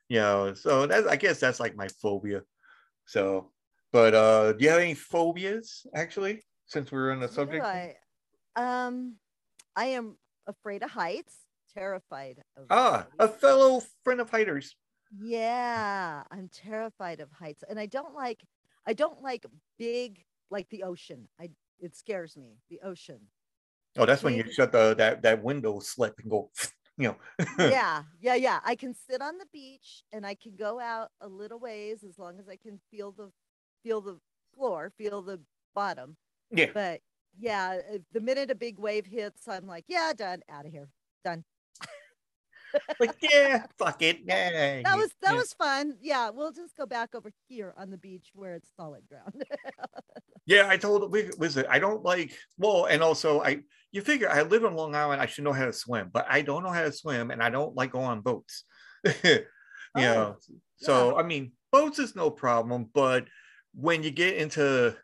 you 0.09 0.19
know. 0.19 0.55
So 0.55 0.87
that's 0.87 1.07
I 1.07 1.17
guess 1.17 1.39
that's 1.41 1.61
like 1.61 1.77
my 1.77 1.89
phobia. 2.03 2.43
So, 3.07 3.51
but 3.93 4.15
uh, 4.15 4.53
do 4.53 4.65
you 4.65 4.71
have 4.71 4.81
any 4.81 4.95
phobias 4.95 5.87
actually? 5.95 6.45
Since 6.67 6.93
we're 6.93 7.11
on 7.11 7.21
the 7.21 7.29
subject, 7.29 7.65
I? 7.65 7.97
Um, 8.55 9.17
I 9.75 9.87
am 9.87 10.17
afraid 10.47 10.83
of 10.83 10.91
heights, 10.91 11.35
terrified 11.75 12.43
of 12.57 12.67
ah, 12.71 13.07
a 13.19 13.29
fellow 13.29 13.83
friend 14.05 14.21
of 14.21 14.31
Hiders. 14.31 14.75
Yeah, 15.17 16.23
I'm 16.31 16.49
terrified 16.49 17.21
of 17.21 17.31
heights, 17.33 17.65
and 17.69 17.79
I 17.79 17.87
don't 17.87 18.15
like 18.15 18.45
I 18.87 18.93
don't 18.93 19.23
like 19.23 19.45
big 19.79 20.25
like 20.51 20.69
the 20.71 20.85
ocean. 20.85 21.29
I 21.41 21.51
it 21.81 21.97
scares 21.97 22.37
me. 22.37 22.59
The 22.69 22.81
ocean. 22.85 23.21
Oh, 23.99 24.07
that's 24.07 24.23
when 24.23 24.35
you 24.35 24.51
shut 24.53 24.73
the 24.73 24.95
that 24.95 25.23
that 25.23 25.43
window 25.43 25.81
slip 25.81 26.19
and 26.21 26.31
go, 26.31 26.51
you 26.97 27.09
know. 27.09 27.17
yeah, 27.59 28.05
yeah, 28.21 28.35
yeah. 28.37 28.61
I 28.65 28.77
can 28.77 28.95
sit 28.95 29.21
on 29.21 29.39
the 29.39 29.47
beach 29.53 30.05
and 30.13 30.25
I 30.25 30.35
can 30.35 30.55
go 30.57 30.79
out 30.79 31.11
a 31.21 31.29
little 31.29 31.59
ways 31.59 32.05
as 32.05 32.19
long 32.19 32.39
as 32.39 32.49
I 32.49 32.57
can 32.57 32.81
feel 32.91 33.13
the 33.13 33.31
feel 33.83 34.01
the 34.01 34.19
floor, 34.55 34.93
feel 34.97 35.23
the 35.23 35.41
bottom. 35.75 36.17
yeah. 36.51 36.71
But 36.73 37.01
yeah, 37.39 37.81
the 38.13 38.21
minute 38.21 38.51
a 38.51 38.55
big 38.55 38.79
wave 38.79 39.07
hits, 39.07 39.49
I'm 39.49 39.67
like, 39.67 39.85
yeah, 39.89 40.13
done, 40.17 40.43
out 40.49 40.67
of 40.67 40.73
here, 40.73 40.89
done. 41.25 41.45
Like 42.99 43.17
yeah, 43.21 43.65
fuck 43.79 44.03
it. 44.03 44.21
Yeah, 44.25 44.83
That 44.83 44.97
was 44.97 45.11
that 45.23 45.33
yeah. 45.33 45.39
was 45.39 45.53
fun. 45.53 45.95
Yeah, 46.01 46.31
we'll 46.31 46.53
just 46.53 46.77
go 46.77 46.87
back 46.87 47.15
over 47.15 47.33
here 47.49 47.75
on 47.77 47.91
the 47.91 47.97
beach 47.97 48.31
where 48.35 48.55
it's 48.55 48.69
solid 48.77 49.03
ground. 49.09 49.45
Yeah, 50.47 50.67
I 50.69 50.79
told 50.79 51.13
we 51.13 51.31
was 51.39 51.57
it. 51.57 51.67
I 51.71 51.79
don't 51.79 52.03
like 52.03 52.33
well, 52.59 52.87
and 52.87 53.05
also 53.05 53.41
I 53.41 53.61
you 53.93 54.03
figure 54.03 54.29
I 54.29 54.43
live 54.43 54.65
in 54.65 54.75
Long 54.75 54.97
Island, 54.97 55.23
I 55.23 55.27
should 55.27 55.45
know 55.45 55.53
how 55.53 55.67
to 55.67 55.73
swim, 55.73 56.11
but 56.13 56.27
I 56.29 56.43
don't 56.43 56.65
know 56.65 56.73
how 56.73 56.83
to 56.83 56.91
swim, 56.91 57.31
and 57.31 57.41
I 57.41 57.51
don't 57.51 57.77
like 57.77 57.93
going 57.93 58.07
on 58.07 58.21
boats. 58.21 58.65
you 59.05 59.45
oh, 59.95 60.01
know, 60.01 60.37
so 60.77 61.17
I 61.17 61.23
mean, 61.23 61.53
boats 61.71 62.01
is 62.01 62.17
no 62.17 62.31
problem, 62.31 62.89
but 62.93 63.27
when 63.75 64.03
you 64.03 64.11
get 64.11 64.39
into 64.39 64.97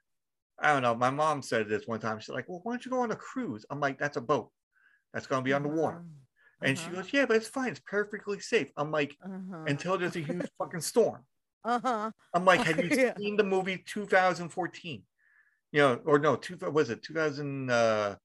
I 0.58 0.72
don't 0.72 0.82
know, 0.82 0.94
my 0.94 1.10
mom 1.10 1.42
said 1.42 1.68
this 1.68 1.86
one 1.86 2.00
time. 2.00 2.18
She's 2.18 2.30
like, 2.30 2.48
Well, 2.48 2.60
why 2.62 2.72
don't 2.72 2.84
you 2.84 2.90
go 2.90 3.02
on 3.02 3.12
a 3.12 3.16
cruise? 3.16 3.64
I'm 3.70 3.78
like, 3.78 3.98
That's 3.98 4.16
a 4.16 4.22
boat. 4.22 4.50
That's 5.12 5.26
gonna 5.26 5.42
be 5.42 5.52
on 5.52 5.62
the 5.62 5.68
water. 5.68 6.02
And 6.62 6.78
she 6.78 6.90
Uh-huh. 6.90 7.02
goes, 7.02 7.12
Yeah, 7.12 7.26
but 7.26 7.36
it's 7.36 7.48
fine, 7.48 7.70
it's 7.70 7.80
perfectly 7.80 8.40
safe. 8.40 8.72
I'm 8.76 8.90
like, 8.90 9.16
Uh-huh. 9.24 9.64
until 9.66 9.98
there's 9.98 10.16
a 10.16 10.20
huge 10.20 10.50
fucking 10.58 10.80
storm. 10.80 11.24
Uh-huh. 11.64 12.10
I'm 12.34 12.44
like, 12.44 12.62
have 12.62 12.78
you 12.78 12.90
Yeah. 12.96 13.14
seen 13.18 13.36
the 13.36 13.44
movie 13.44 13.78
2014? 13.78 15.02
You 15.72 15.80
know, 15.80 15.94
or 16.04 16.18
no, 16.18 16.36
two 16.36 16.56
was 16.56 16.90
it 16.90 17.02
2000 17.02 17.70
uh 17.70 18.16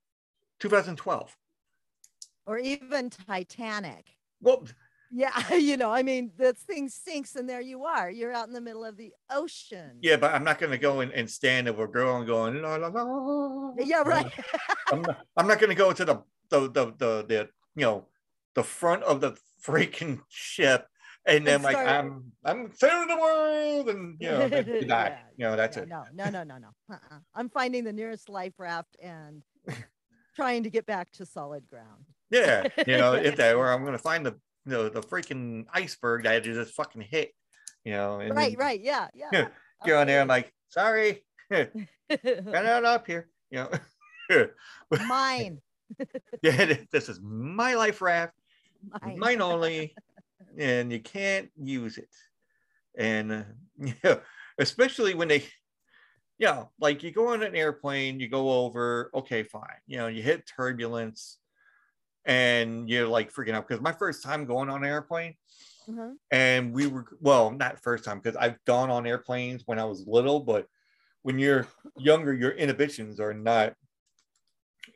2012? 0.60 1.36
Or 2.46 2.58
even 2.58 3.10
Titanic. 3.10 4.18
Well, 4.42 4.66
Yeah, 5.12 5.54
you 5.56 5.78
know, 5.78 5.92
I 5.92 6.04
mean, 6.04 6.32
this 6.38 6.60
thing 6.60 6.90
sinks 6.90 7.36
and 7.36 7.50
there 7.50 7.62
you 7.62 7.84
are. 7.86 8.10
You're 8.10 8.32
out 8.32 8.48
in 8.48 8.54
the 8.54 8.62
middle 8.62 8.86
of 8.86 8.98
the 8.98 9.14
ocean. 9.30 10.00
yeah, 10.02 10.18
but 10.18 10.34
I'm 10.34 10.44
not 10.44 10.60
gonna 10.60 10.78
go 10.78 11.02
and, 11.02 11.12
and 11.12 11.30
stand 11.30 11.68
over 11.68 11.84
a 11.84 11.88
girl 11.88 12.18
and 12.18 12.26
going, 12.28 12.62
la, 12.62 12.76
la, 12.76 12.88
la. 12.88 13.74
Yeah, 13.78 14.02
right. 14.04 14.26
I'm 14.92 15.04
not, 15.04 15.16
I'm 15.38 15.48
not 15.48 15.60
gonna 15.60 15.76
go 15.76 15.92
to 15.94 16.06
the 16.06 16.24
the 16.50 16.60
the 16.70 16.86
the, 16.98 17.26
the 17.28 17.50
you 17.76 17.86
know 17.86 18.08
the 18.56 18.64
front 18.64 19.04
of 19.04 19.22
the 19.22 19.38
freaking 19.64 20.22
ship 20.30 20.88
and 21.26 21.46
then 21.46 21.56
And 21.56 21.64
like 21.64 21.78
I'm 21.78 22.32
I'm 22.44 22.72
saving 22.74 23.08
the 23.08 23.18
world 23.18 23.90
and 23.90 24.18
you 24.20 24.30
know 24.30 24.46
you 24.46 24.82
die. 24.88 25.10
Yeah, 25.10 25.18
You 25.38 25.46
know, 25.46 25.56
that's 25.56 25.78
Yeah, 25.78 25.84
it. 25.84 25.90
No, 25.90 26.04
no, 26.14 26.30
no, 26.30 26.44
no, 26.44 26.58
no. 26.58 26.68
Uh-uh. 26.90 27.20
I'm 27.36 27.50
finding 27.50 27.84
the 27.84 27.94
nearest 27.94 28.30
life 28.30 28.54
raft 28.58 28.98
and 29.02 29.44
trying 30.36 30.64
to 30.64 30.70
get 30.70 30.86
back 30.86 31.12
to 31.14 31.26
solid 31.26 31.68
ground. 31.68 32.06
Yeah, 32.30 32.68
you 32.88 32.98
know, 32.98 33.14
if 33.14 33.36
that 33.36 33.56
or 33.56 33.70
I'm 33.74 33.86
gonna 33.86 33.98
find 33.98 34.26
the 34.26 34.36
the, 34.66 34.90
the 34.90 35.02
freaking 35.02 35.66
iceberg 35.74 36.24
that 36.24 36.34
I 36.34 36.40
just 36.40 36.74
fucking 36.74 37.02
hit, 37.02 37.34
you 37.84 37.94
know, 37.94 38.20
and 38.20 38.36
right, 38.36 38.58
then 38.58 38.66
right. 38.66 38.82
Yeah, 38.82 39.08
yeah. 39.14 39.30
Yeah, 39.32 39.48
go 39.86 40.00
on 40.00 40.08
there 40.08 40.22
and 40.22 40.32
absolutely. 40.32 41.22
like, 41.50 41.74
sorry, 42.24 42.46
run 42.46 42.66
out 42.66 42.86
up 42.86 43.08
here, 43.08 43.30
you 43.50 43.58
know. 43.60 44.48
Mine. 45.08 45.60
yeah, 46.42 46.78
this 46.92 47.10
is 47.10 47.20
my 47.22 47.74
life 47.74 48.02
raft, 48.02 48.34
Mine. 49.02 49.20
mine 49.20 49.42
only, 49.42 49.96
and 50.58 50.92
you 50.92 51.00
can't 51.00 51.50
use 51.56 51.98
it. 51.98 52.10
And 52.98 53.46
uh, 54.04 54.18
especially 54.58 55.14
when 55.14 55.28
they, 55.28 55.46
yeah, 56.38 56.66
like 56.80 57.04
you 57.04 57.12
go 57.12 57.30
on 57.30 57.44
an 57.44 57.56
airplane, 57.56 58.20
you 58.20 58.28
go 58.28 58.52
over, 58.66 59.12
okay, 59.14 59.44
fine, 59.44 59.80
you 59.88 59.98
know, 59.98 60.08
you 60.08 60.22
hit 60.22 60.46
turbulence, 60.46 61.38
and 62.26 62.90
you're 62.90 63.08
like 63.08 63.34
freaking 63.34 63.54
out 63.54 63.68
because 63.68 63.82
my 63.82 63.92
first 63.94 64.24
time 64.24 64.46
going 64.46 64.70
on 64.70 64.84
an 64.84 64.90
airplane, 64.90 65.36
Uh-huh. 65.90 66.12
and 66.32 66.74
we 66.74 66.88
were 66.88 67.06
well, 67.20 67.52
not 67.52 67.82
first 67.82 68.04
time 68.04 68.20
because 68.20 68.36
I've 68.38 68.64
gone 68.66 68.90
on 68.90 69.08
airplanes 69.08 69.64
when 69.66 69.80
I 69.80 69.86
was 69.86 70.06
little, 70.08 70.40
but 70.42 70.68
when 71.24 71.40
you're 71.40 71.68
younger, 71.98 72.34
your 72.34 72.52
inhibitions 72.52 73.20
are 73.20 73.34
not, 73.34 73.76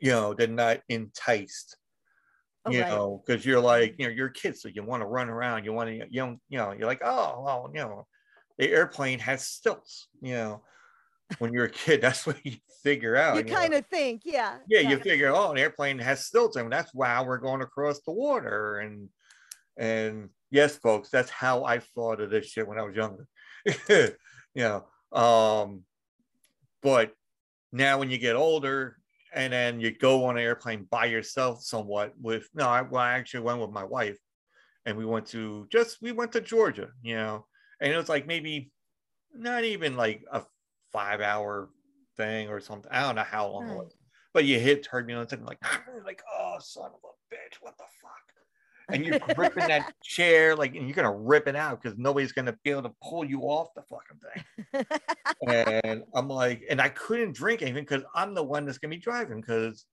you 0.00 0.10
know, 0.10 0.34
they're 0.34 0.48
not 0.48 0.80
enticed 0.88 1.76
Oh, 2.66 2.70
you 2.72 2.82
right. 2.82 2.88
know, 2.88 3.22
because 3.24 3.46
you're 3.46 3.60
like, 3.60 3.94
you 3.98 4.06
know, 4.06 4.12
you're 4.12 4.28
a 4.28 4.32
kid, 4.32 4.58
so 4.58 4.68
you 4.68 4.82
want 4.82 5.02
to 5.02 5.06
run 5.06 5.28
around, 5.28 5.64
you 5.64 5.72
want 5.72 5.88
to, 5.88 5.94
you 5.94 6.20
don't, 6.20 6.40
you 6.48 6.58
know, 6.58 6.72
you're 6.72 6.88
like, 6.88 7.02
oh, 7.04 7.42
well, 7.44 7.70
you 7.72 7.80
know, 7.80 8.06
the 8.58 8.70
airplane 8.70 9.18
has 9.20 9.46
stilts, 9.46 10.08
you 10.20 10.34
know. 10.34 10.62
When 11.38 11.52
you're 11.52 11.64
a 11.64 11.70
kid, 11.70 12.00
that's 12.02 12.26
what 12.26 12.44
you 12.44 12.56
figure 12.82 13.16
out. 13.16 13.36
you 13.36 13.44
know. 13.44 13.54
kind 13.54 13.74
of 13.74 13.86
think, 13.86 14.22
yeah. 14.24 14.56
yeah, 14.68 14.80
you 14.80 14.98
figure, 14.98 15.32
oh, 15.34 15.52
an 15.52 15.58
airplane 15.58 15.98
has 15.98 16.26
stilts, 16.26 16.56
and 16.56 16.72
that's 16.72 16.94
why 16.94 17.22
we're 17.22 17.38
going 17.38 17.62
across 17.62 18.00
the 18.00 18.12
water. 18.12 18.78
And 18.78 19.08
and 19.76 20.30
yes, 20.50 20.76
folks, 20.76 21.10
that's 21.10 21.30
how 21.30 21.64
I 21.64 21.80
thought 21.80 22.20
of 22.20 22.30
this 22.30 22.46
shit 22.46 22.66
when 22.66 22.78
I 22.78 22.82
was 22.82 22.96
younger. 22.96 23.26
you 23.88 24.14
know, 24.54 24.84
um, 25.12 25.82
but 26.82 27.12
now 27.72 27.98
when 27.98 28.10
you 28.10 28.18
get 28.18 28.36
older 28.36 28.95
and 29.36 29.52
then 29.52 29.78
you 29.78 29.92
go 29.92 30.24
on 30.24 30.38
an 30.38 30.42
airplane 30.42 30.86
by 30.90 31.04
yourself 31.04 31.62
somewhat 31.62 32.14
with 32.20 32.48
no, 32.54 32.66
I, 32.66 32.80
well, 32.80 33.02
I 33.02 33.12
actually 33.12 33.40
went 33.40 33.60
with 33.60 33.70
my 33.70 33.84
wife 33.84 34.18
and 34.86 34.96
we 34.96 35.04
went 35.04 35.26
to 35.26 35.66
just 35.70 36.00
we 36.00 36.10
went 36.10 36.32
to 36.32 36.40
Georgia, 36.40 36.88
you 37.02 37.16
know, 37.16 37.46
and 37.80 37.92
it 37.92 37.96
was 37.96 38.08
like 38.08 38.26
maybe 38.26 38.72
not 39.34 39.62
even 39.64 39.94
like 39.94 40.24
a 40.32 40.42
five 40.90 41.20
hour 41.20 41.68
thing 42.16 42.48
or 42.48 42.60
something. 42.60 42.90
I 42.90 43.02
don't 43.02 43.14
know 43.14 43.24
how 43.24 43.48
long 43.48 43.66
it 43.68 43.72
hmm. 43.72 43.76
was, 43.76 43.94
but 44.32 44.46
you 44.46 44.58
hit 44.58 44.82
turbulence 44.82 45.32
and 45.34 45.44
like 45.44 45.58
like 46.04 46.22
oh 46.34 46.56
son 46.58 46.86
of 46.86 47.00
a 47.04 47.34
bitch, 47.34 47.58
what 47.60 47.76
the 47.76 47.84
fuck, 48.00 48.35
and 48.88 49.04
you're 49.04 49.18
gripping 49.34 49.68
that 49.68 49.92
chair 50.02 50.54
like 50.54 50.74
and 50.74 50.86
you're 50.86 50.94
gonna 50.94 51.12
rip 51.14 51.48
it 51.48 51.56
out 51.56 51.82
because 51.82 51.98
nobody's 51.98 52.32
gonna 52.32 52.56
be 52.64 52.70
able 52.70 52.82
to 52.84 52.94
pull 53.02 53.24
you 53.24 53.40
off 53.42 53.68
the 53.74 53.82
fucking 53.82 54.20
thing. 54.82 54.86
and 55.48 56.04
I'm 56.14 56.28
like, 56.28 56.62
and 56.70 56.80
I 56.80 56.88
couldn't 56.90 57.34
drink 57.34 57.62
anything 57.62 57.84
because 57.84 58.04
I'm 58.14 58.34
the 58.34 58.44
one 58.44 58.64
that's 58.64 58.78
gonna 58.78 58.94
be 58.94 59.00
driving 59.00 59.40
because 59.40 59.84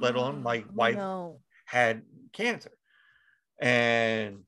let 0.00 0.14
alone 0.16 0.42
my 0.42 0.58
Oh, 0.58 0.72
wife 0.74 0.96
no. 0.96 1.40
had 1.66 2.02
cancer. 2.32 2.72
And 3.60 4.40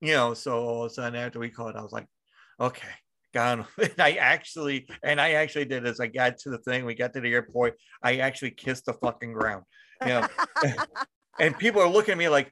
you 0.00 0.12
know, 0.14 0.34
so 0.34 0.64
all 0.64 0.84
of 0.84 0.90
a 0.90 0.94
sudden 0.94 1.18
after 1.18 1.38
we 1.38 1.50
called, 1.50 1.76
I 1.76 1.82
was 1.82 1.92
like, 1.92 2.06
okay, 2.58 2.88
gone. 3.34 3.66
And 3.78 3.94
I 3.98 4.12
actually, 4.12 4.88
and 5.02 5.20
I 5.20 5.32
actually 5.32 5.66
did 5.66 5.86
as 5.86 6.00
I 6.00 6.06
got 6.06 6.38
to 6.38 6.50
the 6.50 6.58
thing, 6.58 6.86
we 6.86 6.94
got 6.94 7.12
to 7.14 7.20
the 7.20 7.32
airport, 7.32 7.76
I 8.02 8.16
actually 8.18 8.52
kissed 8.52 8.86
the 8.86 8.94
fucking 8.94 9.32
ground. 9.34 9.64
You 10.02 10.08
know, 10.08 10.28
and 11.38 11.58
people 11.58 11.82
are 11.82 11.88
looking 11.88 12.12
at 12.12 12.18
me 12.18 12.28
like, 12.30 12.50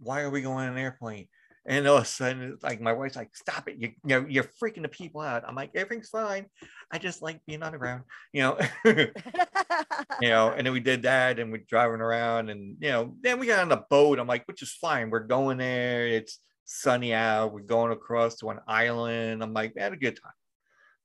why 0.00 0.22
are 0.22 0.30
we 0.30 0.42
going 0.42 0.68
on 0.68 0.72
an 0.72 0.78
airplane? 0.78 1.28
And 1.68 1.86
all 1.88 1.96
of 1.96 2.04
a 2.04 2.06
sudden, 2.06 2.58
like 2.62 2.80
my 2.80 2.92
wife's 2.92 3.16
like, 3.16 3.34
stop 3.34 3.68
it. 3.68 3.76
You, 3.76 3.88
you 4.04 4.20
know, 4.20 4.26
you're 4.28 4.44
freaking 4.44 4.82
the 4.82 4.88
people 4.88 5.20
out. 5.20 5.42
I'm 5.46 5.56
like, 5.56 5.72
everything's 5.74 6.08
fine. 6.08 6.46
I 6.92 6.98
just 6.98 7.22
like 7.22 7.40
being 7.44 7.62
on 7.64 7.72
the 7.72 7.78
ground, 7.78 8.04
you 8.32 8.42
know. 8.42 8.58
you 8.84 10.28
know, 10.28 10.50
and 10.50 10.64
then 10.64 10.72
we 10.72 10.78
did 10.78 11.02
that 11.02 11.40
and 11.40 11.50
we're 11.50 11.64
driving 11.68 12.00
around 12.00 12.50
and 12.50 12.76
you 12.80 12.90
know, 12.90 13.16
then 13.20 13.40
we 13.40 13.48
got 13.48 13.58
on 13.58 13.68
the 13.68 13.82
boat. 13.90 14.20
I'm 14.20 14.28
like, 14.28 14.46
which 14.46 14.62
is 14.62 14.72
fine. 14.72 15.10
We're 15.10 15.20
going 15.20 15.58
there. 15.58 16.06
It's 16.06 16.38
sunny 16.66 17.12
out. 17.12 17.52
We're 17.52 17.60
going 17.60 17.92
across 17.92 18.36
to 18.36 18.50
an 18.50 18.60
island. 18.68 19.42
I'm 19.42 19.52
like, 19.52 19.76
had 19.76 19.92
a 19.92 19.96
good 19.96 20.18
time, 20.22 20.32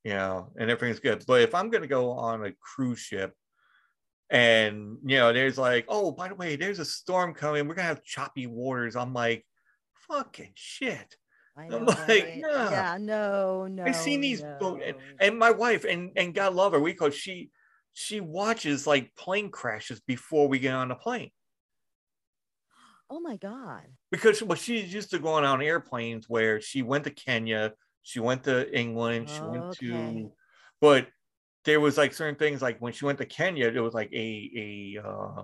you 0.04 0.12
know, 0.12 0.52
and 0.56 0.70
everything's 0.70 1.00
good. 1.00 1.24
But 1.26 1.40
if 1.40 1.56
I'm 1.56 1.70
gonna 1.70 1.88
go 1.88 2.12
on 2.12 2.46
a 2.46 2.52
cruise 2.60 3.00
ship 3.00 3.34
and 4.32 4.96
you 5.04 5.18
know, 5.18 5.32
there's 5.32 5.58
like, 5.58 5.84
oh, 5.88 6.10
by 6.10 6.28
the 6.28 6.34
way, 6.34 6.56
there's 6.56 6.78
a 6.78 6.84
storm 6.84 7.34
coming, 7.34 7.68
we're 7.68 7.74
gonna 7.74 7.86
have 7.86 8.02
choppy 8.02 8.46
waters. 8.46 8.96
I'm 8.96 9.12
like, 9.12 9.46
fucking 10.08 10.52
shit. 10.54 11.16
I 11.56 11.66
I'm 11.66 11.84
like, 11.84 12.08
right? 12.08 12.36
nah. 12.38 12.70
yeah, 12.70 12.98
no, 12.98 13.66
no. 13.66 13.84
I've 13.84 13.94
seen 13.94 14.22
these 14.22 14.42
boat 14.58 14.80
and, 14.84 14.96
and 15.20 15.38
my 15.38 15.50
wife 15.50 15.84
and 15.84 16.10
and 16.16 16.34
God 16.34 16.54
love 16.54 16.72
her, 16.72 16.80
we 16.80 16.94
call 16.94 17.10
she 17.10 17.50
she 17.92 18.20
watches 18.20 18.86
like 18.86 19.14
plane 19.14 19.50
crashes 19.50 20.00
before 20.00 20.48
we 20.48 20.58
get 20.58 20.74
on 20.74 20.88
the 20.88 20.94
plane 20.94 21.30
oh 23.10 23.20
my 23.20 23.36
god. 23.36 23.82
because 24.10 24.42
well, 24.42 24.56
she's 24.56 24.92
used 24.92 25.10
to 25.10 25.18
going 25.18 25.44
on 25.44 25.60
airplanes 25.60 26.26
where 26.26 26.58
she 26.60 26.80
went 26.80 27.04
to 27.04 27.10
Kenya, 27.10 27.74
she 28.02 28.18
went 28.18 28.44
to 28.44 28.74
England, 28.76 29.28
she 29.28 29.42
went 29.42 29.64
oh, 29.64 29.68
Okay. 29.68 29.86
to, 29.86 30.32
but 30.80 31.06
there 31.64 31.80
was 31.80 31.96
like 31.96 32.12
certain 32.12 32.34
things 32.36 32.62
like 32.62 32.78
when 32.80 32.92
she 32.92 33.04
went 33.04 33.18
to 33.18 33.26
Kenya, 33.26 33.68
it 33.68 33.80
was 33.80 33.94
like 33.94 34.12
a 34.12 34.96
a 34.96 35.08
uh, 35.08 35.42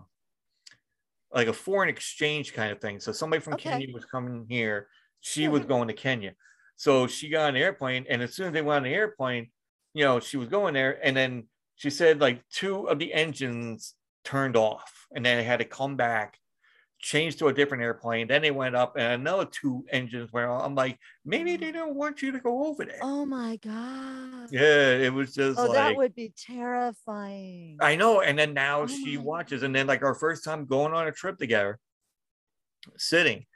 like 1.32 1.48
a 1.48 1.52
foreign 1.52 1.88
exchange 1.88 2.52
kind 2.54 2.72
of 2.72 2.80
thing. 2.80 3.00
So 3.00 3.12
somebody 3.12 3.40
from 3.40 3.54
Okay. 3.54 3.70
Kenya 3.70 3.94
was 3.94 4.04
coming 4.04 4.46
here, 4.48 4.88
she 5.20 5.48
was 5.48 5.64
going 5.64 5.88
to 5.88 5.94
Kenya, 5.94 6.34
so 6.76 7.06
she 7.06 7.28
got 7.28 7.48
on 7.48 7.54
the 7.54 7.60
airplane, 7.60 8.06
and 8.08 8.22
as 8.22 8.34
soon 8.34 8.48
as 8.48 8.52
they 8.52 8.62
went 8.62 8.78
on 8.78 8.82
the 8.84 8.94
airplane, 8.94 9.50
you 9.94 10.04
know, 10.04 10.20
she 10.20 10.36
was 10.36 10.48
going 10.48 10.74
there, 10.74 10.98
and 11.04 11.16
then 11.16 11.48
she 11.76 11.90
said 11.90 12.20
like 12.20 12.42
two 12.48 12.88
of 12.88 12.98
the 12.98 13.12
engines 13.12 13.94
turned 14.24 14.56
off, 14.56 15.06
and 15.14 15.24
then 15.24 15.38
they 15.38 15.44
had 15.44 15.58
to 15.60 15.64
come 15.64 15.96
back 15.96 16.38
changed 16.98 17.38
to 17.38 17.48
a 17.48 17.52
different 17.52 17.82
airplane. 17.82 18.26
Then 18.26 18.42
they 18.42 18.50
went 18.50 18.74
up, 18.74 18.96
and 18.96 19.20
another 19.20 19.44
two 19.44 19.84
engines 19.90 20.32
went 20.32 20.48
on. 20.48 20.62
I'm 20.62 20.74
like, 20.74 20.98
maybe 21.24 21.56
they 21.56 21.70
mm. 21.70 21.74
don't 21.74 21.94
want 21.94 22.22
you 22.22 22.32
to 22.32 22.40
go 22.40 22.66
over 22.66 22.84
there. 22.84 22.98
Oh 23.02 23.24
my 23.24 23.56
god. 23.56 24.48
Yeah, 24.50 24.90
it 24.90 25.12
was 25.12 25.34
just 25.34 25.58
Oh, 25.58 25.64
like 25.64 25.74
that 25.74 25.96
would 25.96 26.14
be 26.14 26.32
terrifying. 26.36 27.78
I 27.80 27.96
know. 27.96 28.20
And 28.20 28.38
then 28.38 28.54
now 28.54 28.82
Oh 28.82 28.86
she 28.86 29.16
watches, 29.16 29.62
and 29.62 29.74
then 29.74 29.86
like 29.86 30.02
our 30.02 30.14
first 30.14 30.44
time 30.44 30.66
going 30.66 30.92
on 30.92 31.06
a 31.06 31.12
trip 31.12 31.38
together, 31.38 31.78
sitting, 32.96 33.46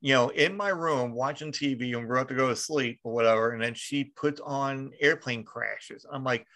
you 0.00 0.14
know, 0.14 0.28
in 0.28 0.56
my 0.56 0.68
room 0.68 1.12
watching 1.12 1.52
TV, 1.52 1.96
and 1.96 2.06
we're 2.06 2.16
about 2.16 2.28
to 2.28 2.34
go 2.34 2.48
to 2.48 2.56
sleep 2.56 3.00
or 3.04 3.12
whatever. 3.12 3.52
And 3.52 3.62
then 3.62 3.74
she 3.74 4.04
puts 4.04 4.40
on 4.40 4.90
airplane 5.00 5.44
crashes. 5.44 6.04
I'm 6.10 6.24
like, 6.24 6.46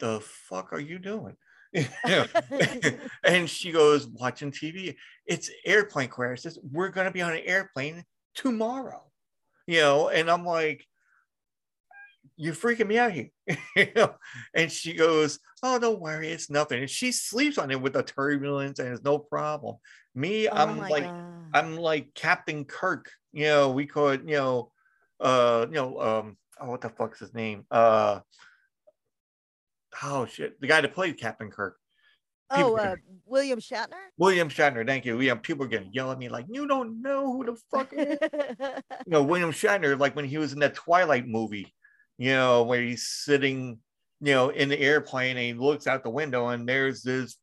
the 0.00 0.20
fuck 0.20 0.72
are 0.72 0.80
you 0.80 0.98
doing? 0.98 1.36
And 3.24 3.48
she 3.48 3.72
goes 3.72 4.06
watching 4.06 4.52
TV. 4.52 4.96
It's 5.26 5.50
airplane 5.64 6.08
crashes. 6.08 6.58
We're 6.62 6.90
gonna 6.90 7.10
be 7.10 7.22
on 7.22 7.32
an 7.32 7.42
airplane 7.44 8.04
tomorrow, 8.34 9.02
you 9.66 9.80
know. 9.80 10.08
And 10.08 10.30
I'm 10.30 10.44
like, 10.44 10.86
you're 12.36 12.54
freaking 12.54 12.88
me 12.88 12.98
out 12.98 13.12
here, 13.12 13.30
you 13.76 13.88
know. 13.96 14.14
And 14.54 14.70
she 14.70 14.94
goes, 14.94 15.38
oh, 15.62 15.78
don't 15.78 16.00
worry, 16.00 16.28
it's 16.28 16.50
nothing. 16.50 16.80
And 16.80 16.90
she 16.90 17.12
sleeps 17.12 17.58
on 17.58 17.70
it 17.70 17.80
with 17.80 17.92
the 17.92 18.02
turbulence, 18.02 18.78
and 18.78 18.88
it's 18.88 19.04
no 19.04 19.18
problem. 19.18 19.76
Me, 20.14 20.48
oh 20.48 20.52
I'm 20.54 20.78
like, 20.78 21.04
God. 21.04 21.44
I'm 21.54 21.76
like 21.76 22.14
Captain 22.14 22.64
Kirk. 22.64 23.10
You 23.32 23.46
know, 23.46 23.70
we 23.70 23.86
call 23.86 24.08
it, 24.08 24.22
you 24.26 24.36
know, 24.36 24.72
uh, 25.20 25.66
you 25.68 25.74
know, 25.74 26.00
um, 26.00 26.36
oh, 26.60 26.70
what 26.70 26.80
the 26.80 26.88
fuck's 26.88 27.20
his 27.20 27.34
name? 27.34 27.64
Uh, 27.70 28.20
oh 30.02 30.26
shit, 30.26 30.60
the 30.60 30.66
guy 30.66 30.80
that 30.80 30.94
played 30.94 31.18
Captain 31.18 31.50
Kirk. 31.50 31.76
people 32.52 32.72
oh, 32.72 32.76
uh, 32.76 32.96
William 33.26 33.58
Shatner. 33.58 33.94
William 34.18 34.48
Shatner, 34.48 34.86
thank 34.86 35.04
you. 35.04 35.20
Yeah, 35.20 35.34
people 35.34 35.64
are 35.64 35.68
gonna 35.68 35.88
yell 35.92 36.12
at 36.12 36.18
me 36.18 36.28
like, 36.28 36.46
you 36.48 36.66
don't 36.66 37.02
know 37.02 37.32
who 37.32 37.44
the 37.44 37.56
fuck 37.70 37.92
is. 37.92 38.18
you 38.60 39.12
know, 39.12 39.22
William 39.22 39.52
Shatner, 39.52 39.98
like 39.98 40.16
when 40.16 40.24
he 40.24 40.38
was 40.38 40.52
in 40.52 40.60
that 40.60 40.74
Twilight 40.74 41.26
movie, 41.26 41.74
you 42.18 42.32
know, 42.32 42.62
where 42.62 42.80
he's 42.82 43.06
sitting, 43.06 43.78
you 44.20 44.32
know, 44.32 44.50
in 44.50 44.68
the 44.68 44.78
airplane 44.78 45.36
and 45.36 45.46
he 45.46 45.52
looks 45.52 45.86
out 45.86 46.02
the 46.02 46.10
window 46.10 46.48
and 46.48 46.68
there's 46.68 47.02
this 47.02 47.36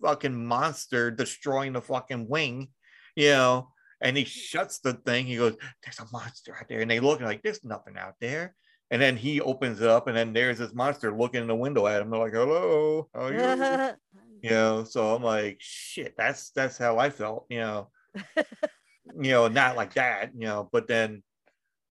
fucking 0.00 0.46
monster 0.46 1.10
destroying 1.10 1.72
the 1.72 1.80
fucking 1.80 2.28
wing, 2.28 2.68
you 3.16 3.30
know, 3.30 3.68
and 4.00 4.16
he 4.16 4.24
shuts 4.24 4.78
the 4.78 4.94
thing. 4.94 5.26
He 5.26 5.36
goes, 5.36 5.56
There's 5.82 5.98
a 5.98 6.06
monster 6.12 6.56
out 6.58 6.68
there. 6.68 6.80
And 6.80 6.90
they 6.90 7.00
look 7.00 7.20
like 7.20 7.42
there's 7.42 7.64
nothing 7.64 7.96
out 7.96 8.14
there. 8.20 8.54
And 8.90 9.02
then 9.02 9.16
he 9.16 9.40
opens 9.40 9.80
it 9.80 9.88
up, 9.88 10.06
and 10.06 10.16
then 10.16 10.32
there's 10.32 10.58
this 10.58 10.72
monster 10.72 11.14
looking 11.14 11.42
in 11.42 11.46
the 11.46 11.54
window 11.54 11.86
at 11.86 12.00
him. 12.00 12.10
They're 12.10 12.20
like, 12.20 12.32
Hello, 12.32 13.08
how 13.14 13.20
are 13.26 13.32
you? 13.32 13.94
you 14.40 14.50
know 14.50 14.84
so 14.84 15.16
i'm 15.16 15.22
like 15.24 15.56
shit 15.58 16.14
that's 16.16 16.50
that's 16.50 16.78
how 16.78 16.96
i 16.96 17.10
felt 17.10 17.44
you 17.48 17.58
know. 17.58 17.90
You 19.20 19.30
know 19.30 19.48
not 19.48 19.74
like 19.74 19.94
that 19.94 20.32
you 20.34 20.46
know 20.46 20.68
but 20.70 20.86
then 20.86 21.22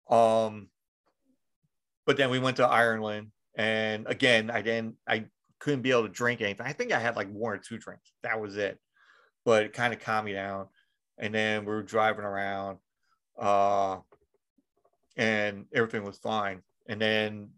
um 0.10 0.67
but 2.05 2.17
then 2.17 2.29
we 2.29 2.39
went 2.39 2.58
to 2.58 2.67
ireland 2.67 3.31
and 3.55 4.05
again 4.05 4.51
i 4.51 4.62
didn't 4.62 4.97
i 5.08 5.25
couldn't 5.60 5.81
be 5.81 5.91
able 5.91 6.03
to 6.03 6.10
drink 6.10 6.41
anything. 6.41 6.65
I 6.65 6.73
think 6.73 6.91
i 6.91 6.99
had 6.99 7.15
like 7.15 7.31
one 7.31 7.53
or 7.53 7.58
two 7.58 7.77
drinks. 7.77 8.12
That 8.23 8.39
was 8.39 8.58
it. 8.58 8.79
But 9.43 9.63
it 9.63 9.73
kind 9.73 9.93
of 9.93 9.99
calmed 9.99 10.25
me 10.25 10.34
down. 10.34 10.67
And 11.17 11.34
then 11.34 11.62
we 11.62 11.71
were 11.71 11.84
driving 11.84 12.25
around 12.25 12.77
uh 13.39 13.97
and 15.17 15.65
everything 15.73 16.03
was 16.03 16.17
fine 16.17 16.62
and 16.88 17.02
then 17.02 17.50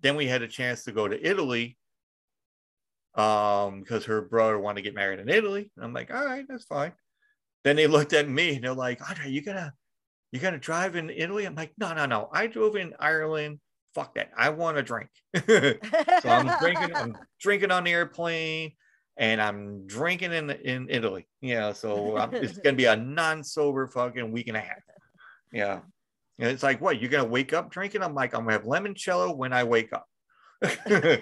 then 0.00 0.16
we 0.16 0.26
had 0.26 0.42
a 0.42 0.48
chance 0.48 0.84
to 0.84 0.92
go 0.92 1.08
to 1.08 1.28
italy 1.28 1.76
um, 3.18 3.80
because 3.80 4.04
her 4.04 4.22
brother 4.22 4.58
wanted 4.58 4.76
to 4.76 4.82
get 4.82 4.94
married 4.94 5.18
in 5.18 5.28
Italy. 5.28 5.70
And 5.76 5.84
I'm 5.84 5.92
like, 5.92 6.14
all 6.14 6.24
right, 6.24 6.46
that's 6.48 6.64
fine. 6.64 6.92
Then 7.64 7.76
they 7.76 7.88
looked 7.88 8.12
at 8.12 8.28
me 8.28 8.54
and 8.54 8.64
they're 8.64 8.72
like, 8.72 9.06
Andre, 9.06 9.28
you 9.28 9.42
gonna 9.42 9.74
you 10.30 10.40
gonna 10.40 10.58
drive 10.58 10.94
in 10.94 11.10
Italy? 11.10 11.44
I'm 11.44 11.56
like, 11.56 11.72
no, 11.78 11.92
no, 11.92 12.06
no. 12.06 12.28
I 12.32 12.46
drove 12.46 12.76
in 12.76 12.94
Ireland. 13.00 13.58
Fuck 13.94 14.14
that. 14.14 14.30
I 14.36 14.50
want 14.50 14.76
to 14.76 14.82
drink. 14.82 15.08
so 15.46 16.28
I'm 16.28 16.58
drinking, 16.60 16.94
I'm 16.94 17.16
drinking 17.40 17.72
on 17.72 17.84
the 17.84 17.92
airplane 17.92 18.72
and 19.16 19.42
I'm 19.42 19.86
drinking 19.86 20.32
in 20.32 20.50
in 20.50 20.86
Italy. 20.88 21.26
Yeah, 21.40 21.72
so 21.72 22.16
I'm, 22.16 22.32
it's 22.34 22.58
gonna 22.58 22.76
be 22.76 22.84
a 22.84 22.96
non-sober 22.96 23.88
fucking 23.88 24.30
week 24.30 24.46
and 24.46 24.56
a 24.56 24.60
half. 24.60 24.78
Yeah. 25.52 25.80
And 26.38 26.48
it's 26.50 26.62
like, 26.62 26.80
what? 26.80 27.00
You're 27.00 27.10
gonna 27.10 27.24
wake 27.28 27.52
up 27.52 27.70
drinking? 27.70 28.02
I'm 28.02 28.14
like, 28.14 28.34
I'm 28.34 28.42
gonna 28.44 28.52
have 28.52 28.62
limoncello 28.64 29.36
when 29.36 29.52
I 29.52 29.64
wake 29.64 29.92
up. 29.92 30.06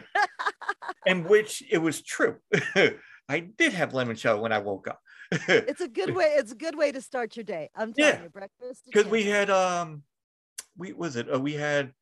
and 1.06 1.26
which 1.26 1.62
it 1.70 1.78
was 1.78 2.02
true. 2.02 2.36
I 3.28 3.40
did 3.40 3.72
have 3.72 3.92
limoncello 3.92 4.40
when 4.40 4.52
I 4.52 4.58
woke 4.58 4.88
up. 4.88 5.00
it's 5.32 5.80
a 5.80 5.88
good 5.88 6.14
way. 6.14 6.34
It's 6.36 6.52
a 6.52 6.56
good 6.56 6.76
way 6.76 6.92
to 6.92 7.00
start 7.00 7.36
your 7.36 7.44
day. 7.44 7.70
I'm 7.74 7.92
telling 7.92 8.14
Yeah. 8.14 8.22
you, 8.24 8.28
breakfast. 8.28 8.82
because 8.86 9.06
we 9.06 9.24
had 9.24 9.50
um 9.50 10.02
we 10.76 10.92
was 10.92 11.16
it 11.16 11.32
uh, 11.32 11.40
we 11.40 11.54
had 11.54 11.92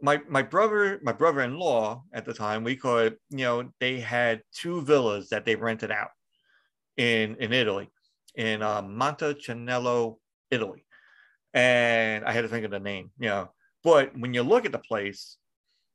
my 0.00 0.20
my 0.28 0.42
brother 0.42 1.00
my 1.02 1.12
brother-in-law 1.12 2.04
at 2.12 2.24
the 2.24 2.32
time 2.34 2.62
we 2.62 2.76
call 2.76 2.98
it 2.98 3.18
you 3.30 3.38
know 3.38 3.72
they 3.80 3.98
had 3.98 4.42
two 4.54 4.82
villas 4.82 5.30
that 5.30 5.44
they 5.44 5.56
rented 5.56 5.90
out 5.90 6.10
in 6.96 7.34
in 7.36 7.52
italy 7.52 7.90
in 8.36 8.62
uh, 8.62 8.80
montecinello 8.82 10.18
italy 10.52 10.84
and 11.54 12.24
i 12.24 12.32
had 12.32 12.42
to 12.42 12.48
think 12.48 12.64
of 12.64 12.70
the 12.70 12.80
name 12.80 13.10
you 13.18 13.28
know. 13.28 13.50
But 13.84 14.18
when 14.18 14.34
you 14.34 14.42
look 14.42 14.64
at 14.66 14.72
the 14.72 14.78
place 14.78 15.36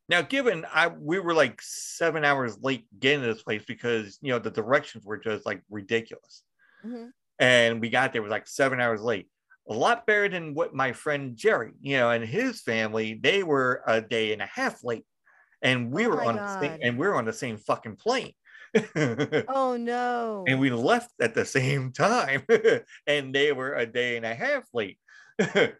now 0.09 0.21
given 0.21 0.65
i 0.73 0.87
we 0.87 1.19
were 1.19 1.33
like 1.33 1.61
seven 1.61 2.23
hours 2.25 2.57
late 2.61 2.85
getting 2.99 3.21
to 3.21 3.27
this 3.33 3.43
place 3.43 3.63
because 3.67 4.17
you 4.21 4.31
know 4.31 4.39
the 4.39 4.51
directions 4.51 5.05
were 5.05 5.17
just 5.17 5.45
like 5.45 5.61
ridiculous. 5.69 6.43
Mhm. 6.85 7.11
and 7.39 7.81
we 7.81 7.89
got 7.89 8.13
there 8.13 8.21
was 8.21 8.31
like 8.31 8.47
seven 8.47 8.79
hours 8.81 9.01
late. 9.01 9.27
A 9.69 9.73
lot 9.73 10.05
better 10.05 10.27
than 10.27 10.53
what 10.53 10.73
my 10.73 10.91
friend 10.91 11.37
jerry 11.37 11.73
you 11.81 11.97
know 11.97 12.09
and 12.09 12.23
his 12.25 12.61
family 12.61 13.13
they 13.21 13.43
were 13.43 13.83
a 13.87 14.01
day 14.01 14.33
and 14.33 14.41
a 14.41 14.45
half 14.47 14.83
late. 14.83 15.05
And 15.61 15.91
we 15.93 16.05
Oh 16.05 16.09
were 16.09 16.23
on 16.23 16.35
the 16.35 16.59
same 16.59 16.79
and 16.81 16.97
we 16.97 17.07
were 17.07 17.15
on 17.15 17.25
the 17.25 17.33
same 17.33 17.57
fucking 17.57 17.95
plane. 17.97 18.33
Oh 19.47 19.77
no. 19.79 20.43
and 20.47 20.59
we 20.59 20.69
left 20.71 21.11
at 21.21 21.33
the 21.35 21.45
same 21.45 21.91
time, 22.05 22.43
and 23.07 23.33
they 23.33 23.51
were 23.53 23.73
a 23.75 23.85
day 23.85 24.17
and 24.17 24.25
a 24.25 24.33
half 24.33 24.63
late. 24.73 24.97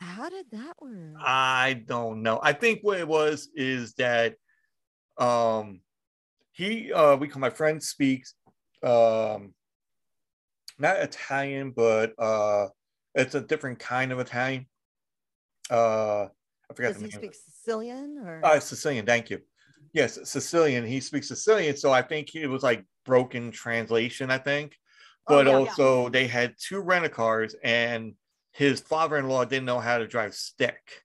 How 0.00 0.28
did 0.28 0.46
that 0.52 0.74
work? 0.80 1.14
I 1.18 1.82
don't 1.86 2.22
know. 2.22 2.40
I 2.42 2.52
think 2.52 2.80
what 2.82 2.98
it 2.98 3.08
was 3.08 3.48
is 3.54 3.94
that 3.94 4.36
um 5.16 5.80
he 6.52 6.92
uh 6.92 7.16
we 7.16 7.28
call 7.28 7.40
my 7.40 7.50
friend 7.50 7.82
speaks 7.82 8.34
um 8.82 9.54
not 10.78 10.96
Italian, 10.98 11.70
but 11.70 12.12
uh 12.18 12.68
it's 13.14 13.34
a 13.34 13.40
different 13.40 13.78
kind 13.78 14.12
of 14.12 14.18
Italian. 14.18 14.66
Uh 15.70 16.24
I 16.70 16.74
forgot 16.74 16.94
Does 16.94 16.96
the 16.96 17.06
he 17.06 17.10
name. 17.10 17.20
speak 17.20 17.34
Sicilian 17.34 18.18
or? 18.24 18.40
Uh, 18.44 18.58
Sicilian, 18.58 19.04
thank 19.06 19.30
you. 19.30 19.40
Yes, 19.92 20.18
Sicilian. 20.28 20.84
He 20.84 20.98
speaks 21.00 21.28
Sicilian, 21.28 21.76
so 21.76 21.92
I 21.92 22.02
think 22.02 22.34
it 22.34 22.48
was 22.48 22.62
like 22.62 22.84
broken 23.04 23.50
translation. 23.50 24.30
I 24.30 24.38
think, 24.38 24.76
Oh, 25.28 25.36
but 25.36 25.46
yeah, 25.46 25.52
yeah. 25.52 25.58
also 25.58 26.08
they 26.08 26.26
had 26.26 26.54
two 26.58 26.80
rent 26.80 27.04
a 27.04 27.08
cars, 27.08 27.54
and 27.62 28.14
his 28.54 28.80
father-in-law 28.80 29.44
didn't 29.44 29.66
know 29.66 29.80
how 29.80 29.98
to 29.98 30.06
drive 30.06 30.34
stick, 30.34 31.02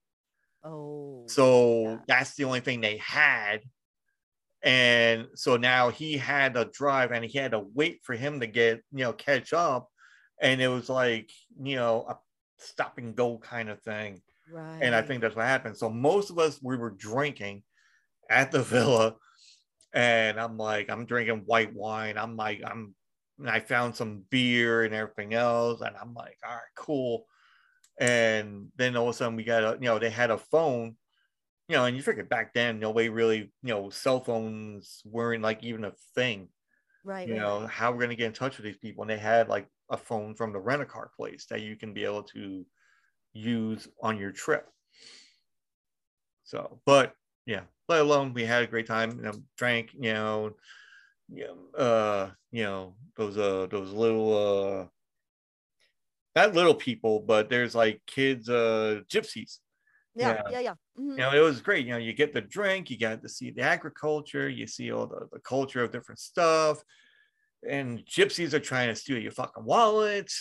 oh. 0.64 1.24
so 1.26 1.82
yeah. 1.82 1.98
that's 2.06 2.34
the 2.34 2.44
only 2.44 2.60
thing 2.60 2.80
they 2.80 2.96
had. 2.96 3.60
And 4.62 5.28
so 5.34 5.56
now 5.56 5.90
he 5.90 6.16
had 6.16 6.54
to 6.54 6.66
drive, 6.66 7.12
and 7.12 7.24
he 7.24 7.38
had 7.38 7.52
to 7.52 7.64
wait 7.74 8.00
for 8.02 8.14
him 8.14 8.40
to 8.40 8.46
get 8.46 8.82
you 8.92 9.04
know 9.04 9.12
catch 9.12 9.52
up, 9.52 9.88
and 10.40 10.60
it 10.60 10.68
was 10.68 10.88
like 10.88 11.30
you 11.62 11.76
know 11.76 12.06
a 12.08 12.18
stop 12.58 12.98
and 12.98 13.14
go 13.16 13.38
kind 13.38 13.70
of 13.70 13.80
thing 13.82 14.20
Right. 14.52 14.78
and 14.82 14.94
I 14.94 15.02
think 15.02 15.20
that's 15.20 15.36
what 15.36 15.46
happened. 15.46 15.76
So 15.76 15.88
most 15.88 16.30
of 16.30 16.38
us 16.38 16.60
we 16.62 16.76
were 16.76 16.90
drinking 16.90 17.62
at 18.28 18.50
the 18.50 18.62
villa, 18.62 19.16
and 19.92 20.40
I'm 20.40 20.56
like, 20.56 20.90
I'm 20.90 21.06
drinking 21.06 21.42
white 21.46 21.74
wine. 21.74 22.16
I'm 22.18 22.36
like, 22.36 22.62
I'm, 22.64 22.94
and 23.38 23.48
I 23.48 23.60
found 23.60 23.96
some 23.96 24.24
beer 24.30 24.84
and 24.84 24.94
everything 24.94 25.34
else, 25.34 25.80
and 25.80 25.94
I'm 26.00 26.14
like, 26.14 26.38
all 26.44 26.54
right, 26.54 26.60
cool. 26.76 27.26
And 28.00 28.72
then 28.76 28.96
all 28.96 29.08
of 29.08 29.10
a 29.10 29.14
sudden 29.14 29.36
we 29.36 29.44
got 29.44 29.64
a, 29.64 29.74
you 29.74 29.86
know, 29.86 30.00
they 30.00 30.10
had 30.10 30.32
a 30.32 30.38
phone, 30.38 30.98
you 31.68 31.76
know, 31.76 31.86
and 31.86 31.96
you 31.96 32.02
figure 32.02 32.24
back 32.24 32.54
then 32.54 32.80
nobody 32.80 33.08
really, 33.10 33.38
you 33.62 33.74
know, 33.74 33.90
cell 33.90 34.20
phones 34.24 35.02
weren't 35.04 35.42
like 35.42 35.64
even 35.64 35.84
a 35.84 35.92
thing. 36.14 36.50
right. 37.02 37.28
You 37.28 37.34
right, 37.34 37.36
know, 37.36 37.66
how 37.66 37.92
we're 37.92 38.00
gonna 38.02 38.16
get 38.16 38.28
in 38.28 38.32
touch 38.34 38.56
with 38.58 38.64
these 38.64 38.78
people, 38.78 39.02
and 39.02 39.10
they 39.10 39.18
had 39.18 39.48
like 39.48 39.68
a 39.90 39.96
phone 39.98 40.34
from 40.36 40.52
the 40.52 40.60
rent 40.60 40.82
a 40.82 40.86
car 40.86 41.10
place 41.16 41.46
that 41.46 41.62
you 41.62 41.76
can 41.76 41.94
be 41.94 42.04
able 42.04 42.24
to 42.24 42.66
use 43.34 43.88
on 44.02 44.18
your 44.18 44.32
trip. 44.32 44.70
So, 46.44 46.80
but 46.84 47.14
yeah, 47.46 47.64
let 47.88 48.00
alone 48.00 48.32
we 48.34 48.44
had 48.44 48.62
a 48.62 48.66
great 48.66 48.86
time. 48.86 49.10
You 49.18 49.22
know, 49.22 49.44
drank, 49.56 49.92
you 49.94 50.12
know, 50.12 50.56
you 51.28 51.46
know, 51.46 51.70
uh, 51.78 52.32
you 52.50 52.64
know, 52.64 52.96
those 53.16 53.38
uh 53.38 53.66
those 53.66 53.92
little 53.92 54.34
uh 54.36 54.88
not 56.36 56.54
little 56.54 56.74
people, 56.74 57.20
but 57.20 57.48
there's 57.48 57.74
like 57.74 58.00
kids, 58.06 58.48
uh 58.48 59.00
gypsies. 59.12 59.58
Yeah. 60.14 60.42
yeah. 60.46 60.50
Yeah. 60.50 60.60
Yeah. 60.60 60.74
Mhm. 60.98 61.10
You 61.10 61.16
know, 61.16 61.32
it 61.34 61.40
was 61.40 61.60
great. 61.60 61.86
You 61.86 61.92
know, 61.92 61.98
you 61.98 62.12
get 62.12 62.32
the 62.32 62.40
drink, 62.40 62.90
you 62.90 62.98
got 62.98 63.22
to 63.22 63.28
see 63.28 63.50
the 63.50 63.62
agriculture, 63.62 64.48
you 64.48 64.66
see 64.66 64.92
all 64.92 65.06
the, 65.06 65.28
the 65.32 65.40
culture 65.40 65.82
of 65.82 65.92
different 65.92 66.18
stuff. 66.18 66.82
And 67.68 68.04
gypsies 68.06 68.54
are 68.54 68.60
trying 68.60 68.88
to 68.88 68.94
steal 68.94 69.18
your 69.18 69.32
fucking 69.32 69.64
wallet 69.64 70.32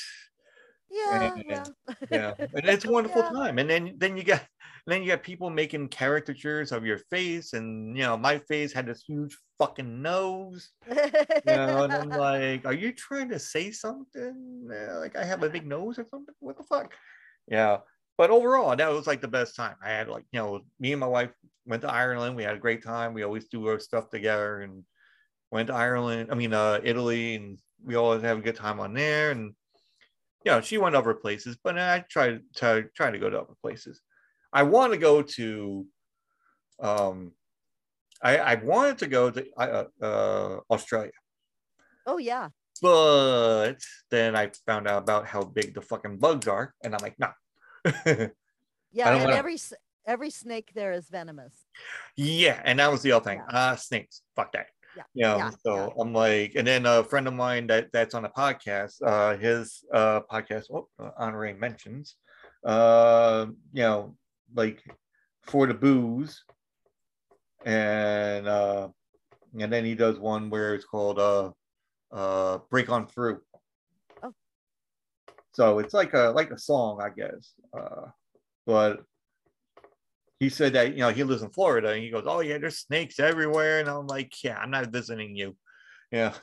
Yeah. 0.91 1.33
and- 1.35 1.43
Yeah. 1.47 1.65
yeah 2.11 2.33
and 2.39 2.65
it's 2.65 2.85
a 2.85 2.91
wonderful 2.91 3.21
Yeah. 3.23 3.29
time 3.31 3.59
and 3.59 3.69
then 3.69 3.93
then 3.97 4.17
you 4.17 4.23
got 4.23 4.43
then 4.87 5.03
you 5.03 5.09
got 5.09 5.21
people 5.23 5.49
making 5.49 5.89
caricatures 5.89 6.71
of 6.71 6.85
your 6.85 6.97
face 7.09 7.53
and 7.53 7.95
you 7.95 8.03
know 8.03 8.17
my 8.17 8.39
face 8.39 8.73
had 8.73 8.87
this 8.87 9.03
huge 9.03 9.37
fucking 9.59 10.01
nose 10.01 10.71
you 10.89 10.95
know 11.45 11.83
and 11.83 11.93
i'm 11.93 12.09
like 12.27 12.65
are 12.65 12.73
you 12.73 12.91
trying 12.93 13.29
to 13.29 13.37
say 13.39 13.71
something 13.71 14.67
Uh, 14.71 14.99
like 14.99 15.15
i 15.15 15.23
have 15.23 15.43
a 15.43 15.49
big 15.49 15.67
nose 15.67 15.99
or 15.99 16.05
something 16.09 16.33
what 16.39 16.57
the 16.57 16.63
fuck 16.63 16.93
yeah 17.47 17.77
but 18.17 18.29
overall 18.31 18.75
that 18.75 18.89
was 18.91 19.05
like 19.05 19.21
the 19.21 19.27
best 19.27 19.55
time 19.55 19.75
i 19.83 19.89
had 19.89 20.07
like 20.07 20.25
you 20.31 20.39
know 20.39 20.61
me 20.79 20.91
and 20.93 20.99
my 20.99 21.07
wife 21.07 21.31
went 21.65 21.81
to 21.81 21.91
ireland 21.91 22.35
we 22.35 22.43
had 22.43 22.55
a 22.55 22.59
great 22.65 22.81
time 22.83 23.13
we 23.13 23.23
always 23.23 23.47
do 23.49 23.67
our 23.67 23.79
stuff 23.79 24.09
together 24.09 24.61
and 24.61 24.83
went 25.51 25.67
to 25.67 25.73
ireland 25.73 26.29
i 26.31 26.35
mean 26.35 26.53
uh 26.53 26.79
italy 26.83 27.35
and 27.35 27.59
we 27.83 27.95
always 27.95 28.21
have 28.21 28.37
a 28.37 28.41
good 28.41 28.55
time 28.55 28.79
on 28.79 28.93
there 28.93 29.31
and 29.31 29.53
you 30.45 30.51
know, 30.51 30.61
she 30.61 30.77
went 30.77 30.95
other 30.95 31.13
places, 31.13 31.57
but 31.63 31.77
I 31.77 32.05
tried 32.09 32.41
to 32.55 32.85
try 32.95 33.11
to 33.11 33.19
go 33.19 33.29
to 33.29 33.41
other 33.41 33.55
places. 33.61 34.01
I 34.53 34.63
want 34.63 34.93
to 34.93 34.99
go 34.99 35.21
to, 35.21 35.85
um, 36.79 37.33
I, 38.23 38.37
I 38.37 38.55
wanted 38.55 38.97
to 38.99 39.07
go 39.07 39.29
to 39.31 39.45
uh, 39.57 39.83
uh, 40.01 40.59
Australia, 40.71 41.11
oh 42.05 42.17
yeah. 42.17 42.49
but 42.81 43.75
then 44.11 44.35
I 44.35 44.51
found 44.65 44.87
out 44.87 45.03
about 45.03 45.27
how 45.27 45.43
big 45.43 45.73
the 45.73 45.81
fucking 45.81 46.17
bugs 46.17 46.47
are, 46.47 46.73
and 46.83 46.95
I'm 46.95 47.01
like, 47.01 47.17
no. 47.19 47.31
Yeah. 48.91 49.11
And 49.11 49.23
wanna- 49.23 49.35
every 49.35 49.57
every 50.05 50.29
snake 50.31 50.71
there 50.73 50.91
is 50.93 51.09
venomous. 51.09 51.53
yeah, 52.17 52.59
and 52.63 52.79
that 52.79 52.91
was 52.91 53.03
the 53.03 53.11
other 53.11 53.23
thing. 53.23 53.37
Yeah. 53.37 53.71
Ah, 53.73 53.75
snakes, 53.75 54.21
fuck 54.35 54.51
that. 54.53 54.67
Yeah, 54.99 55.03
You 55.13 55.23
know, 55.23 55.37
yeah, 55.37 55.51
so 55.63 55.75
yeah. 55.75 56.01
I'm 56.01 56.13
like, 56.13 56.55
and 56.55 56.67
then 56.67 56.85
a 56.85 57.03
friend 57.03 57.27
of 57.27 57.33
mine 57.33 57.67
that 57.67 57.91
that's 57.93 58.15
on 58.15 58.25
a 58.25 58.29
podcast, 58.29 59.01
uh, 59.05 59.37
his 59.37 59.83
uh 59.93 60.21
podcast, 60.31 60.65
oh, 60.71 60.87
uh, 60.99 61.11
honoring 61.17 61.59
mentions, 61.59 62.15
uh, 62.65 63.45
you 63.73 63.83
know, 63.83 64.15
like 64.53 64.83
for 65.43 65.67
the 65.67 65.73
booze, 65.73 66.43
and 67.65 68.47
uh, 68.47 68.89
and 69.59 69.71
then 69.71 69.85
he 69.85 69.95
does 69.95 70.19
one 70.19 70.49
where 70.49 70.75
it's 70.75 70.85
called 70.85 71.19
uh, 71.19 71.51
uh, 72.11 72.59
break 72.69 72.89
on 72.89 73.07
through. 73.07 73.39
Oh. 74.23 74.33
So 75.53 75.79
it's 75.79 75.93
like 75.93 76.13
a 76.13 76.31
like 76.35 76.51
a 76.51 76.59
song, 76.59 77.01
I 77.01 77.09
guess, 77.09 77.53
uh, 77.77 78.07
but 78.65 79.01
he 80.39 80.49
said 80.49 80.73
that 80.73 80.93
you 80.93 80.99
know 80.99 81.09
he 81.09 81.23
lives 81.23 81.41
in 81.41 81.51
Florida 81.51 81.89
and 81.89 82.03
he 82.03 82.09
goes, 82.09 82.23
"Oh 82.25 82.39
yeah, 82.39 82.57
there's 82.57 82.79
snakes 82.79 83.19
everywhere," 83.19 83.79
and 83.79 83.89
I'm 83.89 84.07
like, 84.07 84.31
"Yeah, 84.43 84.57
I'm 84.57 84.71
not 84.71 84.87
visiting 84.87 85.35
you." 85.35 85.55
Yeah, 86.11 86.33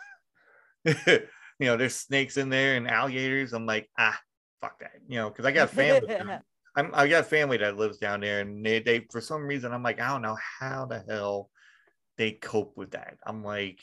you 0.84 1.20
know, 1.60 1.76
there's 1.76 1.96
snakes 1.96 2.36
in 2.36 2.48
there 2.48 2.76
and 2.76 2.88
alligators. 2.88 3.52
I'm 3.52 3.66
like, 3.66 3.88
ah, 3.98 4.18
fuck 4.60 4.78
that, 4.80 4.92
you 5.08 5.16
know, 5.16 5.30
because 5.30 5.46
I 5.46 5.52
got 5.52 5.70
family. 5.70 6.16
I'm, 6.76 6.90
I 6.92 7.08
got 7.08 7.26
family 7.26 7.56
that 7.56 7.78
lives 7.78 7.96
down 7.96 8.20
there, 8.20 8.40
and 8.40 8.64
they, 8.64 8.80
they 8.80 9.06
for 9.10 9.22
some 9.22 9.46
reason 9.46 9.72
I'm 9.72 9.82
like, 9.82 9.98
I 9.98 10.08
don't 10.08 10.20
know 10.20 10.36
how 10.60 10.84
the 10.84 11.02
hell 11.08 11.48
they 12.18 12.32
cope 12.32 12.76
with 12.76 12.90
that. 12.90 13.16
I'm 13.26 13.42
like, 13.42 13.80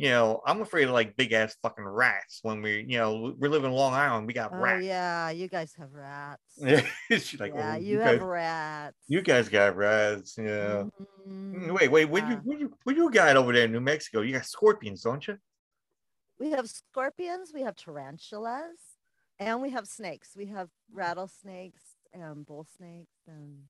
you 0.00 0.08
know, 0.10 0.40
I'm 0.46 0.62
afraid 0.62 0.84
of 0.84 0.90
like 0.94 1.16
big 1.16 1.32
ass 1.32 1.56
fucking 1.62 1.84
rats 1.84 2.40
when 2.42 2.62
we, 2.62 2.84
you 2.88 2.98
know, 2.98 3.34
we 3.38 3.48
live 3.48 3.64
in 3.64 3.72
Long 3.72 3.92
Island, 3.92 4.26
we 4.26 4.32
got 4.32 4.50
Oh 4.52 4.62
rats. 4.62 4.84
yeah, 4.84 5.30
you 5.30 5.48
guys 5.48 5.72
have 5.78 5.92
rats. 5.92 6.40
She's 7.10 7.38
like, 7.38 7.52
yeah, 7.54 7.74
oh, 7.74 7.78
you, 7.78 7.98
guys, 7.98 8.18
have 8.18 8.22
rats. 8.22 8.96
you 9.08 9.22
guys 9.22 9.48
got 9.48 9.76
rats, 9.76 10.36
yeah. 10.38 10.84
Mhm. 10.84 10.90
Mm, 11.28 11.74
Wait, 11.74 11.88
wait, 11.90 12.04
what 12.06 12.28
you 12.28 12.36
what 12.44 12.58
you 12.60 12.72
what 12.84 12.96
you 12.96 13.10
got 13.10 13.36
over 13.36 13.52
there 13.52 13.64
in 13.64 13.72
New 13.72 13.80
Mexico? 13.80 14.20
You 14.22 14.32
got 14.34 14.46
scorpions, 14.46 15.02
don't 15.02 15.26
you? 15.26 15.36
We 16.38 16.50
have 16.52 16.68
scorpions, 16.70 17.52
we 17.52 17.62
have 17.62 17.76
tarantulas, 17.76 18.78
and 19.38 19.60
we 19.60 19.70
have 19.70 19.86
snakes. 19.86 20.30
We 20.36 20.46
have 20.46 20.70
rattlesnakes 20.92 21.82
and 22.12 22.46
bull 22.46 22.66
snakes, 22.76 23.18
and 23.26 23.64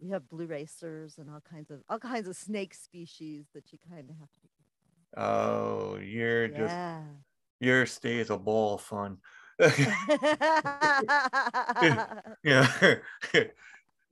we 0.00 0.10
have 0.10 0.28
blue 0.28 0.46
racers 0.46 1.18
and 1.18 1.28
all 1.30 1.40
kinds 1.40 1.70
of 1.70 1.82
all 1.88 1.98
kinds 1.98 2.28
of 2.28 2.36
snake 2.36 2.74
species 2.74 3.46
that 3.54 3.72
you 3.72 3.78
kind 3.88 4.08
of 4.10 4.16
have 4.18 4.30
to. 4.32 4.40
be 4.40 4.48
Oh, 5.16 5.98
you're 5.98 6.48
just 6.48 6.74
Yeah. 6.74 7.02
your 7.60 7.86
stay 7.86 8.18
is 8.18 8.30
a 8.30 8.38
ball 8.38 8.74
of 8.74 8.80
fun. 8.80 9.18
yeah. 12.42 12.66
you 13.34 13.50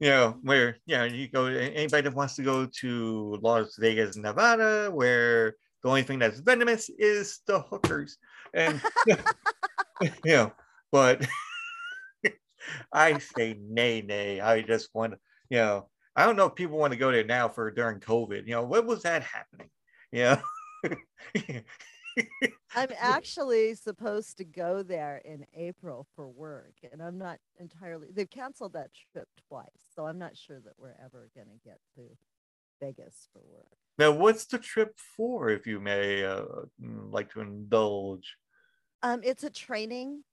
know, 0.01 0.39
where 0.43 0.77
yeah, 0.87 1.05
you 1.05 1.29
go 1.29 1.47
anybody 1.47 2.03
that 2.03 2.15
wants 2.15 2.37
to 2.37 2.43
go 2.43 2.67
to 2.81 3.39
Las 3.43 3.77
Vegas, 3.79 4.17
Nevada, 4.17 4.91
where 4.93 5.55
the 5.83 5.89
only 5.89 6.03
thing 6.03 6.19
that's 6.19 6.41
venomous 6.41 6.91
is 6.99 7.41
the 7.47 7.61
hookers. 7.61 8.19
And 8.55 8.81
you 9.07 9.17
know, 10.25 10.53
but 10.93 11.27
I 12.93 13.19
say 13.19 13.59
nay, 13.61 14.03
nay. 14.03 14.41
I 14.41 14.63
just 14.63 14.91
want 14.95 15.15
to, 15.15 15.19
you 15.49 15.59
know, 15.59 15.89
I 16.15 16.27
don't 16.27 16.37
know 16.37 16.47
if 16.47 16.55
people 16.55 16.79
want 16.79 16.93
to 16.93 16.99
go 16.99 17.11
there 17.11 17.25
now 17.25 17.49
for 17.49 17.71
during 17.71 18.01
COVID. 18.01 18.47
You 18.47 18.53
know, 18.53 18.65
what 18.65 18.87
was 18.87 19.03
that 19.03 19.23
happening? 19.23 19.71
Yeah. 20.13 20.41
I'm 22.75 22.91
actually 22.99 23.75
supposed 23.75 24.37
to 24.39 24.45
go 24.45 24.83
there 24.83 25.21
in 25.25 25.47
April 25.55 26.07
for 26.15 26.29
work, 26.29 26.75
and 26.91 27.03
I'm 27.03 27.19
not 27.19 27.39
entirely. 27.59 28.09
They've 28.13 28.31
canceled 28.31 28.73
that 28.75 28.91
trip 29.13 29.29
twice, 29.49 29.69
so 29.95 30.07
I'm 30.07 30.19
not 30.19 30.37
sure 30.37 30.61
that 30.61 30.75
we're 30.79 30.97
ever 31.05 31.31
going 31.35 31.49
to 31.49 31.69
get 31.69 31.79
to 31.97 32.03
Vegas 32.81 33.29
for 33.33 33.43
work. 33.53 33.67
now, 33.99 34.13
what's 34.13 34.47
the 34.47 34.59
trip 34.59 34.99
for, 35.17 35.51
if 35.51 35.67
you 35.67 35.81
may 35.81 36.25
uh, 36.25 36.45
mm, 36.83 37.13
like 37.13 37.31
to 37.33 37.41
indulge? 37.41 38.37
Um, 39.03 39.21
it's 39.23 39.45
a 39.45 39.51
training, 39.51 40.25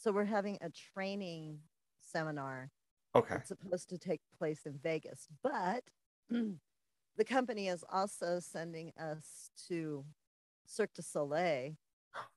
so 0.00 0.12
we're 0.12 0.24
having 0.24 0.58
a 0.60 0.70
training 0.94 1.58
seminar. 2.00 2.70
Okay. 3.14 3.36
It's 3.36 3.48
supposed 3.48 3.90
to 3.90 3.98
take 3.98 4.20
place 4.38 4.60
in 4.64 4.78
Vegas, 4.82 5.28
but 5.42 5.84
the 7.16 7.24
company 7.24 7.68
is 7.68 7.84
also 7.90 8.40
sending 8.40 8.92
us 8.98 9.50
to 9.68 10.04
Cirque 10.66 10.94
du 10.94 11.02
Soleil. 11.02 11.72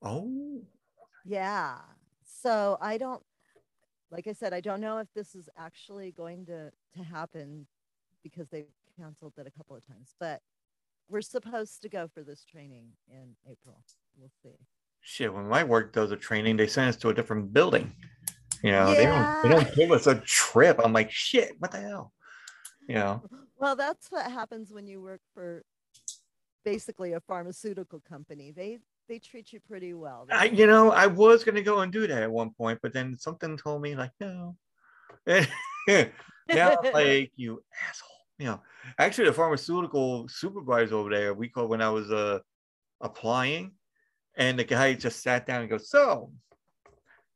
Oh, 0.01 0.61
Yeah. 1.25 1.77
So 2.23 2.77
I 2.81 2.97
don't, 2.97 3.23
like 4.11 4.27
I 4.27 4.33
said, 4.33 4.53
I 4.53 4.61
don't 4.61 4.81
know 4.81 4.97
if 4.99 5.07
this 5.13 5.35
is 5.35 5.49
actually 5.57 6.11
going 6.11 6.45
to 6.47 6.71
to 6.95 7.03
happen 7.03 7.67
because 8.23 8.47
they've 8.49 8.65
canceled 8.97 9.33
it 9.37 9.47
a 9.47 9.51
couple 9.51 9.75
of 9.75 9.85
times. 9.87 10.15
But 10.19 10.41
we're 11.09 11.21
supposed 11.21 11.81
to 11.81 11.89
go 11.89 12.07
for 12.07 12.23
this 12.23 12.43
training 12.45 12.87
in 13.09 13.35
April. 13.49 13.77
We'll 14.17 14.31
see. 14.43 14.57
shit. 15.01 15.33
When 15.33 15.47
my 15.47 15.63
work 15.63 15.93
does 15.93 16.11
a 16.11 16.15
training, 16.17 16.57
they 16.57 16.67
send 16.67 16.89
us 16.89 16.95
to 16.97 17.09
a 17.09 17.13
different 17.13 17.53
building. 17.53 17.93
You 18.63 18.71
know, 18.71 18.95
they 18.95 19.05
don't 19.05 19.43
they 19.43 19.49
don't 19.49 19.75
give 19.75 19.91
us 19.91 20.07
a 20.07 20.15
trip. 20.21 20.79
I'm 20.83 20.93
like, 20.93 21.11
shit, 21.11 21.53
what 21.59 21.71
the 21.71 21.79
hell? 21.81 22.13
You 22.87 22.95
know, 22.95 23.23
Well, 23.57 23.75
that's 23.75 24.09
what 24.11 24.29
happens 24.31 24.71
when 24.71 24.87
you 24.87 25.01
work 25.01 25.21
for 25.33 25.63
basically 26.63 27.13
a 27.13 27.19
pharmaceutical 27.21 28.01
company. 28.07 28.51
They 28.51 28.79
they 29.07 29.19
treat 29.19 29.53
you 29.53 29.59
pretty 29.59 29.93
well. 29.93 30.27
I, 30.31 30.45
you 30.45 30.65
know, 30.67 30.91
I 30.91 31.07
was 31.07 31.43
gonna 31.43 31.61
go 31.61 31.79
and 31.81 31.91
do 31.91 32.07
that 32.07 32.23
at 32.23 32.31
one 32.31 32.51
point, 32.51 32.79
but 32.81 32.93
then 32.93 33.17
something 33.17 33.57
told 33.57 33.81
me 33.81 33.95
like, 33.95 34.11
no. 34.19 34.55
now, 35.27 35.45
like 36.93 37.31
you 37.35 37.63
asshole. 37.87 38.09
You 38.37 38.45
know, 38.47 38.61
actually, 38.99 39.27
the 39.27 39.33
pharmaceutical 39.33 40.27
supervisor 40.27 40.95
over 40.95 41.09
there, 41.09 41.33
we 41.33 41.47
called 41.49 41.69
when 41.69 41.81
I 41.81 41.89
was 41.89 42.11
uh 42.11 42.39
applying, 43.01 43.71
and 44.37 44.59
the 44.59 44.63
guy 44.63 44.93
just 44.93 45.23
sat 45.23 45.45
down 45.45 45.61
and 45.61 45.69
goes, 45.69 45.89
so. 45.89 46.31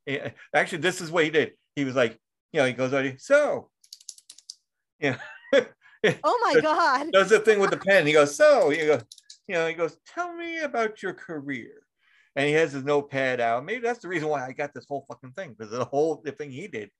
eh, 0.07 0.31
Actually, 0.53 0.79
this 0.79 1.01
is 1.01 1.11
what 1.11 1.23
he 1.23 1.29
did. 1.29 1.53
He 1.75 1.85
was 1.85 1.95
like, 1.95 2.19
you 2.51 2.59
know, 2.59 2.65
he 2.65 2.73
goes, 2.73 2.91
so. 3.23 3.69
Yeah. 4.99 5.15
oh 6.23 6.39
my 6.53 6.61
God. 6.61 7.11
does 7.11 7.29
the 7.29 7.39
thing 7.39 7.59
with 7.59 7.71
the 7.71 7.77
pen. 7.77 8.07
He 8.07 8.13
goes, 8.13 8.35
so 8.35 8.69
he 8.69 8.85
goes, 8.85 9.03
you 9.47 9.55
know, 9.55 9.67
he 9.67 9.73
goes, 9.73 9.97
tell 10.05 10.33
me 10.33 10.59
about 10.59 11.01
your 11.01 11.13
career. 11.13 11.81
And 12.35 12.47
he 12.47 12.53
has 12.53 12.71
his 12.71 12.83
notepad 12.83 13.41
out. 13.41 13.65
Maybe 13.65 13.81
that's 13.81 13.99
the 13.99 14.07
reason 14.07 14.29
why 14.29 14.45
I 14.45 14.53
got 14.53 14.73
this 14.73 14.85
whole 14.87 15.05
fucking 15.07 15.31
thing 15.31 15.55
because 15.57 15.71
the 15.71 15.83
whole 15.83 16.21
the 16.23 16.31
thing 16.31 16.51
he 16.51 16.67
did. 16.67 16.91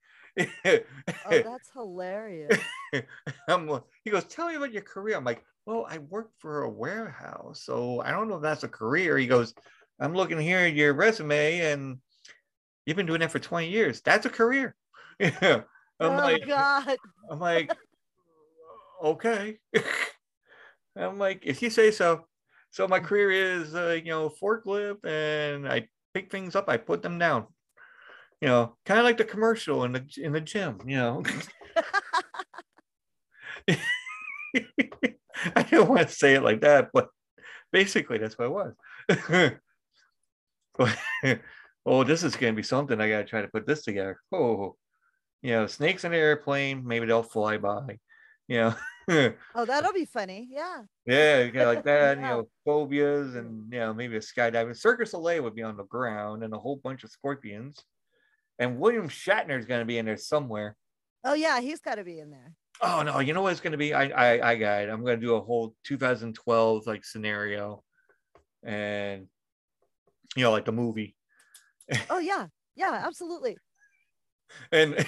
Oh, 0.65 1.41
that's 1.43 1.69
hilarious. 1.73 2.59
I'm, 3.47 3.69
he 4.03 4.11
goes, 4.11 4.25
tell 4.25 4.47
me 4.47 4.55
about 4.55 4.73
your 4.73 4.81
career. 4.81 5.15
I'm 5.15 5.23
like, 5.23 5.43
well, 5.65 5.85
I 5.87 5.99
work 5.99 6.31
for 6.39 6.63
a 6.63 6.69
warehouse, 6.69 7.61
so 7.63 8.01
I 8.01 8.11
don't 8.11 8.27
know 8.27 8.37
if 8.37 8.41
that's 8.41 8.63
a 8.63 8.67
career. 8.67 9.17
He 9.17 9.27
goes, 9.27 9.53
I'm 9.99 10.13
looking 10.13 10.39
here 10.39 10.59
at 10.59 10.73
your 10.73 10.93
resume, 10.93 11.59
and 11.59 11.97
you've 12.85 12.97
been 12.97 13.05
doing 13.05 13.19
that 13.19 13.31
for 13.31 13.39
20 13.39 13.69
years. 13.69 14.01
That's 14.01 14.25
a 14.25 14.29
career. 14.29 14.75
I'm 15.21 15.63
oh 15.99 16.09
like, 16.09 16.47
God. 16.47 16.97
I'm 17.29 17.39
like, 17.39 17.71
okay. 19.03 19.57
I'm 20.97 21.17
like, 21.17 21.41
if 21.43 21.61
you 21.61 21.69
say 21.69 21.91
so. 21.91 22.25
So 22.71 22.87
my 22.87 22.99
career 22.99 23.31
is, 23.31 23.73
uh, 23.73 23.99
you 24.03 24.11
know, 24.11 24.29
forklift, 24.29 25.03
and 25.05 25.67
I 25.67 25.87
pick 26.13 26.31
things 26.31 26.55
up, 26.55 26.69
I 26.69 26.77
put 26.77 27.01
them 27.01 27.17
down. 27.17 27.47
You 28.41 28.47
know, 28.47 28.75
kind 28.85 28.99
of 28.99 29.05
like 29.05 29.17
the 29.17 29.25
commercial 29.25 29.83
in 29.85 29.91
the 29.93 30.05
in 30.17 30.33
the 30.33 30.41
gym. 30.41 30.79
You 30.85 30.97
know, 30.97 31.23
I 35.55 35.63
don't 35.63 35.89
want 35.89 36.07
to 36.07 36.13
say 36.13 36.35
it 36.35 36.43
like 36.43 36.61
that, 36.61 36.89
but 36.93 37.09
basically 37.71 38.17
that's 38.17 38.37
what 38.37 38.45
it 38.45 38.51
was. 38.51 38.73
oh, 41.85 42.03
this 42.03 42.23
is 42.23 42.35
gonna 42.35 42.53
be 42.53 42.63
something. 42.63 42.99
I 43.01 43.09
gotta 43.09 43.25
try 43.25 43.41
to 43.41 43.47
put 43.47 43.65
this 43.67 43.83
together. 43.83 44.19
Oh, 44.31 44.75
you 45.41 45.51
know, 45.51 45.67
snakes 45.67 46.03
in 46.03 46.13
an 46.13 46.19
airplane, 46.19 46.85
maybe 46.85 47.05
they'll 47.05 47.23
fly 47.23 47.57
by. 47.57 47.99
You 48.49 48.57
know, 49.07 49.33
Oh, 49.55 49.65
that'll 49.65 49.93
be 49.93 50.05
funny. 50.05 50.49
Yeah. 50.51 50.81
yeah, 51.05 51.43
you 51.43 51.51
know, 51.53 51.65
like 51.65 51.83
that. 51.85 52.17
You 52.17 52.23
know, 52.27 52.49
phobias 52.65 53.33
mm. 53.33 53.39
and 53.39 53.73
you 53.73 53.79
know 53.79 53.93
maybe 53.93 54.17
a 54.17 54.19
skydiving. 54.19 54.75
Circus 54.75 55.11
Soleil 55.11 55.41
would 55.43 55.55
be 55.55 55.63
on 55.63 55.77
the 55.77 55.85
ground 55.85 56.43
and 56.43 56.53
a 56.53 56.59
whole 56.59 56.75
bunch 56.75 57.05
of 57.05 57.11
scorpions. 57.11 57.83
And 58.59 58.77
William 58.77 59.07
Shatner 59.07 59.57
is 59.57 59.65
going 59.65 59.79
to 59.79 59.85
be 59.85 59.97
in 59.97 60.05
there 60.05 60.17
somewhere. 60.17 60.75
Oh 61.23 61.33
yeah, 61.33 61.61
he's 61.61 61.79
got 61.79 61.95
to 61.95 62.03
be 62.03 62.19
in 62.19 62.29
there. 62.29 62.53
Oh 62.81 63.01
no, 63.03 63.19
you 63.19 63.33
know 63.33 63.41
what 63.41 63.53
it's 63.53 63.61
going 63.61 63.71
to 63.71 63.77
be? 63.77 63.93
I 63.93 64.09
I 64.09 64.51
I 64.51 64.55
got 64.55 64.83
it. 64.83 64.89
I'm 64.89 65.05
going 65.05 65.19
to 65.19 65.25
do 65.25 65.35
a 65.35 65.41
whole 65.41 65.75
2012 65.85 66.85
like 66.85 67.05
scenario, 67.05 67.83
and 68.63 69.27
you 70.35 70.43
know 70.43 70.51
like 70.51 70.65
the 70.65 70.73
movie, 70.73 71.15
Oh 72.09 72.19
yeah. 72.19 72.47
Yeah, 72.75 73.01
absolutely. 73.05 73.57
and 74.71 75.05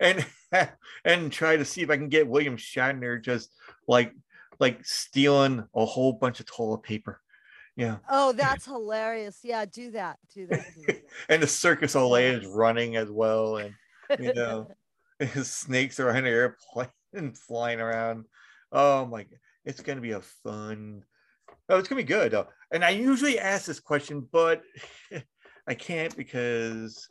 and 0.00 0.26
and 1.04 1.32
try 1.32 1.56
to 1.56 1.64
see 1.64 1.82
if 1.82 1.90
I 1.90 1.96
can 1.96 2.08
get 2.08 2.28
William 2.28 2.56
Shatner 2.56 3.22
just 3.22 3.50
like 3.88 4.12
like 4.58 4.84
stealing 4.84 5.64
a 5.74 5.84
whole 5.84 6.14
bunch 6.14 6.40
of 6.40 6.46
toilet 6.46 6.82
paper. 6.82 7.20
Yeah. 7.76 7.96
Oh, 8.08 8.32
that's 8.32 8.64
hilarious. 8.64 9.40
Yeah, 9.42 9.66
do 9.66 9.90
that. 9.90 10.18
Do 10.34 10.46
that. 10.46 10.64
Do 10.74 10.82
that. 10.86 11.02
and 11.28 11.42
the 11.42 11.46
circus 11.46 11.94
Olay 11.94 12.38
is 12.38 12.46
running 12.46 12.96
as 12.96 13.10
well, 13.10 13.58
and 13.58 13.74
you 14.18 14.32
know, 14.32 14.68
his 15.18 15.50
snakes 15.52 16.00
are 16.00 16.08
on 16.08 16.16
an 16.16 16.26
airplane 16.26 16.88
and 17.12 17.36
flying 17.36 17.80
around. 17.80 18.24
Oh 18.72 19.04
my 19.06 19.24
god, 19.24 19.38
it's 19.64 19.82
gonna 19.82 20.00
be 20.00 20.12
a 20.12 20.20
fun. 20.20 21.04
Oh, 21.68 21.78
it's 21.78 21.88
gonna 21.88 22.00
be 22.00 22.04
good. 22.04 22.34
And 22.70 22.84
I 22.84 22.90
usually 22.90 23.38
ask 23.38 23.66
this 23.66 23.80
question, 23.80 24.26
but 24.32 24.62
I 25.68 25.74
can't 25.74 26.16
because, 26.16 27.08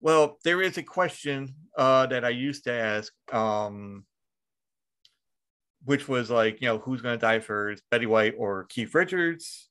well, 0.00 0.38
there 0.44 0.62
is 0.62 0.78
a 0.78 0.82
question 0.82 1.54
uh, 1.76 2.06
that 2.06 2.24
I 2.24 2.30
used 2.30 2.64
to 2.64 2.72
ask, 2.72 3.12
um, 3.32 4.04
which 5.84 6.08
was 6.08 6.30
like, 6.30 6.60
you 6.60 6.68
know, 6.68 6.78
who's 6.78 7.00
gonna 7.02 7.16
die 7.16 7.40
first, 7.40 7.82
Betty 7.90 8.06
White 8.06 8.34
or 8.36 8.64
Keith 8.64 8.94
Richards? 8.94 9.68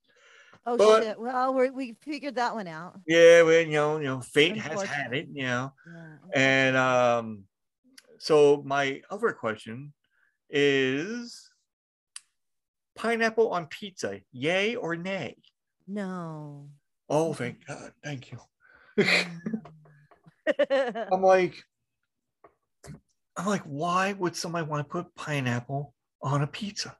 Oh 0.66 0.78
But- 0.78 1.04
shit. 1.04 1.20
Well, 1.20 1.54
we 1.54 1.70
we 1.70 1.98
figured 2.02 2.36
that 2.36 2.54
one 2.54 2.68
out. 2.68 3.00
Yeah, 3.08 3.42
well, 3.44 3.62
you 3.62 3.72
know, 3.72 3.98
you 3.98 4.06
know, 4.06 4.22
fate 4.22 4.58
has 4.58 4.82
had 4.84 5.14
it, 5.14 5.28
you 5.32 5.44
know. 5.44 5.74
Yeah. 5.88 6.16
And 6.34 6.78
um, 6.78 7.44
so 8.20 8.62
my 8.66 9.02
other 9.10 9.32
question 9.32 9.94
is 10.50 11.50
pineapple 12.96 13.50
on 13.50 13.68
pizza, 13.68 14.20
yay 14.32 14.76
or 14.76 14.96
nay? 14.96 15.38
No. 15.88 16.70
Oh, 17.08 17.34
thank 17.34 17.66
God, 17.66 17.92
thank 18.04 18.32
you. 18.32 18.40
I'm 21.12 21.22
like, 21.22 21.56
I'm 23.38 23.46
like, 23.46 23.64
why 23.64 24.14
would 24.14 24.36
somebody 24.36 24.66
want 24.68 24.86
to 24.86 24.92
put 24.92 25.14
pineapple 25.16 25.94
on 26.22 26.42
a 26.42 26.48
pizza? 26.48 26.96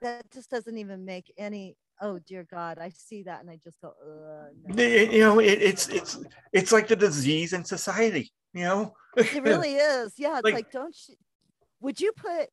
That 0.00 0.30
just 0.32 0.50
doesn't 0.50 0.78
even 0.78 1.04
make 1.04 1.32
any. 1.36 1.76
Oh 2.00 2.18
dear 2.18 2.44
God, 2.50 2.78
I 2.78 2.88
see 2.88 3.22
that 3.24 3.40
and 3.42 3.50
I 3.50 3.60
just 3.62 3.80
go. 3.80 3.92
No. 4.66 4.82
You 4.82 5.20
know, 5.20 5.38
it, 5.38 5.62
it's 5.62 5.88
it's 5.88 6.18
it's 6.52 6.72
like 6.72 6.88
the 6.88 6.96
disease 6.96 7.52
in 7.52 7.64
society. 7.64 8.32
You 8.54 8.64
know, 8.64 8.94
It 9.16 9.42
really 9.42 9.74
is. 9.76 10.14
Yeah, 10.18 10.34
it's 10.38 10.44
Like- 10.44 10.54
like, 10.54 10.72
don't 10.72 10.96
you? 11.08 11.14
Would 11.80 12.00
you 12.00 12.12
put 12.12 12.48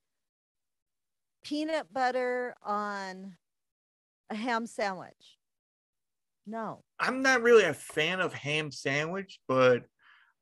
peanut 1.43 1.91
butter 1.93 2.55
on 2.63 3.35
a 4.29 4.35
ham 4.35 4.65
sandwich? 4.67 5.37
No. 6.45 6.83
I'm 6.99 7.21
not 7.21 7.41
really 7.43 7.63
a 7.63 7.73
fan 7.73 8.19
of 8.21 8.33
ham 8.33 8.71
sandwich, 8.71 9.39
but 9.47 9.83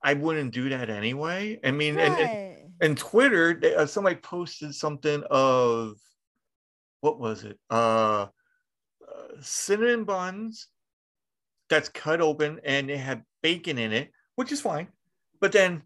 I 0.03 0.13
wouldn't 0.13 0.53
do 0.53 0.69
that 0.69 0.89
anyway. 0.89 1.59
I 1.63 1.71
mean, 1.71 1.97
and, 1.99 2.15
and 2.15 2.57
and 2.81 2.97
Twitter, 2.97 3.53
they- 3.59 3.75
uh, 3.75 3.85
somebody 3.85 4.15
posted 4.17 4.73
something 4.75 5.23
of 5.31 5.95
what 7.01 7.19
was 7.19 7.43
it? 7.43 7.59
Uh, 7.69 8.27
uh, 9.07 9.27
cinnamon 9.41 10.03
buns 10.03 10.67
that's 11.69 11.89
cut 11.89 12.21
open 12.21 12.59
and 12.63 12.89
they 12.89 12.97
have 12.97 13.21
bacon 13.41 13.77
in 13.77 13.91
it, 13.91 14.11
which 14.35 14.51
is 14.51 14.61
fine. 14.61 14.87
But 15.41 15.51
then 15.51 15.83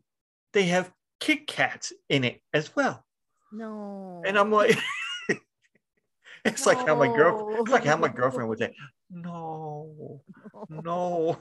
they 0.54 0.64
have 0.64 0.92
Kit 1.20 1.48
Kats 1.48 1.94
in 2.10 2.24
it 2.24 2.42
as 2.54 2.76
well, 2.76 3.06
no. 3.52 4.22
and 4.26 4.38
I'm 4.38 4.52
like, 4.52 4.78
it's 6.46 6.66
like 6.66 6.78
how 6.88 6.96
my 6.96 7.08
girl, 7.08 7.56
it's 7.60 7.70
like 7.70 7.86
how 7.86 7.98
my 7.98 8.08
girlfriend 8.08 8.50
would 8.50 8.58
say, 8.58 8.74
no, 9.12 10.22
no, 10.70 11.38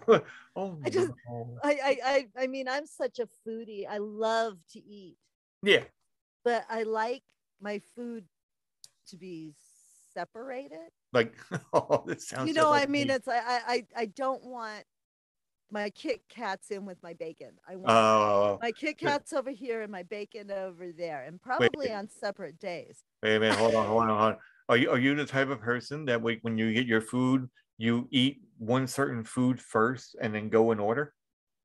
oh 0.57 0.78
I 0.84 0.90
just- 0.90 1.11
no. 1.28 1.59
I, 1.62 1.70
I, 1.70 1.98
I, 2.05 2.42
I 2.44 2.46
mean, 2.46 2.68
I'm 2.68 2.86
such 2.86 3.18
a 3.18 3.28
foodie. 3.46 3.86
I 3.88 3.98
love 3.98 4.59
to 4.72 4.78
eat, 4.78 5.16
yeah, 5.62 5.84
but 6.44 6.64
I 6.68 6.82
like 6.82 7.22
my 7.61 7.80
food 7.94 8.24
to 9.09 9.16
be 9.16 9.53
separated. 10.12 10.90
like 11.12 11.34
oh, 11.72 12.03
this 12.07 12.28
sounds. 12.28 12.48
you 12.48 12.55
know, 12.55 12.70
like 12.70 12.82
I 12.82 12.86
mean, 12.90 13.09
me. 13.09 13.14
it's 13.14 13.28
I, 13.28 13.40
I, 13.66 13.86
I- 13.96 14.07
don't 14.07 14.44
want 14.44 14.84
my 15.70 15.88
Kit 15.90 16.22
Kats 16.28 16.70
in 16.72 16.84
with 16.84 17.01
my 17.03 17.14
bacon. 17.14 17.53
I 17.66 17.76
want 17.76 17.90
Oh, 17.90 18.59
my 18.61 18.72
Kit 18.72 18.98
Kats 18.98 19.32
over 19.32 19.51
here 19.51 19.82
and 19.82 19.92
my 19.92 20.03
bacon 20.03 20.51
over 20.51 20.92
there, 20.92 21.22
and 21.26 21.40
probably 21.40 21.92
on 21.92 22.09
separate 22.09 22.59
days. 22.59 22.98
Wait 23.22 23.36
a 23.36 23.40
minute, 23.40 23.57
hold 23.57 23.74
on, 23.74 23.86
hold 23.86 24.03
on, 24.03 24.09
hold 24.09 24.20
on. 24.20 24.36
Are 24.70 24.76
you 24.76 24.88
are 24.88 24.98
you 25.00 25.16
the 25.16 25.26
type 25.26 25.50
of 25.50 25.60
person 25.60 26.04
that 26.04 26.22
like 26.22 26.38
when 26.42 26.56
you 26.56 26.72
get 26.72 26.86
your 26.86 27.00
food, 27.00 27.50
you 27.76 28.06
eat 28.12 28.40
one 28.58 28.86
certain 28.86 29.24
food 29.24 29.60
first 29.60 30.14
and 30.20 30.32
then 30.32 30.48
go 30.48 30.70
in 30.70 30.78
order? 30.78 31.12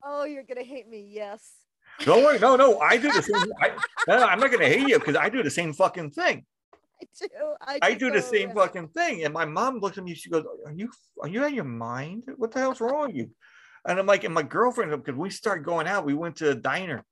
Oh, 0.04 0.24
you're 0.24 0.42
gonna 0.42 0.64
hate 0.64 0.90
me. 0.90 1.12
Yes. 1.14 1.52
Don't 2.00 2.24
worry. 2.24 2.40
No, 2.40 2.56
no, 2.56 2.80
I 2.80 2.98
do 2.98 3.12
the 3.12 3.22
same. 3.22 3.54
I, 3.62 3.74
no, 4.08 4.26
I'm 4.26 4.40
not 4.40 4.52
gonna 4.52 4.68
hate 4.68 4.88
you 4.88 4.98
because 4.98 5.16
I 5.16 5.30
do 5.30 5.44
the 5.44 5.52
same 5.52 5.72
fucking 5.72 6.12
thing. 6.12 6.46
I 7.00 7.06
do. 7.22 7.28
I, 7.62 7.80
I 7.84 7.94
do 7.94 8.10
the 8.10 8.24
same 8.24 8.48
around. 8.48 8.56
fucking 8.56 8.88
thing. 8.88 9.24
And 9.24 9.32
my 9.36 9.46
mom 9.46 9.78
looks 9.82 10.00
at 10.00 10.04
me, 10.04 10.16
she 10.16 10.32
goes, 10.32 10.44
Are 10.66 10.74
you 10.74 10.90
are 11.22 11.28
you 11.28 11.42
out 11.42 11.50
of 11.50 11.54
your 11.54 11.64
mind? 11.64 12.24
What 12.38 12.54
the 12.54 12.60
hell's 12.60 12.82
wrong 12.82 13.10
with 13.10 13.16
you? 13.18 13.30
And 13.88 14.00
I'm 14.00 14.08
like, 14.08 14.24
and 14.24 14.34
my 14.34 14.42
girlfriend, 14.42 14.90
because 14.90 15.14
we 15.14 15.30
started 15.30 15.64
going 15.64 15.86
out, 15.86 16.06
we 16.06 16.16
went 16.16 16.38
to 16.38 16.50
a 16.50 16.56
diner 16.56 17.06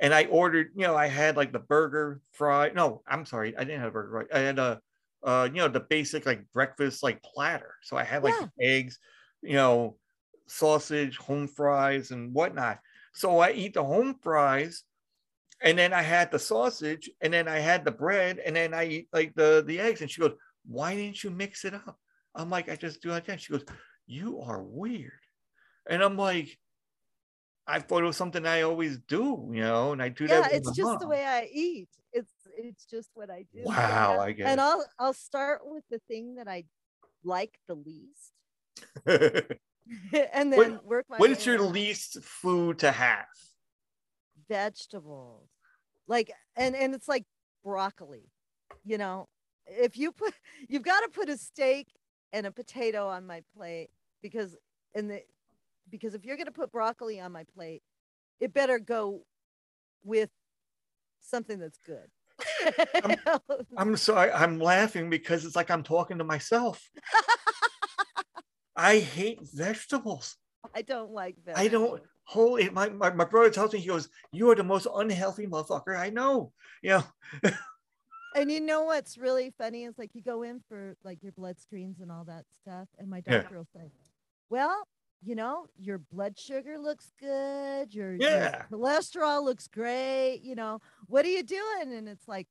and 0.00 0.14
I 0.14 0.24
ordered, 0.24 0.68
you 0.74 0.86
know, 0.86 0.96
I 0.96 1.08
had 1.08 1.36
like 1.36 1.52
the 1.52 1.58
burger 1.58 2.22
fry. 2.32 2.70
No, 2.70 3.02
I'm 3.06 3.26
sorry, 3.26 3.54
I 3.54 3.64
didn't 3.64 3.80
have 3.80 3.90
a 3.90 3.92
burger 3.92 4.26
fry. 4.30 4.38
I 4.38 4.42
had 4.42 4.58
a 4.58 4.80
uh, 5.26 5.46
you 5.52 5.58
know, 5.58 5.68
the 5.68 5.80
basic 5.80 6.26
like 6.26 6.50
breakfast 6.52 7.02
like 7.04 7.22
platter. 7.22 7.74
So 7.82 7.96
I 7.98 8.04
had 8.04 8.24
like 8.24 8.38
Yeah. 8.38 8.48
eggs, 8.60 8.98
you 9.42 9.54
know, 9.54 9.98
sausage, 10.48 11.18
home 11.18 11.48
fries, 11.48 12.12
and 12.12 12.34
whatnot. 12.34 12.80
So 13.14 13.38
I 13.40 13.52
eat 13.52 13.74
the 13.74 13.84
home 13.84 14.18
fries 14.22 14.84
and 15.62 15.78
then 15.78 15.92
I 15.92 16.02
had 16.02 16.30
the 16.30 16.38
sausage, 16.38 17.10
and 17.22 17.32
then 17.32 17.48
I 17.48 17.58
had 17.58 17.84
the 17.84 17.90
bread, 17.90 18.38
and 18.38 18.54
then 18.56 18.74
I 18.74 18.86
eat 18.86 19.08
like 19.12 19.34
the 19.34 19.64
the 19.66 19.80
eggs. 19.80 20.02
And 20.02 20.10
she 20.10 20.20
goes, 20.20 20.36
"Why 20.64 20.94
didn't 20.94 21.24
you 21.24 21.30
mix 21.30 21.64
it 21.64 21.74
up?" 21.74 21.98
I'm 22.34 22.50
like, 22.50 22.68
"I 22.68 22.76
just 22.76 23.00
do 23.02 23.12
it 23.12 23.18
again." 23.18 23.38
She 23.38 23.52
goes, 23.52 23.64
"You 24.06 24.40
are 24.42 24.62
weird," 24.62 25.20
and 25.88 26.02
I'm 26.02 26.16
like, 26.18 26.58
"I 27.66 27.78
thought 27.80 28.02
it 28.02 28.06
was 28.06 28.16
something 28.16 28.44
I 28.46 28.62
always 28.62 28.98
do, 28.98 29.48
you 29.52 29.60
know." 29.60 29.92
And 29.92 30.02
I 30.02 30.08
do 30.08 30.26
Yeah, 30.26 30.28
that. 30.28 30.48
with 30.50 30.64
it's 30.64 30.70
just 30.70 30.98
the 30.98 31.06
way 31.08 31.24
I 31.24 31.48
eat. 31.52 31.88
It's 32.12 32.32
it's 32.56 32.84
just 32.86 33.10
what 33.14 33.30
I 33.30 33.44
do. 33.52 33.62
Wow, 33.64 34.18
I 34.20 34.32
get 34.32 34.46
And 34.48 34.60
it. 34.60 34.64
I'll 34.64 34.86
I'll 34.98 35.12
start 35.14 35.60
with 35.64 35.84
the 35.90 36.00
thing 36.08 36.36
that 36.36 36.48
I 36.48 36.64
like 37.24 37.58
the 37.68 37.74
least, 37.74 38.32
and 40.32 40.52
then 40.52 40.58
what, 40.72 40.84
work 40.84 41.06
my 41.08 41.18
what 41.18 41.46
your 41.46 41.56
around. 41.56 41.72
least 41.72 42.22
food 42.22 42.78
to 42.80 42.92
have? 42.92 43.26
vegetables 44.48 45.48
like 46.06 46.30
and 46.56 46.76
and 46.76 46.94
it's 46.94 47.08
like 47.08 47.24
broccoli 47.64 48.30
you 48.84 48.98
know 48.98 49.28
if 49.66 49.96
you 49.96 50.12
put 50.12 50.32
you've 50.68 50.82
got 50.84 51.00
to 51.00 51.08
put 51.08 51.28
a 51.28 51.36
steak 51.36 51.88
and 52.32 52.46
a 52.46 52.50
potato 52.52 53.08
on 53.08 53.26
my 53.26 53.42
plate 53.56 53.88
because 54.22 54.56
in 54.94 55.08
the 55.08 55.20
because 55.90 56.14
if 56.14 56.24
you're 56.24 56.36
going 56.36 56.46
to 56.46 56.52
put 56.52 56.70
broccoli 56.70 57.20
on 57.20 57.32
my 57.32 57.44
plate 57.56 57.82
it 58.40 58.54
better 58.54 58.78
go 58.78 59.22
with 60.04 60.30
something 61.20 61.58
that's 61.58 61.78
good 61.84 62.08
I'm 63.76 63.96
sorry, 63.96 64.30
I'm 64.32 64.58
laughing 64.58 65.10
because 65.10 65.44
it's 65.44 65.56
like 65.56 65.70
I'm 65.70 65.82
talking 65.82 66.18
to 66.18 66.24
myself. 66.24 66.82
I 68.76 68.98
hate 68.98 69.40
vegetables. 69.54 70.36
i 70.74 70.82
don't 70.82 71.10
like 71.10 71.36
vegetables 71.44 71.66
I 71.66 71.68
don't 71.68 72.02
holy 72.24 72.68
my, 72.70 72.88
my 72.90 73.10
my 73.10 73.24
brother 73.24 73.50
tells 73.50 73.72
me 73.72 73.80
he 73.80 73.88
goes, 73.88 74.08
You 74.32 74.50
are 74.50 74.54
the 74.54 74.64
most 74.64 74.86
unhealthy 74.92 75.46
motherfucker 75.46 75.96
I 75.98 76.10
know. 76.10 76.52
You 76.82 76.90
know, 76.90 77.04
and 78.36 78.50
you 78.52 78.60
know 78.60 78.82
what's 78.82 79.16
really 79.16 79.52
funny 79.56 79.84
is 79.84 79.96
like 79.96 80.10
you 80.14 80.22
go 80.22 80.42
in 80.42 80.60
for 80.68 80.96
like 81.04 81.22
your 81.22 81.32
blood 81.32 81.58
screens 81.58 82.00
and 82.00 82.12
all 82.12 82.24
that 82.24 82.44
stuff 82.60 82.88
and 82.98 83.08
my 83.08 83.22
Yeah. 83.26 83.42
doctor 83.42 83.56
will 83.58 83.68
say 83.74 83.90
well 84.50 84.86
you 85.22 85.34
know 85.34 85.66
your 85.78 85.98
blood 85.98 86.38
sugar 86.38 86.78
looks 86.78 87.12
good 87.18 87.92
your, 87.94 88.14
your 88.14 88.20
Yeah. 88.20 88.62
cholesterol 88.70 89.42
looks 89.42 89.66
great 89.68 90.40
you 90.42 90.54
know 90.54 90.80
what 91.06 91.24
are 91.24 91.30
you 91.30 91.42
doing 91.42 91.92
and 91.92 92.08
it's 92.08 92.28
like 92.28 92.46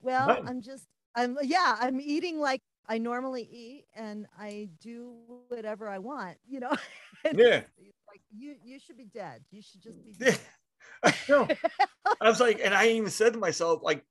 well 0.00 0.40
i'm 0.46 0.60
just 0.60 0.86
i'm 1.14 1.36
yeah 1.42 1.76
i'm 1.80 2.00
eating 2.00 2.38
like 2.38 2.60
i 2.88 2.98
normally 2.98 3.42
eat 3.42 3.84
and 3.94 4.26
i 4.38 4.68
do 4.80 5.14
whatever 5.48 5.88
i 5.88 5.98
want 5.98 6.36
you 6.46 6.60
know 6.60 6.72
Yeah. 7.32 7.62
like 8.08 8.22
you 8.36 8.54
you 8.64 8.78
should 8.78 8.96
be 8.96 9.06
dead 9.06 9.42
you 9.50 9.62
should 9.62 9.82
just 9.82 10.04
be 10.04 10.12
dead. 10.12 10.38
I 11.02 11.14
know. 11.28 11.48
I 12.20 12.28
was 12.28 12.40
like, 12.40 12.60
and 12.62 12.72
I 12.72 12.88
even 12.88 13.10
said 13.10 13.34
to 13.34 13.38
myself, 13.38 13.82
like, 13.82 14.04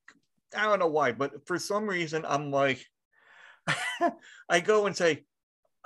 I 0.56 0.64
don't 0.64 0.80
know 0.80 0.88
why, 0.88 1.12
but 1.12 1.47
for 1.47 1.58
some 1.58 1.88
reason 1.88 2.26
I'm 2.28 2.51
like, 2.51 2.86
I 4.49 4.60
go 4.60 4.86
and 4.86 4.95
say, 4.95 5.24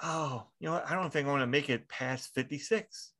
Oh, 0.01 0.47
you 0.59 0.69
know? 0.69 0.81
I 0.85 0.93
don't 0.95 1.11
think 1.11 1.27
I 1.27 1.31
want 1.31 1.41
to 1.41 1.47
make 1.47 1.69
it 1.69 1.89
past 1.89 2.33
56, 2.35 3.13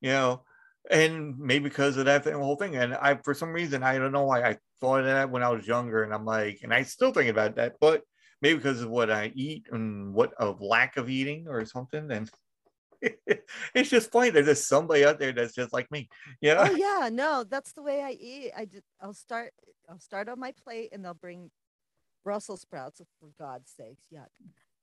you 0.00 0.10
know, 0.10 0.42
and 0.90 1.38
maybe 1.38 1.64
because 1.64 1.96
of 1.96 2.06
that 2.06 2.24
thing, 2.24 2.34
whole 2.34 2.56
thing. 2.56 2.76
And 2.76 2.94
I, 2.94 3.18
for 3.22 3.34
some 3.34 3.52
reason, 3.52 3.82
I 3.82 3.98
don't 3.98 4.12
know 4.12 4.24
why 4.24 4.42
I 4.42 4.56
thought 4.80 5.00
of 5.00 5.06
that 5.06 5.30
when 5.30 5.42
I 5.42 5.50
was 5.50 5.66
younger. 5.66 6.02
And 6.02 6.12
I'm 6.12 6.24
like, 6.24 6.60
and 6.62 6.72
I 6.72 6.82
still 6.82 7.12
think 7.12 7.30
about 7.30 7.56
that, 7.56 7.74
but 7.80 8.02
maybe 8.40 8.56
because 8.56 8.80
of 8.82 8.90
what 8.90 9.10
I 9.10 9.32
eat 9.34 9.66
and 9.70 10.12
what 10.14 10.32
of 10.34 10.60
lack 10.60 10.96
of 10.96 11.08
eating 11.08 11.46
or 11.48 11.64
something. 11.64 12.10
And 12.10 12.30
it's 13.74 13.90
just 13.90 14.10
funny. 14.10 14.30
There's 14.30 14.46
just 14.46 14.68
somebody 14.68 15.04
out 15.04 15.18
there 15.18 15.32
that's 15.32 15.54
just 15.54 15.72
like 15.72 15.90
me, 15.90 16.08
you 16.40 16.54
know? 16.54 16.66
oh 16.68 16.74
yeah 16.74 17.08
no 17.12 17.44
that's 17.44 17.72
the 17.72 17.82
way 17.82 18.02
i 18.02 18.12
eat 18.12 18.52
i 18.56 18.64
just 18.64 18.84
i'll 19.00 19.12
start 19.12 19.52
i'll 19.88 19.98
start 19.98 20.28
on 20.28 20.38
my 20.38 20.52
plate 20.64 20.90
and 20.92 21.04
they'll 21.04 21.14
bring 21.14 21.50
brussels 22.24 22.60
sprouts 22.60 23.00
for 23.18 23.30
god's 23.38 23.70
sakes 23.76 24.06
yuck 24.12 24.28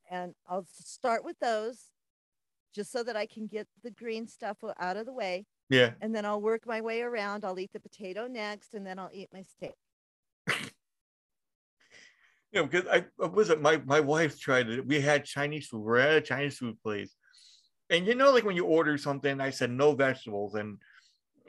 and 0.09 0.33
i'll 0.47 0.65
start 0.71 1.23
with 1.23 1.37
those 1.39 1.85
just 2.73 2.91
so 2.91 3.03
that 3.03 3.15
i 3.15 3.25
can 3.25 3.47
get 3.47 3.67
the 3.83 3.91
green 3.91 4.27
stuff 4.27 4.57
out 4.79 4.97
of 4.97 5.05
the 5.05 5.13
way 5.13 5.45
Yeah. 5.69 5.91
and 6.01 6.13
then 6.13 6.25
i'll 6.25 6.41
work 6.41 6.65
my 6.65 6.81
way 6.81 7.01
around 7.01 7.45
i'll 7.45 7.59
eat 7.59 7.71
the 7.73 7.79
potato 7.79 8.27
next 8.27 8.73
and 8.73 8.85
then 8.85 8.99
i'll 8.99 9.11
eat 9.13 9.29
my 9.33 9.43
steak 9.43 9.75
you 12.51 12.61
know, 12.61 12.65
because 12.65 12.87
I 12.87 13.05
what 13.17 13.33
was 13.33 13.49
it 13.49 13.61
my 13.61 13.77
my 13.85 13.99
wife 13.99 14.39
tried 14.39 14.69
it. 14.69 14.85
We 14.85 14.99
had 14.99 15.25
Chinese 15.25 15.67
food. 15.67 15.81
We're 15.81 15.97
at 15.97 16.17
a 16.17 16.21
Chinese 16.21 16.57
food 16.57 16.81
place, 16.81 17.15
and 17.89 18.07
you 18.07 18.15
know, 18.15 18.31
like 18.31 18.43
when 18.43 18.55
you 18.55 18.65
order 18.65 18.97
something, 18.97 19.39
I 19.39 19.51
said 19.51 19.69
no 19.69 19.93
vegetables, 19.93 20.55
and 20.55 20.77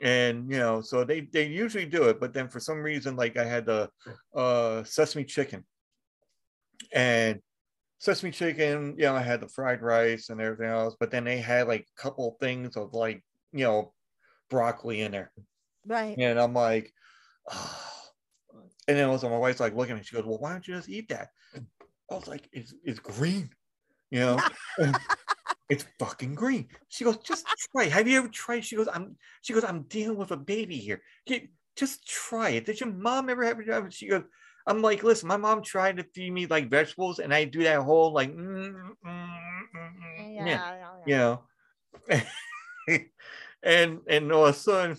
and 0.01 0.51
you 0.51 0.59
know, 0.59 0.81
so 0.81 1.03
they 1.03 1.21
they 1.21 1.47
usually 1.47 1.85
do 1.85 2.03
it, 2.03 2.19
but 2.19 2.33
then 2.33 2.47
for 2.47 2.59
some 2.59 2.81
reason, 2.81 3.15
like 3.15 3.37
I 3.37 3.45
had 3.45 3.65
the 3.65 3.89
uh 4.35 4.83
sesame 4.83 5.25
chicken, 5.25 5.65
and 6.93 7.39
sesame 8.01 8.31
chicken, 8.31 8.95
you 8.97 9.03
know, 9.03 9.15
I 9.15 9.21
had 9.21 9.41
the 9.41 9.47
fried 9.47 9.83
rice 9.83 10.29
and 10.29 10.41
everything 10.41 10.65
else, 10.65 10.95
but 10.99 11.11
then 11.11 11.23
they 11.23 11.37
had 11.37 11.67
like 11.67 11.81
a 11.81 12.01
couple 12.01 12.35
things 12.39 12.75
of 12.75 12.95
like 12.95 13.23
you 13.53 13.63
know 13.63 13.93
broccoli 14.49 15.01
in 15.01 15.11
there. 15.11 15.31
right 15.85 16.17
And 16.17 16.39
I'm 16.39 16.53
like, 16.53 16.91
oh. 17.51 17.79
and 18.87 18.97
then 18.97 19.07
also 19.07 19.29
my 19.29 19.37
wife's 19.37 19.59
like 19.59 19.75
looking 19.75 19.93
at 19.93 19.99
me. 19.99 20.03
She 20.03 20.15
goes, 20.15 20.25
Well, 20.25 20.39
why 20.39 20.51
don't 20.51 20.67
you 20.67 20.73
just 20.73 20.89
eat 20.89 21.09
that? 21.09 21.29
I 21.55 22.15
was 22.15 22.27
like, 22.27 22.49
It's 22.51 22.73
it's 22.83 22.99
green, 22.99 23.51
you 24.09 24.21
know. 24.21 24.39
it's 25.69 25.85
fucking 25.99 26.33
green. 26.33 26.69
She 26.89 27.03
goes, 27.03 27.17
just 27.17 27.45
try. 27.71 27.85
Have 27.85 28.07
you 28.07 28.17
ever 28.17 28.29
tried? 28.29 28.65
She 28.65 28.77
goes, 28.77 28.89
I'm 28.91 29.15
she 29.43 29.53
goes, 29.53 29.63
I'm 29.63 29.83
dealing 29.83 30.17
with 30.17 30.31
a 30.31 30.37
baby 30.37 30.77
here. 30.77 31.03
You- 31.27 31.49
just 31.77 32.05
try 32.05 32.49
it. 32.49 32.65
Did 32.65 32.79
your 32.81 32.91
mom 32.91 33.29
ever 33.29 33.43
have 33.45 33.59
it? 33.59 33.93
She 33.93 34.09
goes, 34.09 34.23
I'm 34.67 34.81
like, 34.81 35.03
listen, 35.03 35.27
my 35.27 35.37
mom 35.37 35.63
tried 35.63 35.97
to 35.97 36.03
feed 36.03 36.31
me 36.31 36.45
like 36.45 36.69
vegetables, 36.69 37.19
and 37.19 37.33
I 37.33 37.45
do 37.45 37.63
that 37.63 37.81
whole 37.81 38.13
like 38.13 38.31
mm, 38.35 38.73
mm, 38.73 38.93
mm, 39.05 39.67
mm, 39.75 40.35
yeah 40.35 40.61
you 41.05 41.17
know. 41.17 41.43
and 43.63 43.99
and 44.07 44.31
all 44.31 44.45
of 44.47 44.55
a 44.55 44.57
sudden, 44.57 44.97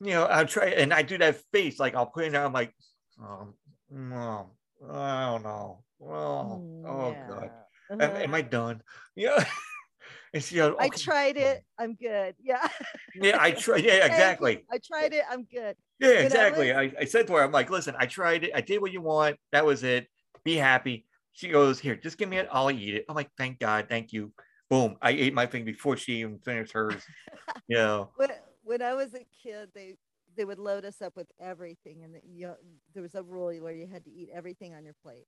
you 0.00 0.10
know, 0.12 0.24
I'll 0.24 0.46
try 0.46 0.66
and 0.66 0.92
I 0.92 1.02
do 1.02 1.18
that 1.18 1.40
face, 1.52 1.78
like 1.78 1.94
I'll 1.94 2.06
put 2.06 2.24
it 2.24 2.30
down, 2.30 2.46
I'm 2.46 2.52
like, 2.52 2.74
oh, 3.22 3.54
no, 3.90 4.50
I 4.90 5.26
don't 5.30 5.42
know. 5.42 5.84
Oh, 6.02 6.62
Mm, 6.64 6.84
oh 6.86 7.16
god. 7.28 7.50
Am, 7.90 8.00
Uh-huh. 8.00 8.18
am 8.22 8.34
I 8.34 8.42
done? 8.42 8.82
Yeah. 9.14 9.44
and 10.34 10.42
she 10.42 10.56
goes, 10.56 10.74
i 10.78 10.88
tried 10.88 11.36
it 11.36 11.64
i'm 11.78 11.94
good 11.94 12.34
yeah 12.42 12.68
Yeah, 13.14 13.36
I 13.40 13.50
tried. 13.64 13.84
Yeah, 13.84 14.06
exactly. 14.06 14.64
i 14.70 14.78
tried 14.78 15.12
it 15.12 15.24
i'm 15.30 15.44
good 15.44 15.76
Yeah, 16.00 16.08
exactly. 16.10 16.72
I, 16.72 16.92
I 16.98 17.04
said 17.04 17.26
to 17.26 17.34
her, 17.34 17.42
I'm 17.42 17.52
like, 17.52 17.70
listen, 17.70 17.94
I 17.98 18.06
tried 18.06 18.44
it. 18.44 18.52
I 18.54 18.62
did 18.62 18.80
what 18.80 18.92
you 18.92 19.02
want. 19.02 19.36
That 19.52 19.66
was 19.66 19.82
it. 19.84 20.08
Be 20.44 20.56
happy. 20.56 21.04
She 21.32 21.48
goes, 21.48 21.78
here, 21.78 21.94
just 21.94 22.18
give 22.18 22.28
me 22.28 22.38
it. 22.38 22.48
I'll 22.50 22.70
eat 22.70 22.94
it. 22.94 23.04
I'm 23.08 23.14
like, 23.14 23.30
thank 23.36 23.58
God. 23.58 23.86
Thank 23.88 24.12
you. 24.12 24.32
Boom. 24.70 24.96
I 25.02 25.10
ate 25.10 25.34
my 25.34 25.46
thing 25.46 25.64
before 25.64 25.96
she 25.96 26.20
even 26.20 26.38
finished 26.38 26.72
hers. 26.72 27.02
you 27.68 27.76
know. 27.76 28.10
when 28.16 28.30
when 28.62 28.82
I 28.82 28.94
was 28.94 29.14
a 29.14 29.26
kid, 29.42 29.70
they 29.74 29.96
they 30.36 30.44
would 30.44 30.58
load 30.58 30.84
us 30.84 31.02
up 31.02 31.16
with 31.16 31.26
everything, 31.40 32.04
and 32.04 32.14
the, 32.14 32.20
you 32.24 32.46
know, 32.46 32.56
there 32.94 33.02
was 33.02 33.14
a 33.14 33.22
rule 33.22 33.52
where 33.60 33.72
you 33.72 33.86
had 33.86 34.04
to 34.04 34.10
eat 34.10 34.30
everything 34.32 34.74
on 34.74 34.84
your 34.84 34.94
plate. 35.02 35.26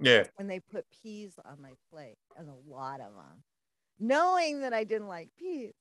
Yeah. 0.00 0.24
When 0.36 0.46
they 0.46 0.60
put 0.60 0.86
peas 1.02 1.34
on 1.44 1.60
my 1.60 1.72
plate, 1.90 2.16
and 2.36 2.48
a 2.48 2.72
lot 2.72 3.00
of 3.00 3.12
them, 3.14 3.42
knowing 3.98 4.60
that 4.60 4.72
I 4.72 4.84
didn't 4.84 5.08
like 5.08 5.30
peas. 5.38 5.72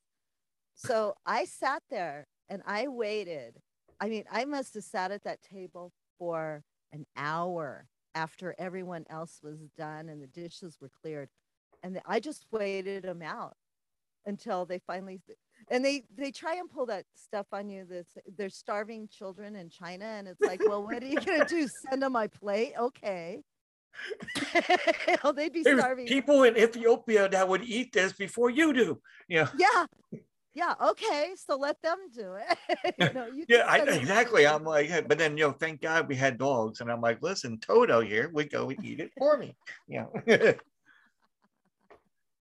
So 0.76 1.14
I 1.26 1.45
sat 1.45 1.84
there 1.89 2.26
and 2.49 2.64
I 2.66 2.88
waited. 2.88 3.60
I 4.00 4.10
mean, 4.10 4.24
I 4.32 4.46
must 4.46 4.74
have 4.76 4.84
sat 4.84 5.12
at 5.12 5.24
that 5.24 5.41
table 5.41 5.91
for 6.18 6.64
an 6.91 7.06
hour 7.16 7.88
after 8.16 8.56
everyone 8.58 9.06
else 9.10 9.39
was 9.41 9.60
done 9.78 10.10
and 10.10 10.22
the 10.22 10.28
dishes 10.28 10.78
were 10.80 10.91
cleared, 11.02 11.30
and 11.82 12.00
I 12.06 12.20
just 12.20 12.46
waited 12.52 13.04
them 13.04 13.22
out 13.22 13.56
until 14.26 14.66
they 14.66 14.80
finally 14.80 15.22
and 15.70 15.84
they 15.84 16.04
they 16.16 16.32
try 16.32 16.56
and 16.56 16.70
pull 16.70 16.86
that 16.86 17.04
stuff 17.14 17.48
on 17.52 17.70
you 17.70 17.86
that's 17.89 18.18
they're 18.38 18.50
starving 18.50 19.06
children 19.08 19.58
in 19.58 19.70
china 19.70 20.06
and 20.06 20.30
it's 20.30 20.39
like 20.39 20.62
well 20.66 20.82
what 20.82 21.04
are 21.04 21.08
you 21.08 21.20
gonna 21.20 21.46
do 21.46 21.68
send 21.89 22.02
them 22.02 22.14
my 22.14 22.28
plate 22.28 22.74
okay 22.80 23.41
oh, 25.24 25.32
they'd 25.32 25.54
be 25.54 25.64
There's 25.64 25.80
starving 25.80 26.08
people 26.08 26.44
in 26.44 26.58
Ethiopia 26.58 27.30
that 27.30 27.48
would 27.48 27.64
eat 27.64 27.94
this 27.94 28.14
before 28.14 28.50
you 28.50 28.74
do. 28.74 29.02
Yeah. 29.28 29.50
yeah 29.58 29.86
Yeah, 30.56 30.76
okay, 30.80 31.32
so 31.36 31.58
let 31.58 31.82
them 31.82 31.97
do 32.14 32.36
it. 32.36 32.95
you 32.99 33.14
know, 33.14 33.26
you 33.26 33.45
Yeah, 33.47 33.66
I, 33.68 33.80
exactly. 33.80 34.45
I'm 34.45 34.64
like, 34.64 34.88
hey, 34.88 35.01
but 35.01 35.18
then 35.18 35.36
you 35.36 35.45
know, 35.45 35.51
thank 35.51 35.82
God 35.82 36.08
we 36.08 36.16
had 36.16 36.38
dogs, 36.38 36.80
and 36.80 36.91
I'm 36.91 37.01
like, 37.01 37.24
listen, 37.24 37.60
Toto 37.60 38.01
here 38.01 38.30
would 38.30 38.51
go 38.51 38.70
and 38.70 38.86
eat 38.86 38.99
it 38.99 39.12
for 39.18 39.38
me. 39.38 39.56
You 39.88 40.01
know, 40.01 40.12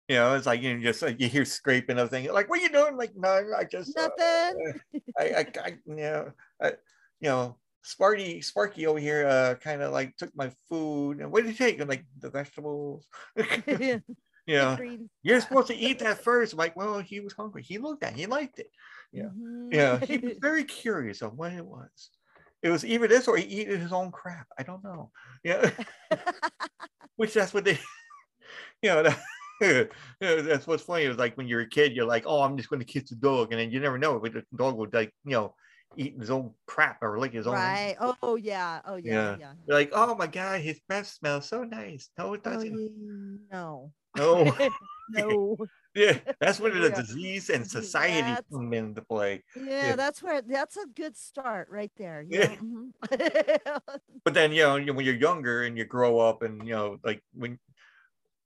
you 0.08 0.16
know, 0.16 0.34
it's 0.34 0.46
like 0.46 0.60
you 0.60 0.74
know, 0.74 0.82
just 0.82 1.02
like 1.02 1.20
you 1.20 1.28
hear 1.28 1.44
scraping 1.44 1.98
of 1.98 2.10
things, 2.10 2.28
like, 2.30 2.50
what 2.50 2.58
are 2.58 2.62
you 2.62 2.70
doing? 2.70 2.96
Like, 2.96 3.12
no, 3.14 3.28
I 3.56 3.62
just 3.62 3.96
uh, 3.96 4.08
nothing. 4.18 4.80
I, 5.18 5.24
I, 5.24 5.46
I, 5.64 5.68
you 5.86 5.96
know, 5.96 6.32
I, 6.60 6.68
you 7.20 7.28
know, 7.28 7.58
Sparky, 7.82 8.40
Sparky 8.40 8.86
over 8.86 8.98
here, 8.98 9.26
uh, 9.26 9.54
kind 9.54 9.82
of 9.82 9.92
like 9.92 10.16
took 10.16 10.34
my 10.36 10.50
food. 10.68 11.20
And 11.20 11.30
what 11.30 11.44
did 11.44 11.52
he 11.52 11.56
take? 11.56 11.80
I'm 11.80 11.88
like 11.88 12.04
the 12.18 12.30
vegetables. 12.30 13.06
Green 14.76 15.10
you're 15.22 15.40
supposed 15.40 15.68
to 15.68 15.74
eat 15.76 15.98
that 16.00 16.22
first. 16.24 16.52
I'm 16.52 16.58
like, 16.58 16.76
well, 16.76 16.98
he 16.98 17.20
was 17.20 17.32
hungry. 17.34 17.62
He 17.62 17.78
looked 17.78 18.02
at, 18.02 18.12
it. 18.12 18.18
he 18.18 18.26
liked 18.26 18.58
it. 18.58 18.70
Yeah, 19.12 19.24
Mhm. 19.36 19.72
yeah. 19.74 19.98
He 19.98 20.16
was 20.26 20.38
very 20.40 20.64
curious 20.64 21.22
of 21.22 21.34
what 21.36 21.52
it 21.52 21.64
was. 21.64 22.10
It 22.62 22.70
was 22.70 22.84
either 22.84 23.08
this 23.08 23.26
or 23.28 23.36
he 23.36 23.60
ate 23.62 23.68
his 23.68 23.92
own 23.92 24.10
crap. 24.12 24.46
I 24.58 24.62
don't 24.62 24.82
know. 24.84 25.10
Yeah, 25.44 25.70
which 27.16 27.34
that's 27.34 27.52
what 27.54 27.64
they, 27.64 27.78
you 28.82 28.90
know. 28.90 29.02
That, 29.62 29.90
that's 30.20 30.66
what's 30.66 30.82
funny. 30.84 31.04
It 31.04 31.08
was 31.08 31.18
like 31.18 31.36
when 31.36 31.46
you're 31.48 31.60
a 31.60 31.68
kid, 31.68 31.92
you're 31.94 32.06
like, 32.06 32.24
"Oh, 32.26 32.40
I'm 32.42 32.56
just 32.56 32.70
going 32.70 32.80
to 32.80 32.86
kiss 32.86 33.10
the 33.10 33.16
dog," 33.16 33.52
and 33.52 33.60
then 33.60 33.70
you 33.70 33.78
never 33.78 33.98
know, 33.98 34.18
but 34.18 34.32
the 34.32 34.42
dog 34.56 34.76
would 34.78 34.94
like, 34.94 35.12
you 35.24 35.32
know, 35.32 35.54
eat 35.96 36.16
his 36.18 36.30
own 36.30 36.54
crap 36.66 37.02
or 37.02 37.18
lick 37.18 37.34
his 37.34 37.46
own. 37.46 37.52
right. 37.54 37.94
Oh 38.00 38.36
yeah. 38.36 38.80
Oh 38.86 38.96
yeah. 38.96 39.12
Yeah. 39.12 39.36
Yeah. 39.38 39.52
You're 39.66 39.76
like, 39.76 39.90
"Oh 39.92 40.14
my 40.14 40.26
god, 40.26 40.60
his 40.62 40.80
breath 40.88 41.08
smells 41.08 41.46
so 41.46 41.62
nice." 41.64 42.08
No, 42.16 42.32
it 42.32 42.40
Oh, 42.46 42.50
doesn't. 42.52 42.74
ye- 42.74 42.90
no. 43.52 43.92
No. 44.16 44.44
no. 45.10 45.56
yeah, 45.94 46.18
that's 46.40 46.60
where 46.60 46.70
the 46.72 46.88
Yeah. 46.88 46.94
disease 46.94 47.50
and 47.50 47.66
society 47.66 48.20
That's- 48.20 48.44
come 48.52 48.72
into 48.72 49.02
play. 49.02 49.42
Yeah, 49.56 49.88
Yeah. 49.88 49.96
that's 49.96 50.22
where 50.22 50.40
that's 50.42 50.76
a 50.76 50.86
good 50.94 51.16
start 51.16 51.68
right 51.70 51.90
there. 51.96 52.24
Yeah. 52.28 52.54
Mhm. 52.56 52.92
but 54.24 54.34
then 54.34 54.52
you 54.52 54.62
know 54.62 54.92
when 54.92 55.04
you're 55.04 55.14
younger 55.14 55.62
and 55.64 55.76
you 55.76 55.84
grow 55.84 56.18
up 56.20 56.42
and 56.42 56.66
you 56.66 56.74
know 56.74 56.98
like 57.04 57.22
when 57.34 57.58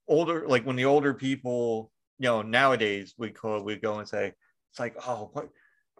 older 0.07 0.47
like 0.47 0.65
when 0.65 0.75
the 0.75 0.85
older 0.85 1.13
people 1.13 1.91
you 2.19 2.29
know 2.29 2.41
nowadays 2.41 3.13
we 3.17 3.29
call 3.29 3.61
we 3.61 3.75
go 3.75 3.99
and 3.99 4.07
say 4.07 4.33
it's 4.71 4.79
like 4.79 4.95
oh 5.07 5.29
what 5.33 5.45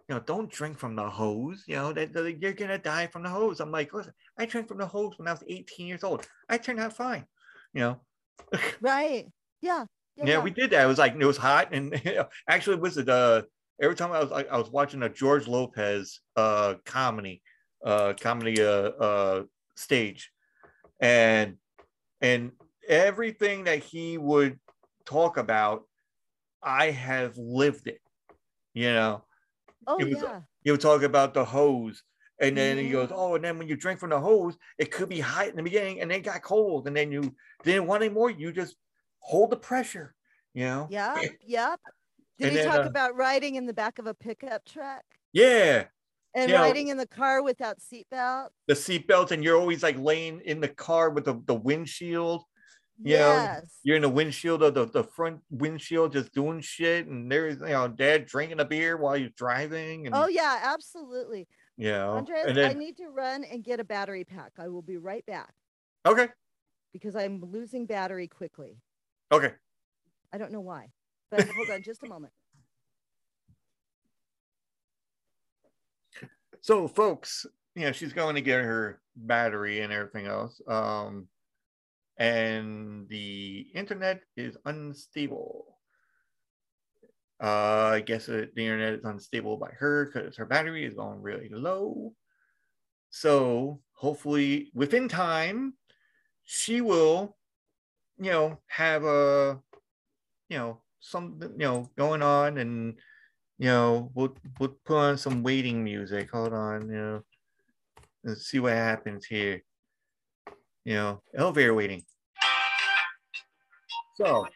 you 0.08 0.14
know 0.14 0.20
don't 0.20 0.50
drink 0.50 0.78
from 0.78 0.94
the 0.94 1.08
hose 1.10 1.64
you 1.66 1.74
know 1.74 1.92
that, 1.92 2.12
that 2.12 2.40
you're 2.40 2.52
gonna 2.52 2.78
die 2.78 3.06
from 3.08 3.22
the 3.24 3.28
hose 3.28 3.58
i'm 3.58 3.72
like 3.72 3.92
listen 3.92 4.12
i 4.38 4.46
drank 4.46 4.68
from 4.68 4.78
the 4.78 4.86
hose 4.86 5.18
when 5.18 5.26
i 5.26 5.32
was 5.32 5.42
18 5.48 5.86
years 5.88 6.04
old 6.04 6.24
i 6.48 6.56
turned 6.56 6.78
out 6.78 6.92
fine 6.92 7.24
you 7.74 7.80
know 7.80 8.00
right. 8.80 9.26
Yeah. 9.62 10.24
yeah, 10.24 10.38
we 10.42 10.50
did 10.50 10.70
that 10.70 10.84
it 10.84 10.86
was 10.86 10.98
like 10.98 11.14
it 11.14 11.24
was 11.26 11.36
hot 11.36 11.68
and 11.72 12.00
actually 12.48 12.76
it 12.76 12.82
was 12.82 12.94
the 12.94 13.46
every 13.82 13.94
time 13.96 14.12
i 14.12 14.18
was 14.20 14.30
like 14.30 14.48
i 14.50 14.56
was 14.56 14.70
watching 14.70 15.02
a 15.02 15.08
george 15.08 15.46
lopez 15.46 16.20
uh 16.36 16.74
comedy 16.86 17.42
uh 17.84 18.14
comedy 18.18 18.60
uh 18.62 18.66
uh 19.08 19.42
stage 19.76 20.30
and 21.00 21.56
and 22.22 22.52
everything 22.88 23.64
that 23.64 23.80
he 23.82 24.16
would 24.16 24.58
talk 25.04 25.36
about 25.36 25.84
i 26.62 26.90
have 26.90 27.36
lived 27.36 27.86
it 27.86 28.00
you 28.74 28.92
know 28.92 29.22
Oh 29.86 29.98
it 29.98 30.08
was- 30.08 30.22
yeah. 30.22 30.40
he 30.62 30.70
would 30.70 30.80
talk 30.80 31.02
about 31.02 31.34
the 31.34 31.44
hose 31.44 32.02
and 32.40 32.56
then 32.56 32.76
he 32.78 32.90
goes 32.90 33.10
oh 33.12 33.34
and 33.34 33.44
then 33.44 33.58
when 33.58 33.68
you 33.68 33.76
drink 33.76 34.00
from 34.00 34.10
the 34.10 34.18
hose 34.20 34.56
it 34.78 34.90
could 34.90 35.08
be 35.08 35.20
hot 35.20 35.48
in 35.48 35.56
the 35.56 35.62
beginning 35.62 36.00
and 36.00 36.10
then 36.10 36.18
it 36.20 36.24
got 36.24 36.42
cold 36.42 36.86
and 36.86 36.96
then 36.96 37.12
you 37.12 37.34
didn't 37.64 37.86
want 37.86 38.02
any 38.02 38.12
more 38.12 38.30
you 38.30 38.52
just 38.52 38.76
hold 39.26 39.50
the 39.50 39.56
pressure 39.56 40.14
you 40.54 40.64
know 40.64 40.86
Yeah, 40.90 41.20
Yep. 41.46 41.80
Did 42.38 42.44
And 42.48 42.52
he 42.52 42.58
then, 42.58 42.66
talk 42.68 42.84
uh, 42.84 42.88
about 42.88 43.16
riding 43.16 43.54
in 43.56 43.66
the 43.66 43.72
back 43.74 43.98
of 43.98 44.06
a 44.06 44.14
pickup 44.14 44.64
truck 44.64 45.02
yeah 45.32 45.84
and 46.34 46.50
You 46.50 46.56
know- 46.56 46.62
riding 46.62 46.88
in 46.88 46.96
the 46.96 47.06
car 47.06 47.42
without 47.42 47.78
seatbelt? 47.80 48.48
the 48.66 48.74
seatbelt 48.74 49.30
and 49.32 49.42
you're 49.42 49.58
always 49.58 49.82
like 49.82 49.98
laying 49.98 50.40
in 50.42 50.60
the 50.60 50.68
car 50.68 51.10
with 51.10 51.24
the, 51.24 51.40
the 51.46 51.54
windshield 51.54 52.44
you 53.02 53.16
know, 53.18 53.34
Yes. 53.34 53.78
you're 53.82 53.96
in 53.96 54.02
the 54.02 54.08
windshield 54.08 54.62
of 54.62 54.72
the, 54.72 54.86
the 54.86 55.04
front 55.04 55.40
windshield 55.50 56.12
just 56.12 56.32
doing 56.32 56.60
shit 56.60 57.06
and 57.06 57.30
there's 57.30 57.56
you 57.60 57.66
know 57.68 57.88
dad 57.88 58.24
drinking 58.26 58.60
a 58.60 58.64
beer 58.64 58.96
while 58.96 59.16
you're 59.16 59.28
driving 59.36 60.06
and 60.06 60.14
Oh 60.14 60.28
yeah, 60.28 60.60
absolutely. 60.62 61.46
you 61.76 61.90
know 61.90 62.12
Andres, 62.12 62.46
and 62.46 62.58
I 62.58 62.72
need 62.72 62.96
to 62.98 63.08
run 63.08 63.44
and 63.44 63.62
get 63.62 63.80
a 63.80 63.84
battery 63.84 64.24
pack. 64.24 64.52
I 64.58 64.68
will 64.68 64.80
be 64.82 64.96
right 64.96 65.26
back 65.26 65.52
okay 66.06 66.28
because 66.94 67.14
I'm 67.16 67.40
losing 67.42 67.84
battery 67.84 68.28
quickly. 68.28 68.78
Okay 69.32 69.52
I 70.32 70.38
don't 70.38 70.52
know 70.52 70.60
why. 70.60 70.90
But 71.30 71.48
hold 71.48 71.70
on 71.70 71.82
just 71.82 72.02
a 72.02 72.08
moment. 72.08 72.32
so 76.66 76.88
folks 76.88 77.46
you 77.76 77.82
know 77.84 77.92
she's 77.92 78.12
going 78.12 78.34
to 78.34 78.40
get 78.40 78.64
her 78.64 79.00
battery 79.14 79.80
and 79.82 79.92
everything 79.92 80.26
else 80.26 80.60
um 80.66 81.28
and 82.18 83.08
the 83.08 83.66
internet 83.72 84.20
is 84.36 84.56
unstable 84.64 85.78
uh 87.40 87.90
i 87.92 88.00
guess 88.04 88.28
it, 88.28 88.52
the 88.56 88.64
internet 88.64 88.94
is 88.94 89.04
unstable 89.04 89.56
by 89.56 89.70
her 89.78 90.06
because 90.06 90.36
her 90.36 90.46
battery 90.46 90.84
is 90.84 90.94
going 90.94 91.22
really 91.22 91.48
low 91.50 92.12
so 93.10 93.80
hopefully 93.92 94.70
within 94.74 95.08
time 95.08 95.72
she 96.44 96.80
will 96.80 97.36
you 98.18 98.30
know 98.30 98.58
have 98.68 99.04
a 99.04 99.60
you 100.48 100.58
know 100.58 100.80
some 101.00 101.38
you 101.40 101.64
know 101.66 101.90
going 101.96 102.22
on 102.22 102.58
and 102.58 102.96
you 103.58 103.68
know, 103.68 104.10
we'll 104.14 104.36
we'll 104.60 104.76
put 104.84 104.96
on 104.96 105.18
some 105.18 105.42
waiting 105.42 105.82
music. 105.82 106.30
Hold 106.30 106.52
on, 106.52 106.88
you 106.88 106.96
know, 106.96 107.22
let's 108.22 108.46
see 108.46 108.58
what 108.58 108.74
happens 108.74 109.24
here. 109.24 109.62
You 110.84 110.94
know, 110.94 111.22
elevator 111.34 111.74
waiting. 111.74 112.04
So. 114.16 114.46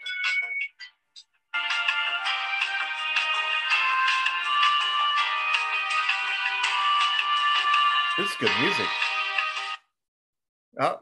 This 8.18 8.30
is 8.30 8.36
good 8.36 8.50
music. 8.60 8.86
Oh, 10.78 11.00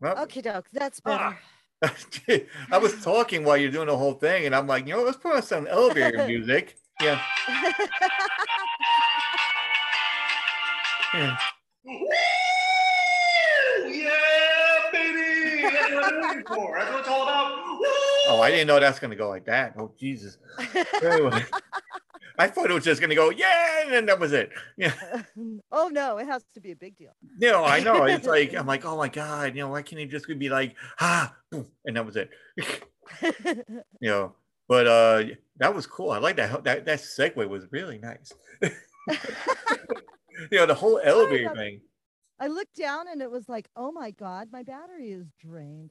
well, 0.00 0.22
Okay, 0.24 0.42
doc, 0.42 0.66
That's 0.70 1.00
better. 1.00 1.34
Ah. 1.34 1.57
I 2.72 2.78
was 2.78 3.02
talking 3.04 3.44
while 3.44 3.56
you're 3.56 3.70
doing 3.70 3.86
the 3.86 3.96
whole 3.96 4.14
thing, 4.14 4.46
and 4.46 4.54
I'm 4.54 4.66
like, 4.66 4.86
you 4.86 4.94
know, 4.96 5.02
let's 5.02 5.16
put 5.16 5.36
on 5.36 5.42
some 5.42 5.66
elevator 5.66 6.26
music. 6.26 6.76
Yeah. 7.00 7.20
yeah. 11.14 11.38
Yeah, 13.86 14.10
baby! 14.92 15.62
That's 15.62 15.92
what 15.94 16.04
I'm 16.04 16.20
looking 16.20 16.44
for. 16.44 16.78
That's 16.78 16.90
what 16.90 17.00
it's 17.00 17.08
all 17.08 17.22
about. 17.22 17.52
Oh, 18.30 18.40
I 18.42 18.50
didn't 18.50 18.66
know 18.66 18.78
that's 18.78 18.98
gonna 18.98 19.16
go 19.16 19.28
like 19.28 19.46
that. 19.46 19.74
Oh 19.78 19.90
Jesus. 19.98 20.36
Anyway, 21.02 21.44
I 22.38 22.46
thought 22.46 22.70
it 22.70 22.74
was 22.74 22.84
just 22.84 23.00
gonna 23.00 23.14
go, 23.14 23.30
yeah, 23.30 23.82
and 23.82 23.92
then 23.92 24.06
that 24.06 24.20
was 24.20 24.32
it. 24.32 24.50
Yeah. 24.76 24.92
oh 25.72 25.88
no, 25.88 26.18
it 26.18 26.26
has 26.26 26.44
to 26.54 26.60
be 26.60 26.70
a 26.70 26.76
big 26.76 26.96
deal. 26.96 27.12
No, 27.38 27.64
I 27.64 27.80
know. 27.80 28.04
It's 28.04 28.26
like 28.36 28.54
I'm 28.54 28.66
like, 28.66 28.84
oh 28.84 28.96
my 28.96 29.08
god, 29.08 29.56
you 29.56 29.62
know, 29.62 29.68
why 29.68 29.82
can't 29.82 30.00
he 30.00 30.06
just 30.06 30.26
be 30.38 30.48
like, 30.48 30.76
ah, 31.00 31.34
and 31.52 31.96
that 31.96 32.06
was 32.06 32.16
it. 32.16 32.30
you 34.00 34.08
know, 34.08 34.34
but 34.68 34.86
uh 34.86 35.24
that 35.56 35.74
was 35.74 35.86
cool. 35.86 36.10
I 36.10 36.18
like 36.18 36.36
that. 36.36 36.62
That 36.64 36.84
that 36.84 37.00
segue 37.00 37.48
was 37.48 37.66
really 37.72 37.98
nice. 37.98 38.32
you 38.62 38.70
know, 40.52 40.66
the 40.66 40.74
whole 40.74 41.00
elevator 41.02 41.44
got- 41.44 41.56
thing. 41.56 41.80
I 42.40 42.46
looked 42.46 42.76
down 42.76 43.08
and 43.08 43.20
it 43.20 43.28
was 43.28 43.48
like, 43.48 43.68
oh 43.74 43.90
my 43.90 44.12
god, 44.12 44.48
my 44.52 44.62
battery 44.62 45.10
is 45.10 45.26
drained. 45.40 45.90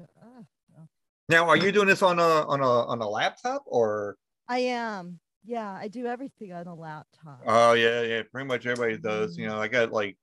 Now, 1.29 1.49
are 1.49 1.57
you 1.57 1.73
doing 1.73 1.87
this 1.87 2.01
on 2.01 2.19
a 2.19 2.47
on 2.47 2.61
a 2.61 2.85
on 2.85 3.01
a 3.01 3.07
laptop 3.07 3.63
or? 3.65 4.15
I 4.47 4.59
am. 4.59 5.19
Yeah, 5.47 5.71
I 5.71 5.87
do 5.87 6.05
everything 6.05 6.51
on 6.51 6.67
a 6.67 6.75
laptop. 6.75 7.41
Oh 7.47 7.71
yeah, 7.71 8.01
yeah. 8.01 8.23
Pretty 8.29 8.45
much 8.45 8.65
everybody 8.65 8.97
does. 8.97 9.37
You 9.37 9.47
know, 9.47 9.57
I 9.57 9.69
got 9.69 9.93
like, 9.93 10.17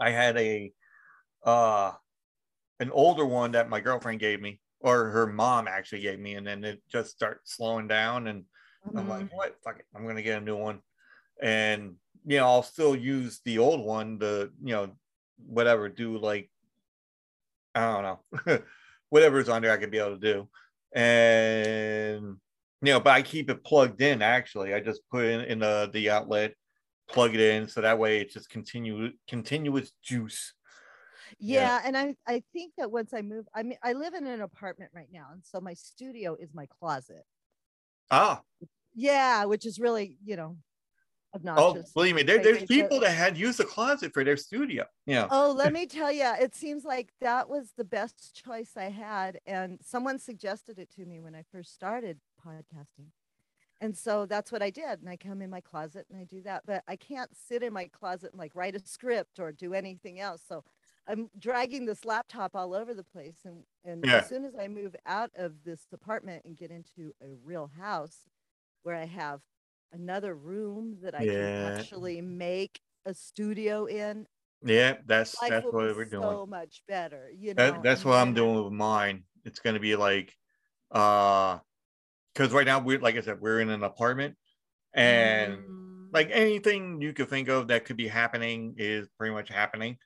I 0.00 0.10
had 0.10 0.38
a, 0.38 0.72
uh, 1.44 1.90
an 2.78 2.92
older 2.92 3.26
one 3.26 3.50
that 3.52 3.68
my 3.68 3.80
girlfriend 3.80 4.20
gave 4.20 4.40
me, 4.40 4.60
or 4.78 5.10
her 5.10 5.26
mom 5.26 5.66
actually 5.66 6.02
gave 6.02 6.20
me, 6.20 6.34
and 6.34 6.46
then 6.46 6.62
it 6.62 6.82
just 6.88 7.10
starts 7.10 7.56
slowing 7.56 7.88
down, 7.88 8.28
and 8.28 8.44
I'm 8.96 9.08
like, 9.08 9.28
what? 9.32 9.56
Fuck 9.64 9.80
it, 9.80 9.86
I'm 9.94 10.06
gonna 10.06 10.22
get 10.22 10.40
a 10.40 10.44
new 10.44 10.56
one, 10.56 10.82
and 11.42 11.96
you 12.24 12.36
know, 12.38 12.44
I'll 12.44 12.62
still 12.62 12.94
use 12.94 13.40
the 13.44 13.58
old 13.58 13.84
one 13.84 14.20
to, 14.20 14.50
you 14.62 14.72
know, 14.72 14.92
whatever, 15.44 15.88
do 15.88 16.16
like, 16.18 16.48
I 17.74 17.92
don't 17.92 18.02
know, 18.46 18.58
whatever's 19.08 19.48
on 19.48 19.62
there, 19.62 19.72
I 19.72 19.78
could 19.78 19.90
be 19.90 19.98
able 19.98 20.18
to 20.18 20.32
do, 20.32 20.48
and 20.92 22.36
you 22.86 22.92
know, 22.94 23.00
but 23.00 23.14
I 23.14 23.22
keep 23.22 23.50
it 23.50 23.64
plugged 23.64 24.00
in. 24.00 24.22
Actually, 24.22 24.74
I 24.74 24.80
just 24.80 25.02
put 25.10 25.24
it 25.24 25.40
in, 25.40 25.40
in 25.52 25.58
the 25.60 25.90
the 25.92 26.10
outlet, 26.10 26.54
plug 27.08 27.34
it 27.34 27.40
in, 27.40 27.68
so 27.68 27.80
that 27.80 27.98
way 27.98 28.20
it's 28.20 28.34
just 28.34 28.50
continue 28.50 29.10
continuous 29.28 29.92
juice. 30.02 30.54
yeah, 31.38 31.80
and 31.84 31.96
I 31.96 32.14
I 32.26 32.42
think 32.52 32.74
that 32.78 32.90
once 32.90 33.12
I 33.12 33.22
move, 33.22 33.46
I 33.54 33.62
mean, 33.62 33.78
I 33.82 33.92
live 33.92 34.14
in 34.14 34.26
an 34.26 34.40
apartment 34.42 34.90
right 34.94 35.08
now, 35.10 35.28
and 35.32 35.44
so 35.44 35.60
my 35.60 35.74
studio 35.74 36.36
is 36.38 36.54
my 36.54 36.66
closet. 36.66 37.24
Ah, 38.10 38.44
Yeah, 38.94 39.44
which 39.44 39.66
is 39.66 39.78
really, 39.78 40.16
you 40.24 40.36
know, 40.36 40.56
Oh, 41.56 41.72
obnoxious. 41.74 41.92
believe 41.94 42.14
me, 42.14 42.22
there, 42.22 42.38
there's 42.38 42.64
people 42.64 43.00
that 43.00 43.12
had 43.12 43.36
used 43.38 43.58
the 43.58 43.64
closet 43.64 44.12
for 44.12 44.24
their 44.24 44.36
studio. 44.36 44.84
Yeah. 45.06 45.30
Oh, 45.30 45.52
let 45.56 45.72
me 45.72 45.86
tell 45.86 46.12
you, 46.12 46.24
it 46.40 46.54
seems 46.54 46.84
like 46.84 47.12
that 47.20 47.48
was 47.48 47.72
the 47.76 47.84
best 47.84 48.34
choice 48.44 48.76
I 48.76 48.90
had. 48.90 49.40
And 49.46 49.78
someone 49.82 50.18
suggested 50.18 50.78
it 50.78 50.90
to 50.92 51.04
me 51.04 51.20
when 51.20 51.34
I 51.34 51.42
first 51.50 51.74
started 51.74 52.20
podcasting. 52.46 53.08
And 53.80 53.96
so 53.96 54.26
that's 54.26 54.50
what 54.50 54.62
I 54.62 54.70
did. 54.70 55.00
And 55.00 55.08
I 55.08 55.16
come 55.16 55.42
in 55.42 55.50
my 55.50 55.60
closet 55.60 56.06
and 56.10 56.18
I 56.18 56.24
do 56.24 56.42
that. 56.42 56.62
But 56.66 56.82
I 56.88 56.96
can't 56.96 57.30
sit 57.36 57.62
in 57.62 57.72
my 57.72 57.88
closet 57.88 58.32
and 58.32 58.38
like 58.38 58.54
write 58.54 58.74
a 58.74 58.80
script 58.86 59.38
or 59.38 59.52
do 59.52 59.74
anything 59.74 60.20
else. 60.20 60.42
So 60.46 60.64
I'm 61.06 61.28
dragging 61.38 61.84
this 61.84 62.04
laptop 62.04 62.56
all 62.56 62.74
over 62.74 62.94
the 62.94 63.04
place. 63.04 63.36
And, 63.44 63.64
and 63.84 64.04
Yeah. 64.04 64.18
as 64.18 64.28
soon 64.28 64.44
as 64.44 64.54
I 64.58 64.68
move 64.68 64.96
out 65.04 65.30
of 65.36 65.62
this 65.64 65.86
apartment 65.92 66.44
and 66.44 66.56
get 66.56 66.70
into 66.70 67.12
a 67.22 67.36
real 67.44 67.70
house 67.78 68.28
where 68.82 68.96
I 68.96 69.04
have 69.04 69.40
another 69.92 70.34
room 70.34 70.98
that 71.02 71.14
I 71.14 71.26
Yeah. 71.26 71.34
can 71.36 71.78
actually 71.78 72.20
make 72.22 72.80
a 73.04 73.12
studio 73.14 73.84
in, 73.84 74.26
Yeah, 74.64 74.98
that's 75.06 75.38
that's 75.38 75.64
what 75.64 75.74
we're 75.74 76.04
doing. 76.06 76.22
so 76.22 76.46
much 76.46 76.82
better. 76.88 77.30
You 77.30 77.54
know, 77.54 77.72
That, 77.72 77.82
that's 77.82 78.04
what 78.04 78.14
I'm 78.14 78.34
doing 78.34 78.64
with 78.64 78.72
mine. 78.72 79.24
It's 79.44 79.60
gonna 79.60 79.80
be 79.80 79.96
like, 79.96 80.34
uh, 80.90 81.58
because 82.36 82.52
right 82.52 82.66
now 82.66 82.80
we're 82.80 82.98
like 82.98 83.16
I 83.16 83.20
said, 83.20 83.40
we're 83.40 83.60
in 83.60 83.70
an 83.70 83.82
apartment, 83.82 84.36
and 84.92 85.58
Mm, 85.58 86.12
like 86.12 86.28
anything 86.32 87.00
you 87.00 87.12
could 87.12 87.28
think 87.28 87.48
of 87.48 87.68
that 87.68 87.84
could 87.84 87.96
be 87.96 88.08
happening 88.08 88.74
is 88.78 89.08
pretty 89.18 89.34
much 89.34 89.48
happening. 89.48 89.96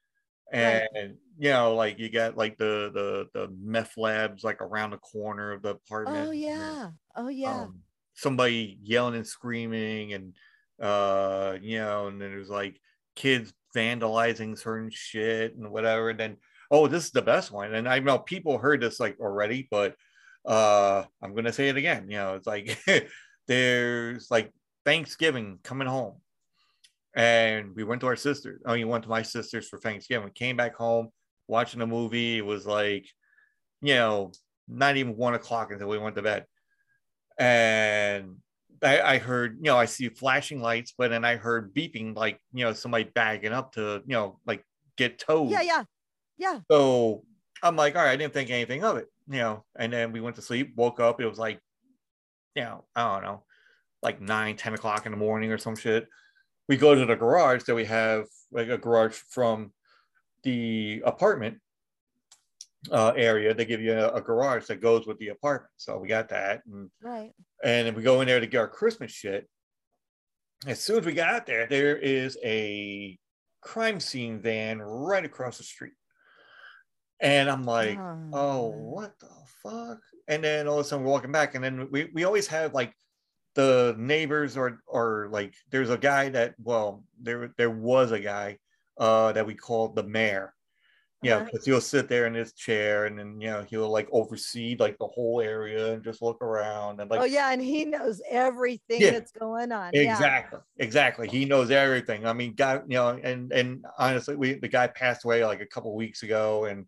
Right. 0.52 0.82
And 0.94 1.16
you 1.38 1.50
know, 1.50 1.74
like 1.74 1.98
you 1.98 2.10
got 2.10 2.36
like 2.36 2.56
the 2.56 2.90
the 2.92 3.26
the 3.38 3.54
meth 3.62 3.96
labs 3.96 4.44
like 4.44 4.60
around 4.60 4.90
the 4.90 4.98
corner 4.98 5.52
of 5.52 5.62
the 5.62 5.70
apartment. 5.70 6.28
oh 6.28 6.30
and 6.30 6.40
yeah, 6.40 6.90
oh 7.16 7.28
yeah, 7.28 7.62
um, 7.62 7.80
somebody 8.14 8.78
yelling 8.82 9.14
and 9.14 9.26
screaming 9.26 10.12
and 10.12 10.34
uh 10.80 11.56
you 11.60 11.78
know 11.78 12.06
and 12.06 12.20
then 12.20 12.30
there's 12.30 12.48
like 12.48 12.80
kids 13.14 13.52
vandalizing 13.76 14.58
certain 14.58 14.90
shit 14.90 15.54
and 15.54 15.70
whatever 15.70 16.10
and 16.10 16.18
then 16.18 16.36
oh 16.70 16.86
this 16.86 17.04
is 17.04 17.10
the 17.10 17.20
best 17.20 17.52
one 17.52 17.74
and 17.74 17.86
i 17.86 17.98
know 17.98 18.18
people 18.18 18.56
heard 18.56 18.80
this 18.80 18.98
like 18.98 19.18
already 19.20 19.68
but 19.70 19.94
uh 20.46 21.04
i'm 21.22 21.34
gonna 21.34 21.52
say 21.52 21.68
it 21.68 21.76
again 21.76 22.06
you 22.08 22.16
know 22.16 22.34
it's 22.34 22.46
like 22.46 22.78
there's 23.48 24.30
like 24.30 24.52
thanksgiving 24.84 25.58
coming 25.62 25.88
home 25.88 26.14
and 27.14 27.74
we 27.74 27.84
went 27.84 28.00
to 28.00 28.06
our 28.06 28.16
sister 28.16 28.60
i 28.66 28.74
mean 28.74 28.88
went 28.88 29.04
to 29.04 29.10
my 29.10 29.22
sisters 29.22 29.68
for 29.68 29.78
thanksgiving 29.78 30.30
came 30.34 30.56
back 30.56 30.74
home 30.74 31.08
watching 31.48 31.80
a 31.80 31.86
movie 31.86 32.38
it 32.38 32.46
was 32.46 32.66
like 32.66 33.06
you 33.82 33.94
know 33.94 34.30
not 34.68 34.96
even 34.96 35.16
one 35.16 35.34
o'clock 35.34 35.72
until 35.72 35.88
we 35.88 35.98
went 35.98 36.14
to 36.16 36.22
bed 36.22 36.46
and 37.38 38.36
I, 38.82 39.00
I 39.00 39.18
heard, 39.18 39.58
you 39.60 39.70
know, 39.70 39.76
I 39.76 39.84
see 39.84 40.08
flashing 40.08 40.60
lights, 40.60 40.94
but 40.96 41.10
then 41.10 41.24
I 41.24 41.36
heard 41.36 41.74
beeping, 41.74 42.16
like, 42.16 42.40
you 42.52 42.64
know, 42.64 42.72
somebody 42.72 43.04
bagging 43.04 43.52
up 43.52 43.72
to, 43.72 44.02
you 44.06 44.14
know, 44.14 44.38
like 44.46 44.64
get 44.96 45.18
towed. 45.18 45.50
yeah, 45.50 45.60
yeah, 45.60 45.84
yeah. 46.38 46.60
So 46.70 47.24
I'm 47.62 47.76
like, 47.76 47.96
all 47.96 48.02
right, 48.02 48.12
I 48.12 48.16
didn't 48.16 48.32
think 48.32 48.50
anything 48.50 48.84
of 48.84 48.96
it, 48.96 49.06
you 49.30 49.38
know. 49.38 49.64
And 49.78 49.92
then 49.92 50.12
we 50.12 50.20
went 50.20 50.36
to 50.36 50.42
sleep, 50.42 50.72
woke 50.76 51.00
up, 51.00 51.20
it 51.20 51.26
was 51.26 51.38
like, 51.38 51.60
you 52.54 52.62
know, 52.62 52.84
I 52.94 53.14
don't 53.14 53.22
know, 53.22 53.44
like 54.02 54.20
nine, 54.20 54.56
10 54.56 54.74
o'clock 54.74 55.06
in 55.06 55.12
the 55.12 55.18
morning 55.18 55.52
or 55.52 55.58
some 55.58 55.76
shit. 55.76 56.06
We 56.68 56.76
go 56.76 56.94
to 56.94 57.06
the 57.06 57.16
garage 57.16 57.64
that 57.64 57.74
we 57.74 57.84
have, 57.86 58.26
like 58.52 58.68
a 58.68 58.78
garage 58.78 59.14
from 59.30 59.72
the 60.42 61.02
apartment 61.04 61.58
uh, 62.90 63.12
area. 63.16 63.54
They 63.54 63.64
give 63.64 63.80
you 63.80 63.92
a, 63.92 64.08
a 64.14 64.20
garage 64.20 64.66
that 64.66 64.80
goes 64.80 65.06
with 65.06 65.18
the 65.18 65.28
apartment. 65.28 65.70
So 65.76 65.98
we 65.98 66.08
got 66.08 66.28
that. 66.30 66.62
And 66.66 66.90
Right. 67.02 67.32
and 67.62 67.86
then 67.86 67.94
we 67.94 68.02
go 68.02 68.20
in 68.20 68.26
there 68.26 68.40
to 68.40 68.46
get 68.46 68.58
our 68.58 68.68
Christmas 68.68 69.12
shit. 69.12 69.48
As 70.66 70.80
soon 70.80 70.98
as 70.98 71.06
we 71.06 71.12
got 71.12 71.32
out 71.32 71.46
there, 71.46 71.66
there 71.66 71.96
is 71.96 72.36
a 72.44 73.18
crime 73.62 74.00
scene 74.00 74.40
van 74.40 74.80
right 74.80 75.24
across 75.24 75.58
the 75.58 75.64
street. 75.64 75.92
And 77.22 77.50
I'm 77.50 77.64
like, 77.64 77.98
oh, 78.32 78.68
what 78.68 79.18
the 79.20 79.28
fuck? 79.62 79.98
And 80.28 80.42
then 80.42 80.66
all 80.66 80.78
of 80.78 80.86
a 80.86 80.88
sudden 80.88 81.04
we're 81.04 81.12
walking 81.12 81.32
back, 81.32 81.54
and 81.54 81.62
then 81.62 81.88
we, 81.90 82.08
we 82.14 82.24
always 82.24 82.46
have 82.46 82.72
like 82.72 82.94
the 83.54 83.94
neighbors 83.98 84.56
or 84.56 84.78
or 84.86 85.28
like 85.30 85.52
there's 85.70 85.90
a 85.90 85.98
guy 85.98 86.28
that 86.28 86.54
well 86.62 87.02
there 87.20 87.52
there 87.58 87.68
was 87.70 88.12
a 88.12 88.20
guy 88.20 88.56
uh 88.96 89.32
that 89.32 89.44
we 89.46 89.54
called 89.54 89.96
the 89.96 90.04
mayor. 90.04 90.54
Yeah, 91.22 91.36
Uh-huh. 91.36 91.44
because 91.46 91.66
he'll 91.66 91.80
sit 91.82 92.08
there 92.08 92.26
in 92.26 92.32
his 92.32 92.54
chair 92.54 93.04
and 93.06 93.18
then 93.18 93.40
you 93.40 93.48
know 93.50 93.66
he'll 93.68 93.90
like 93.90 94.08
oversee 94.12 94.76
like 94.78 94.96
the 94.98 95.06
whole 95.08 95.40
area 95.42 95.92
and 95.92 96.02
just 96.04 96.22
look 96.22 96.40
around 96.40 97.00
and 97.00 97.10
like 97.10 97.20
oh 97.20 97.24
yeah, 97.24 97.50
and 97.52 97.60
he 97.60 97.84
knows 97.84 98.22
everything 98.30 99.00
Yeah. 99.02 99.10
that's 99.10 99.32
going 99.32 99.72
on. 99.72 99.90
Yeah. 99.92 100.12
Exactly. 100.12 100.60
Exactly. 100.78 101.28
He 101.28 101.44
knows 101.44 101.70
everything. 101.72 102.24
I 102.26 102.32
mean, 102.32 102.54
guy, 102.54 102.76
you 102.76 102.94
know, 102.94 103.08
and 103.22 103.52
and 103.52 103.84
honestly, 103.98 104.36
we 104.36 104.54
the 104.54 104.68
guy 104.68 104.86
passed 104.86 105.24
away 105.24 105.44
like 105.44 105.60
a 105.60 105.66
couple 105.66 105.92
weeks 105.94 106.22
ago, 106.22 106.64
and 106.66 106.86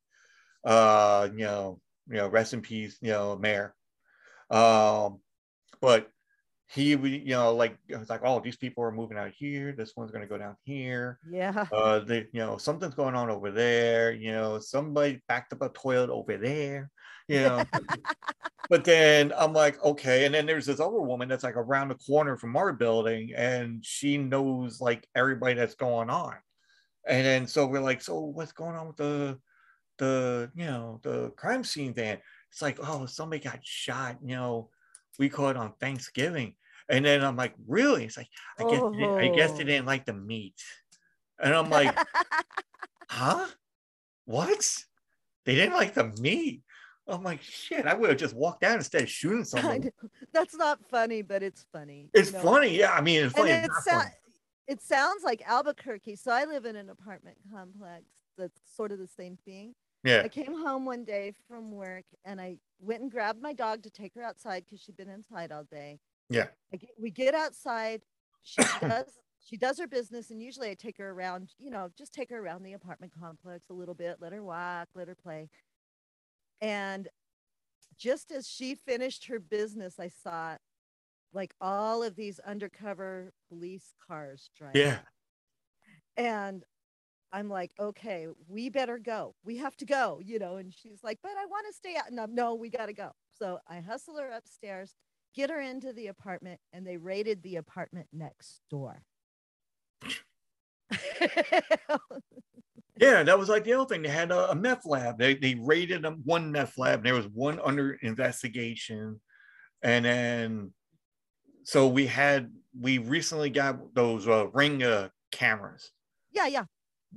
uh, 0.64 1.28
you 1.32 1.44
know, 1.44 1.80
you 2.08 2.16
know, 2.16 2.28
rest 2.28 2.54
in 2.54 2.60
peace, 2.60 2.98
you 3.00 3.10
know, 3.10 3.36
mayor. 3.36 3.74
Um, 4.50 5.20
but 5.80 6.08
he, 6.68 6.96
would, 6.96 7.10
you 7.10 7.30
know, 7.30 7.54
like 7.54 7.76
it 7.88 7.98
was 7.98 8.08
like, 8.08 8.22
oh, 8.24 8.40
these 8.40 8.56
people 8.56 8.82
are 8.84 8.92
moving 8.92 9.18
out 9.18 9.32
here. 9.36 9.72
This 9.72 9.92
one's 9.96 10.10
gonna 10.10 10.26
go 10.26 10.38
down 10.38 10.56
here. 10.64 11.18
Yeah. 11.30 11.66
Uh, 11.70 12.00
they, 12.00 12.26
you 12.32 12.40
know, 12.40 12.56
something's 12.56 12.94
going 12.94 13.14
on 13.14 13.30
over 13.30 13.50
there. 13.50 14.12
You 14.12 14.32
know, 14.32 14.58
somebody 14.58 15.20
backed 15.28 15.52
up 15.52 15.62
a 15.62 15.68
toilet 15.68 16.10
over 16.10 16.36
there. 16.36 16.90
You 17.28 17.40
know, 17.40 17.64
but 18.70 18.84
then 18.84 19.32
I'm 19.36 19.52
like, 19.52 19.82
okay. 19.84 20.24
And 20.24 20.34
then 20.34 20.46
there's 20.46 20.66
this 20.66 20.80
other 20.80 21.00
woman 21.00 21.28
that's 21.28 21.44
like 21.44 21.56
around 21.56 21.88
the 21.88 21.94
corner 21.96 22.36
from 22.38 22.56
our 22.56 22.72
building, 22.72 23.32
and 23.36 23.84
she 23.84 24.16
knows 24.16 24.80
like 24.80 25.06
everybody 25.14 25.54
that's 25.54 25.74
going 25.74 26.08
on. 26.08 26.36
And 27.06 27.26
then 27.26 27.46
so 27.46 27.66
we're 27.66 27.80
like, 27.80 28.00
so 28.00 28.18
what's 28.20 28.52
going 28.52 28.76
on 28.76 28.86
with 28.86 28.96
the 28.96 29.38
the 30.02 30.50
you 30.54 30.66
know 30.66 30.98
the 31.02 31.30
crime 31.36 31.64
scene 31.64 31.94
van? 31.94 32.18
It's 32.50 32.60
like, 32.60 32.78
oh, 32.82 33.06
somebody 33.06 33.42
got 33.42 33.60
shot. 33.62 34.18
You 34.22 34.36
know, 34.36 34.70
we 35.18 35.28
caught 35.28 35.56
on 35.56 35.72
Thanksgiving. 35.80 36.54
And 36.88 37.04
then 37.04 37.24
I'm 37.24 37.36
like, 37.36 37.54
really? 37.66 38.04
It's 38.04 38.16
like, 38.18 38.28
I 38.58 38.64
guess 38.64 38.82
they 38.82 38.98
didn't- 38.98 39.18
I 39.18 39.28
guess 39.28 39.52
they 39.52 39.62
Oh. 39.62 39.66
didn't 39.66 39.86
like 39.86 40.04
the 40.04 40.12
meat. 40.12 40.60
And 41.42 41.54
I'm 41.54 41.70
like, 41.70 41.96
huh? 43.08 43.46
What? 44.26 44.84
They 45.46 45.54
didn't 45.54 45.74
like 45.74 45.94
the 45.94 46.12
meat. 46.20 46.62
I'm 47.08 47.22
like, 47.24 47.40
shit, 47.42 47.86
I 47.86 47.94
would 47.94 48.10
have 48.10 48.18
just 48.18 48.34
walked 48.34 48.62
out 48.64 48.76
instead 48.76 49.02
of 49.02 49.08
shooting 49.08 49.44
someone. 49.52 49.90
That's 50.34 50.54
not 50.54 50.78
funny, 50.90 51.22
but 51.22 51.42
it's 51.42 51.64
funny. 51.72 52.10
It's 52.12 52.30
you 52.30 52.36
know. 52.36 52.42
funny. 52.42 52.78
Yeah. 52.78 52.92
I 52.92 53.00
mean, 53.00 53.24
it's 53.24 53.34
funny. 53.34 53.50
it, 53.50 53.64
it's 53.64 53.84
funny. 53.88 54.10
it 54.68 54.82
sounds 54.82 55.24
like 55.24 55.42
Albuquerque. 55.46 56.16
So 56.16 56.30
I 56.32 56.44
live 56.44 56.64
in 56.66 56.76
an 56.76 56.90
apartment 56.90 57.38
complex 57.52 58.04
that's 58.36 58.60
sort 58.76 58.92
of 58.92 58.98
the 58.98 59.08
same 59.08 59.38
thing. 59.44 59.74
Yeah. 60.04 60.22
I 60.24 60.28
came 60.28 60.54
home 60.54 60.84
one 60.84 61.04
day 61.04 61.32
from 61.48 61.70
work 61.72 62.04
and 62.24 62.40
I 62.40 62.58
went 62.80 63.02
and 63.02 63.10
grabbed 63.10 63.40
my 63.40 63.52
dog 63.52 63.82
to 63.84 63.90
take 63.90 64.14
her 64.14 64.22
outside 64.22 64.64
because 64.64 64.80
she'd 64.82 64.96
been 64.96 65.08
inside 65.08 65.52
all 65.52 65.64
day. 65.64 66.00
Yeah. 66.28 66.46
I 66.72 66.76
get, 66.76 66.90
we 66.98 67.10
get 67.10 67.34
outside. 67.34 68.02
She 68.42 68.62
does 68.80 69.06
she 69.44 69.56
does 69.56 69.78
her 69.78 69.88
business, 69.88 70.30
and 70.30 70.40
usually 70.40 70.70
I 70.70 70.74
take 70.74 70.98
her 70.98 71.10
around. 71.10 71.50
You 71.58 71.70
know, 71.70 71.90
just 71.98 72.12
take 72.14 72.30
her 72.30 72.38
around 72.38 72.62
the 72.62 72.74
apartment 72.74 73.12
complex 73.18 73.70
a 73.70 73.74
little 73.74 73.94
bit, 73.94 74.18
let 74.20 74.32
her 74.32 74.42
walk, 74.42 74.88
let 74.94 75.08
her 75.08 75.16
play. 75.16 75.48
And 76.60 77.08
just 77.98 78.30
as 78.30 78.48
she 78.48 78.74
finished 78.74 79.26
her 79.26 79.40
business, 79.40 79.98
I 79.98 80.08
saw 80.08 80.56
like 81.32 81.54
all 81.60 82.02
of 82.02 82.14
these 82.14 82.38
undercover 82.40 83.32
police 83.48 83.94
cars 84.06 84.50
driving. 84.56 84.80
Yeah. 84.80 84.98
And 86.16 86.64
I'm 87.32 87.48
like, 87.48 87.72
okay, 87.80 88.28
we 88.48 88.68
better 88.68 88.98
go. 88.98 89.34
We 89.44 89.58
have 89.58 89.76
to 89.78 89.86
go, 89.86 90.20
you 90.22 90.38
know. 90.38 90.56
And 90.56 90.72
she's 90.72 91.02
like, 91.02 91.18
but 91.22 91.32
I 91.38 91.46
want 91.46 91.66
to 91.68 91.72
stay 91.72 91.96
out. 91.96 92.10
And 92.10 92.20
I'm, 92.20 92.34
no, 92.34 92.54
we 92.54 92.68
got 92.68 92.86
to 92.86 92.92
go. 92.92 93.10
So 93.38 93.58
I 93.68 93.80
hustle 93.80 94.18
her 94.18 94.30
upstairs, 94.30 94.94
get 95.34 95.50
her 95.50 95.60
into 95.60 95.92
the 95.92 96.08
apartment, 96.08 96.60
and 96.72 96.86
they 96.86 96.96
raided 96.98 97.42
the 97.42 97.56
apartment 97.56 98.06
next 98.12 98.60
door. 98.70 99.02
Yeah, 103.00 103.22
that 103.24 103.38
was 103.38 103.48
like 103.48 103.64
the 103.64 103.72
other 103.72 103.86
thing. 103.86 104.02
They 104.02 104.10
had 104.10 104.30
a, 104.30 104.50
a 104.50 104.54
meth 104.54 104.86
lab. 104.86 105.18
They 105.18 105.34
they 105.34 105.56
raided 105.56 106.02
them 106.02 106.20
one 106.24 106.52
meth 106.52 106.78
lab. 106.78 106.98
And 106.98 107.06
there 107.06 107.14
was 107.14 107.26
one 107.26 107.58
under 107.64 107.94
investigation, 107.94 109.20
and 109.82 110.04
then 110.04 110.72
so 111.64 111.88
we 111.88 112.06
had 112.06 112.52
we 112.78 112.98
recently 112.98 113.50
got 113.50 113.94
those 113.94 114.28
uh, 114.28 114.46
ring 114.48 114.82
uh, 114.84 115.08
cameras. 115.32 115.90
yeah, 116.30 116.46
yeah. 116.46 116.64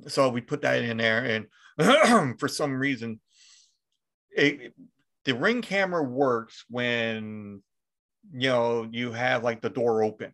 So 0.08 0.30
we 0.30 0.42
put 0.42 0.62
that 0.62 0.84
in 0.84 0.98
there, 0.98 1.48
and 1.80 2.38
for 2.40 2.48
some 2.48 2.74
reason, 2.74 3.20
it, 4.32 4.74
the 5.24 5.36
ring 5.36 5.62
camera 5.62 6.04
works 6.04 6.66
when 6.70 7.64
you 8.32 8.50
know 8.50 8.88
you 8.92 9.12
have 9.12 9.44
like 9.44 9.62
the 9.62 9.70
door 9.70 10.04
open. 10.04 10.34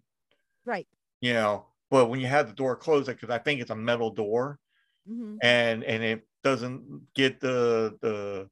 Right. 0.65 0.87
You 1.21 1.33
know, 1.33 1.67
but 1.89 2.07
when 2.07 2.19
you 2.19 2.27
have 2.27 2.47
the 2.47 2.53
door 2.55 2.75
closed, 2.75 3.07
because 3.07 3.29
I 3.29 3.37
think 3.37 3.61
it's 3.61 3.71
a 3.71 3.75
metal 3.75 4.11
door, 4.11 4.59
hmm 5.07 5.37
and 5.41 5.83
and 5.83 6.03
it 6.03 6.27
doesn't 6.43 7.13
get 7.13 7.39
the 7.39 7.97
the 8.01 8.49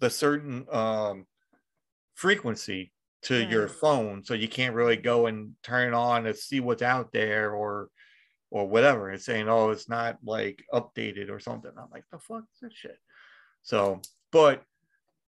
the 0.00 0.10
certain 0.10 0.66
um 0.72 1.26
frequency 2.14 2.92
to 3.22 3.44
your 3.44 3.68
phone, 3.68 4.24
so 4.24 4.34
you 4.34 4.48
can't 4.48 4.74
really 4.74 4.96
go 4.96 5.26
and 5.26 5.54
turn 5.62 5.94
on 5.94 6.24
to 6.24 6.34
see 6.34 6.60
what's 6.60 6.82
out 6.82 7.12
there 7.12 7.52
or 7.52 7.90
or 8.50 8.68
whatever. 8.68 9.10
and 9.10 9.20
saying, 9.20 9.48
oh, 9.48 9.70
it's 9.70 9.88
not 9.88 10.18
like 10.24 10.64
updated 10.72 11.30
or 11.30 11.40
something. 11.40 11.70
I'm 11.76 11.90
like, 11.92 12.04
the 12.12 12.18
fuck 12.18 12.44
is 12.52 12.60
this 12.62 12.72
shit? 12.74 12.98
So, 13.62 14.00
but 14.32 14.62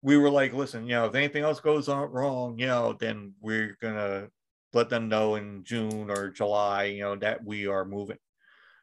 we 0.02 0.18
were 0.18 0.30
like, 0.30 0.54
listen, 0.54 0.84
you 0.86 0.92
know, 0.96 1.06
if 1.06 1.16
anything 1.16 1.44
else 1.44 1.60
goes 1.60 1.90
on 1.90 2.10
wrong, 2.12 2.58
you 2.60 2.68
know, 2.68 2.94
then 2.94 3.34
we're 3.42 3.78
gonna 3.82 4.28
let 4.74 4.90
them 4.90 5.10
know 5.10 5.36
in 5.36 5.64
June 5.64 6.10
or 6.12 6.30
July, 6.30 6.86
you 6.86 7.02
know, 7.02 7.16
that 7.18 7.44
we 7.44 7.68
are 7.68 7.84
moving. 7.86 8.18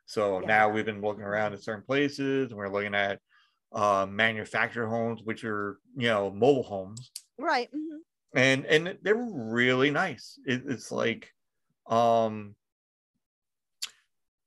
So 0.06 0.40
Yeah. 0.40 0.46
now 0.46 0.68
we've 0.68 0.84
been 0.84 1.00
looking 1.00 1.22
around 1.22 1.52
at 1.54 1.62
certain 1.62 1.84
places 1.84 2.50
and 2.50 2.58
we're 2.58 2.68
looking 2.68 2.94
at 2.94 3.20
uh 3.72 4.06
manufactured 4.08 4.86
homes, 4.88 5.22
which 5.24 5.44
are 5.44 5.78
you 5.96 6.08
know 6.08 6.30
mobile 6.30 6.62
homes, 6.62 7.10
Right. 7.38 7.70
mhm. 7.72 7.98
and 8.34 8.64
and 8.66 8.98
they're 9.02 9.14
really 9.16 9.90
nice. 9.90 10.38
It, 10.46 10.62
it's 10.66 10.90
like 10.92 11.32
um 11.86 12.54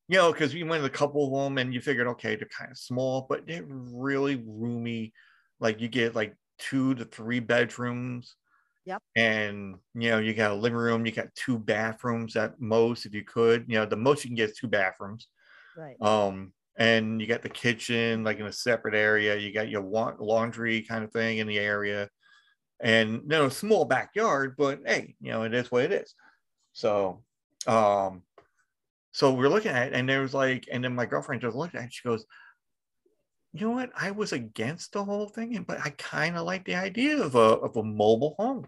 you 0.10 0.18
know, 0.18 0.34
because 0.34 0.56
we 0.56 0.64
went 0.64 0.82
to 0.82 0.88
a 0.88 0.90
couple 0.90 1.26
of 1.28 1.44
them 1.44 1.60
and 1.60 1.72
you 1.72 1.80
figured, 1.80 2.08
okay, 2.08 2.36
they're 2.36 2.48
kind 2.48 2.72
of 2.72 2.78
small, 2.78 3.28
but 3.30 3.46
they're 3.46 3.64
really 3.68 4.44
roomy. 4.44 5.14
Like 5.60 5.80
you 5.80 5.88
get 5.88 6.16
like 6.16 6.36
two 6.58 6.96
to 6.96 7.06
three 7.06 7.40
bedrooms. 7.40 8.36
Yep. 8.86 9.04
And 9.16 9.76
you 9.94 10.10
know, 10.10 10.18
you 10.18 10.34
got 10.34 10.50
a 10.50 10.56
living 10.56 10.80
room, 10.80 11.06
you 11.06 11.12
got 11.12 11.34
two 11.36 11.60
bathrooms 11.60 12.36
at 12.36 12.60
most, 12.60 13.06
if 13.06 13.14
you 13.14 13.24
could. 13.24 13.66
You 13.68 13.78
know, 13.78 13.86
the 13.86 13.98
most 13.98 14.24
you 14.24 14.30
can 14.30 14.36
get 14.36 14.50
is 14.50 14.58
two 14.58 14.68
bathrooms. 14.68 15.28
Right. 15.78 15.96
Um, 16.02 16.54
and 16.76 17.22
you 17.22 17.28
got 17.28 17.44
the 17.44 17.50
kitchen 17.50 18.24
like 18.24 18.40
in 18.40 18.48
a 18.48 18.52
separate 18.52 18.96
area. 18.96 19.38
You 19.38 19.54
got 19.54 19.70
your 19.70 19.84
wa- 19.84 20.16
laundry 20.20 20.82
kind 20.82 21.04
of 21.04 21.12
thing 21.12 21.38
in 21.38 21.46
the 21.46 21.60
area, 21.60 22.10
and 22.80 23.12
you 23.14 23.28
know, 23.28 23.50
small 23.50 23.86
backyard. 23.86 24.56
But 24.58 24.80
hey, 24.88 25.14
you 25.22 25.32
know, 25.32 25.44
it 25.44 25.54
is 25.54 25.72
what 25.72 25.84
it 25.84 25.92
is. 25.92 26.16
So, 26.74 27.22
um, 27.68 28.24
so 29.12 29.34
we're 29.34 29.50
looking 29.50 29.72
at 29.72 29.88
it, 29.90 29.94
and 29.94 30.08
there 30.08 30.22
was 30.22 30.34
like, 30.34 30.68
and 30.72 30.84
then 30.84 30.96
my 30.96 31.06
girlfriend 31.06 31.42
just 31.42 31.56
looked 31.58 31.76
at 31.76 31.86
it. 31.86 31.94
She 31.94 32.08
goes, 32.08 32.26
"You 33.54 33.68
know 33.68 33.72
what? 33.76 33.92
I 33.96 34.12
was 34.12 34.32
against 34.34 34.92
the 34.94 35.04
whole 35.04 35.28
thing, 35.28 35.56
and- 35.56 35.66
but 35.66 35.80
I 35.86 35.90
kind 35.92 36.38
of 36.38 36.46
like 36.46 36.66
the 36.66 36.76
idea 36.76 37.22
of 37.22 37.36
a 37.36 37.40
of 37.40 37.76
a 37.78 37.84
mobile 37.84 38.36
home." 38.38 38.68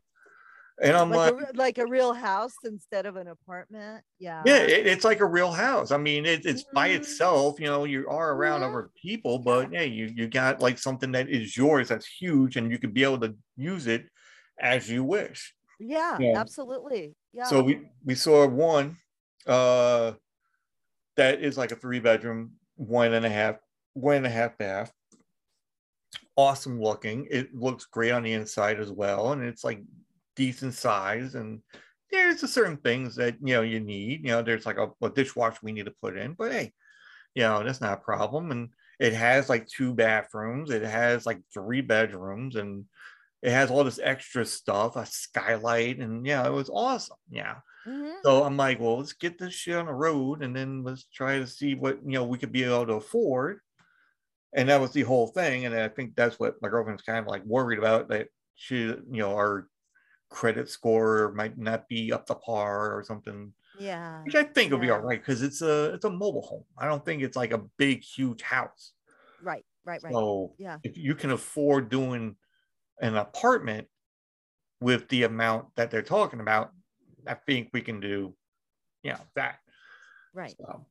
And 0.84 0.98
I'm 0.98 1.12
like, 1.12 1.34
like, 1.34 1.50
a, 1.50 1.58
like 1.58 1.78
a 1.80 1.88
real 1.88 2.14
house 2.14 2.56
instead 2.64 3.06
of 3.06 3.16
an 3.18 3.28
apartment. 3.28 4.06
Yeah. 4.20 4.44
yeah, 4.46 4.58
it, 4.58 4.88
it's 4.88 5.06
like 5.06 5.20
a 5.20 5.26
real 5.26 5.52
house. 5.52 5.92
I 5.92 5.98
mean, 5.98 6.26
it, 6.26 6.46
it's 6.46 6.64
by 6.74 6.90
Mhm. 6.90 6.98
itself. 6.98 7.60
You 7.60 7.68
know, 7.68 7.84
you 7.86 8.08
are 8.10 8.34
around 8.34 8.62
Yeah. 8.62 8.70
other 8.70 8.90
people, 9.02 9.40
but 9.40 9.72
yeah, 9.72 9.84
you 9.84 10.08
you 10.08 10.28
got 10.28 10.62
like 10.62 10.80
something 10.80 11.12
that 11.14 11.30
is 11.30 11.56
yours 11.58 11.90
that's 11.90 12.08
huge, 12.08 12.58
and 12.58 12.72
you 12.72 12.80
could 12.80 12.94
be 12.94 13.04
able 13.04 13.20
to 13.22 13.38
use 13.58 13.88
it 13.88 14.10
as 14.60 14.90
you 14.90 15.04
wish. 15.04 15.54
yeah, 15.80 16.18
Yeah. 16.20 16.40
absolutely. 16.40 17.16
Yeah. 17.34 17.46
So 17.50 17.64
we 17.64 17.90
we 18.04 18.16
saw 18.16 18.48
one 18.48 18.98
uh 19.48 20.14
that 21.18 21.42
is 21.42 21.58
like 21.58 21.72
a 21.72 21.76
three 21.76 22.00
bedroom, 22.00 22.54
one 22.76 23.14
and 23.14 23.26
a 23.26 23.30
half, 23.30 23.58
one 23.94 24.18
and 24.18 24.26
a 24.26 24.30
half 24.30 24.58
bath. 24.58 24.92
Awesome 26.36 26.82
looking. 26.82 27.28
It 27.30 27.54
looks 27.54 27.86
great 27.86 28.12
on 28.12 28.24
the 28.24 28.34
inside 28.34 28.80
as 28.80 28.92
well, 28.92 29.34
and 29.34 29.44
it's 29.44 29.64
like 29.64 29.82
decent 30.36 30.74
size. 30.74 31.36
And 31.36 31.62
there's 32.12 32.44
a 32.44 32.48
certain 32.48 32.78
things 32.78 33.16
that 33.16 33.36
you 33.42 33.54
know 33.56 33.62
you 33.62 33.80
need. 33.80 34.22
You 34.24 34.32
know, 34.32 34.42
there's 34.42 34.66
like 34.66 34.78
a, 34.78 34.90
a 35.02 35.10
dishwasher 35.10 35.60
we 35.62 35.72
need 35.72 35.86
to 35.86 35.94
put 36.02 36.18
in, 36.18 36.34
but 36.34 36.52
hey, 36.52 36.72
you 37.36 37.44
know 37.44 37.64
that's 37.64 37.82
not 37.82 37.94
a 37.94 38.02
problem. 38.02 38.52
And 38.52 38.70
it 39.00 39.14
has 39.14 39.50
like 39.50 39.68
two 39.68 39.94
bathrooms. 39.94 40.70
It 40.70 40.84
has 40.84 41.26
like 41.26 41.40
three 41.54 41.82
bedrooms, 41.82 42.56
and 42.56 42.86
it 43.42 43.52
has 43.52 43.72
all 43.72 43.84
this 43.84 44.00
extra 44.02 44.46
stuff, 44.46 44.96
a 44.96 45.06
skylight, 45.06 46.00
and 46.00 46.26
yeah, 46.26 46.46
it 46.46 46.52
was 46.52 46.70
awesome. 46.70 47.18
Yeah. 47.30 47.56
Mhm. 47.86 48.22
So 48.26 48.44
I'm 48.44 48.58
like, 48.58 48.80
well, 48.80 48.98
let's 49.00 49.14
get 49.14 49.38
this 49.40 49.54
shit 49.54 49.76
on 49.76 49.88
the 49.88 49.94
road 49.94 50.44
and 50.44 50.56
then 50.56 50.84
let's 50.84 51.06
try 51.06 51.40
to 51.40 51.48
see 51.48 51.76
what 51.76 51.98
you 52.04 52.12
know 52.12 52.26
we 52.26 52.38
could 52.38 52.52
be 52.52 52.64
able 52.64 52.86
to 52.88 52.94
afford. 52.96 53.62
And 54.56 54.70
that 54.70 54.82
was 54.82 54.92
the 54.94 55.04
whole 55.04 55.28
thing. 55.28 55.66
And 55.66 55.76
I 55.76 55.88
think 55.90 56.16
that's 56.16 56.40
what 56.40 56.62
my 56.62 56.70
girlfriend's 56.70 57.04
kind 57.04 57.20
of 57.20 57.28
like 57.28 57.44
worried 57.46 57.80
about 57.80 58.10
that 58.10 58.30
she, 58.56 58.78
you 58.86 59.06
know, 59.12 59.36
our 59.36 59.70
credit 60.30 60.70
score 60.70 61.34
might 61.34 61.58
not 61.58 61.88
be 61.90 62.14
up 62.14 62.28
to 62.28 62.36
par 62.36 62.98
or 62.98 63.04
something, 63.04 63.54
Yeah. 63.74 64.26
which 64.26 64.36
I 64.36 64.44
think 64.46 64.72
will 64.72 64.80
be 64.80 64.92
all 64.92 65.00
right 65.02 65.20
because 65.22 65.42
it's 65.44 65.62
a 65.62 65.94
it's 65.96 66.06
a 66.06 66.12
mobile 66.12 66.44
home. 66.44 66.66
I 66.78 66.88
don't 66.88 67.06
think 67.06 67.24
it's 67.24 67.38
like 67.38 67.54
a 67.54 67.66
big, 67.78 68.04
huge 68.04 68.42
house. 68.44 68.94
Right. 69.40 69.66
Right. 69.84 70.02
Right. 70.02 70.20
So 70.20 70.58
Yeah. 70.58 70.80
if 70.84 70.98
you 70.98 71.16
can 71.16 71.32
afford 71.32 71.90
doing 71.90 72.38
an 73.02 73.16
apartment 73.18 73.90
with 74.82 75.10
the 75.10 75.24
amount 75.24 75.76
that 75.76 75.92
they're 75.92 76.04
talking 76.04 76.42
about, 76.42 76.74
I 77.28 77.36
think 77.36 77.70
we 77.74 77.82
can 77.82 78.00
do, 78.00 78.36
you 79.04 79.12
know, 79.12 79.20
that. 79.36 79.58
Right. 80.34 80.56
So, 80.58 80.86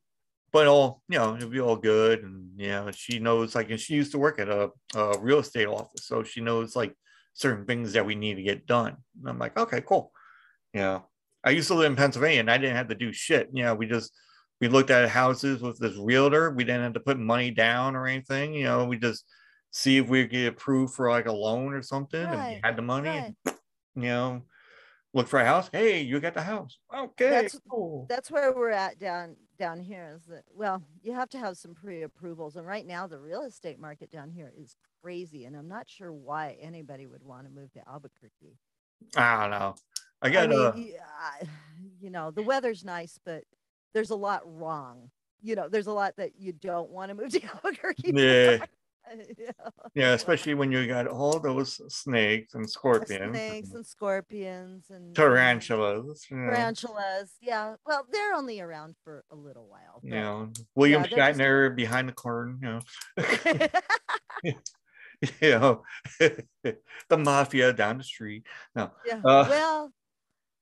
but 0.53 0.67
all 0.67 1.03
you 1.09 1.19
know, 1.19 1.37
it'll 1.37 1.49
be 1.49 1.61
all 1.61 1.77
good, 1.77 2.23
and 2.23 2.51
you 2.57 2.69
know, 2.69 2.91
she 2.91 3.19
knows 3.19 3.55
like, 3.55 3.71
and 3.71 3.81
she 3.81 3.95
used 3.95 4.13
to 4.13 4.19
work 4.19 4.39
at 4.39 4.49
a, 4.49 4.71
a 4.95 5.19
real 5.19 5.39
estate 5.39 5.67
office, 5.67 6.07
so 6.07 6.23
she 6.23 6.41
knows 6.41 6.75
like 6.75 6.95
certain 7.35 7.65
things 7.65 7.93
that 7.93 8.05
we 8.05 8.15
need 8.15 8.35
to 8.35 8.43
get 8.43 8.67
done. 8.67 8.97
And 9.19 9.29
I'm 9.29 9.39
like, 9.39 9.57
okay, 9.57 9.81
cool. 9.81 10.13
You 10.75 10.81
know, 10.81 11.05
I 11.45 11.51
used 11.51 11.69
to 11.69 11.75
live 11.75 11.91
in 11.91 11.97
Pennsylvania, 11.97 12.41
and 12.41 12.51
I 12.51 12.59
didn't 12.59 12.77
have 12.77 12.89
to 12.89 12.95
do 12.95 13.13
shit. 13.13 13.49
You 13.53 13.65
know, 13.65 13.75
we 13.75 13.87
just 13.87 14.13
we 14.61 14.69
looked 14.69 14.91
at 14.91 15.09
houses 15.09 15.63
with 15.63 15.79
this 15.79 15.97
realtor. 15.97 16.51
We 16.51 16.65
didn't 16.65 16.83
have 16.83 16.95
to 16.95 17.01
put 17.01 17.19
money 17.19 17.51
down 17.51 17.97
or 17.97 18.07
anything. 18.07 18.53
You 18.53 18.65
know, 18.65 18.85
we 18.85 18.99
just 18.99 19.25
see 19.71 19.99
if 19.99 20.09
we 20.09 20.23
could 20.23 20.31
get 20.33 20.53
approved 20.53 20.95
for 20.95 21.09
like 21.11 21.27
a 21.27 21.33
loan 21.33 21.73
or 21.73 21.83
something, 21.83 22.23
and 22.23 22.55
we 22.55 22.61
had 22.63 22.77
the 22.77 22.83
money. 22.83 23.09
right. 23.09 23.35
And, 23.47 23.55
you 23.95 24.03
know, 24.03 24.43
look 25.15 25.29
for 25.29 25.39
a 25.41 25.45
house. 25.45 25.69
Hey, 25.73 26.03
you 26.03 26.21
got 26.21 26.35
the 26.35 26.43
house. 26.43 26.79
Okay, 26.95 27.31
That's- 27.31 27.61
cool. 27.69 28.07
That's 28.09 28.31
where 28.31 28.55
we're 28.55 28.71
at 28.71 28.99
down 28.99 29.37
down 29.59 29.81
here. 29.81 30.13
Is 30.17 30.25
that 30.27 30.45
well, 30.55 30.83
you 31.03 31.13
have 31.13 31.29
to 31.31 31.39
have 31.39 31.57
some 31.57 31.75
pre-approvals, 31.75 32.57
and 32.57 32.67
right 32.67 32.87
now 32.87 33.07
the 33.07 33.19
real 33.19 33.43
estate 33.43 33.79
market 33.79 34.11
down 34.11 34.31
here 34.31 34.53
is 34.57 34.77
crazy, 35.03 35.45
and 35.45 35.57
I'm 35.57 35.69
not 35.69 35.89
sure 35.89 36.13
why 36.13 36.57
anybody 36.61 37.07
would 37.07 37.23
want 37.23 37.47
to 37.47 37.51
move 37.53 37.73
to 37.73 37.81
Albuquerque. 37.89 38.57
I 39.17 39.41
don't 39.43 39.51
know. 39.51 39.75
I 40.23 40.29
I 40.29 40.31
got 40.31 40.49
mean, 40.51 40.59
a 40.61 40.71
y- 40.71 40.93
I- 41.19 41.47
you 42.01 42.11
know, 42.11 42.31
the 42.31 42.43
weather's 42.43 42.85
nice, 42.85 43.19
but 43.25 43.45
there's 43.95 44.11
a 44.11 44.17
lot 44.17 44.43
wrong. 44.45 45.11
You 45.43 45.57
know, 45.57 45.69
there's 45.71 45.87
a 45.87 45.93
lot 45.93 46.17
that 46.17 46.33
you 46.39 46.53
don't 46.53 46.91
want 46.91 47.09
to 47.09 47.15
move 47.15 47.31
to 47.33 47.41
Albuquerque. 47.65 48.13
yeah, 48.15 48.59
yeah. 49.39 49.51
yeah, 49.95 50.13
especially 50.13 50.55
when 50.55 50.71
you 50.73 50.87
got 50.87 51.07
all 51.07 51.39
those 51.39 51.81
snakes 51.93 52.55
and 52.55 52.69
scorpions, 52.69 53.37
Snakes 53.37 53.73
and 53.73 53.87
scorpions 53.87 54.87
and 54.91 55.15
tarantulas. 55.15 56.27
Know, 56.31 56.51
tarantulas. 56.51 57.33
Yeah. 57.41 57.75
Well, 57.87 58.07
they're 58.11 58.35
only 58.35 58.61
around 58.61 58.95
for 59.05 59.25
a 59.31 59.37
little 59.37 59.67
while. 59.69 60.01
Yeah, 60.03 60.47
William 60.75 61.03
they're 61.03 61.69
just- 61.69 61.77
behind 61.77 62.09
the 62.09 62.13
curtain. 62.13 62.59
You 62.63 62.69
know, 62.69 63.69
you 65.41 65.51
know, 65.51 65.83
the 66.19 67.19
mafia 67.19 67.73
down 67.73 67.99
the 67.99 68.05
street. 68.05 68.45
No, 68.75 68.91
yeah. 69.07 69.21
Uh, 69.25 69.47
well, 69.49 69.93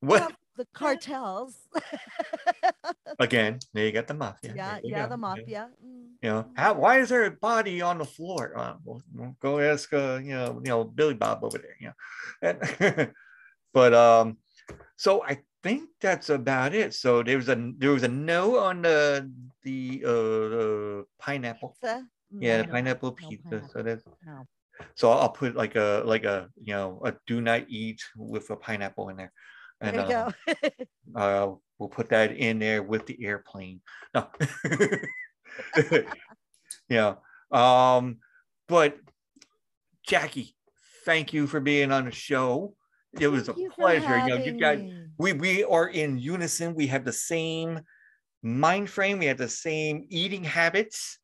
what 0.01 0.21
well, 0.21 0.31
the 0.59 0.67
cartels. 0.75 1.57
again? 3.19 3.59
There 3.73 3.87
you 3.87 3.93
got 3.93 4.07
the 4.09 4.15
mafia. 4.15 4.53
yeah, 4.55 4.81
there 4.83 4.91
yeah, 4.91 5.03
go, 5.05 5.11
the 5.11 5.17
mafia. 5.17 5.71
Mm. 5.83 6.05
You 6.21 6.29
know, 6.31 6.47
how, 6.57 6.75
why 6.75 6.99
is 6.99 7.09
there 7.09 7.25
a 7.25 7.31
body 7.31 7.81
on 7.81 7.99
the 7.99 8.05
floor? 8.05 8.53
Uh, 8.59 8.75
well, 8.85 9.01
well, 9.15 9.37
go 9.41 9.61
ask, 9.61 9.93
uh, 9.95 10.19
you 10.23 10.35
know, 10.35 10.61
you 10.65 10.71
know, 10.71 10.85
Billy 10.85 11.15
Bob 11.15 11.45
over 11.45 11.59
there. 11.59 11.77
You 11.81 11.87
know, 11.89 11.95
and, 12.43 13.15
but 13.73 13.95
um, 13.95 14.39
so 14.97 15.23
I 15.23 15.39
think 15.63 15.91
that's 16.01 16.29
about 16.29 16.75
it. 16.75 16.93
So 16.95 17.23
there 17.23 17.37
was 17.37 17.49
a 17.49 17.73
there 17.79 17.93
was 17.93 18.03
a 18.03 18.09
no 18.09 18.59
on 18.59 18.83
the 18.83 19.31
the 19.63 20.03
uh 20.05 20.11
the 20.11 21.05
pineapple. 21.19 21.77
Pizza? 21.81 22.05
Yeah, 22.41 22.59
the 22.59 22.65
No, 22.67 22.73
pineapple 22.73 23.11
no 23.11 23.29
pizza. 23.29 23.45
pineapple, 23.49 23.69
So 23.73 23.83
that's 23.83 24.05
no. 24.27 24.47
so 24.97 25.11
I'll 25.11 25.31
put 25.31 25.55
like 25.55 25.77
a 25.77 26.03
like 26.05 26.25
a 26.25 26.51
you 26.61 26.75
know 26.75 27.01
a 27.05 27.15
do 27.27 27.41
not 27.41 27.65
eat 27.69 28.03
with 28.17 28.51
a 28.51 28.57
pineapple 28.57 29.09
in 29.11 29.17
there. 29.17 29.33
There 29.81 29.89
And 29.95 29.97
you 29.97 30.17
uh, 30.17 30.33
go. 30.47 30.69
uh, 31.21 31.55
we'll 31.79 31.89
put 31.89 32.09
that 32.11 32.33
in 32.33 32.59
there 32.59 32.83
with 32.83 33.07
the 33.07 33.17
airplane. 33.25 33.81
No. 34.15 34.29
yeah. 36.89 37.15
Um, 37.51 38.19
but 38.69 38.97
Jackie, 40.07 40.55
thank 41.05 41.33
you 41.33 41.47
for 41.47 41.61
being 41.61 41.93
on 41.93 42.05
the 42.07 42.11
show. 42.11 42.75
It 43.19 43.29
was 43.29 43.49
a 43.49 43.55
you 43.57 43.71
pleasure. 43.71 44.19
You 44.19 44.29
know, 44.29 44.37
you 44.45 44.59
got 44.59 44.79
we 45.19 45.33
we 45.33 45.65
are 45.65 45.89
in 45.89 46.19
unison. 46.19 46.75
We 46.75 46.87
have 46.89 47.05
the 47.05 47.13
same 47.13 47.81
mind 48.43 48.91
frame. 48.91 49.19
We 49.19 49.27
have 49.27 49.39
the 49.39 49.49
same 49.49 50.07
eating 50.11 50.45
habits. 50.45 51.19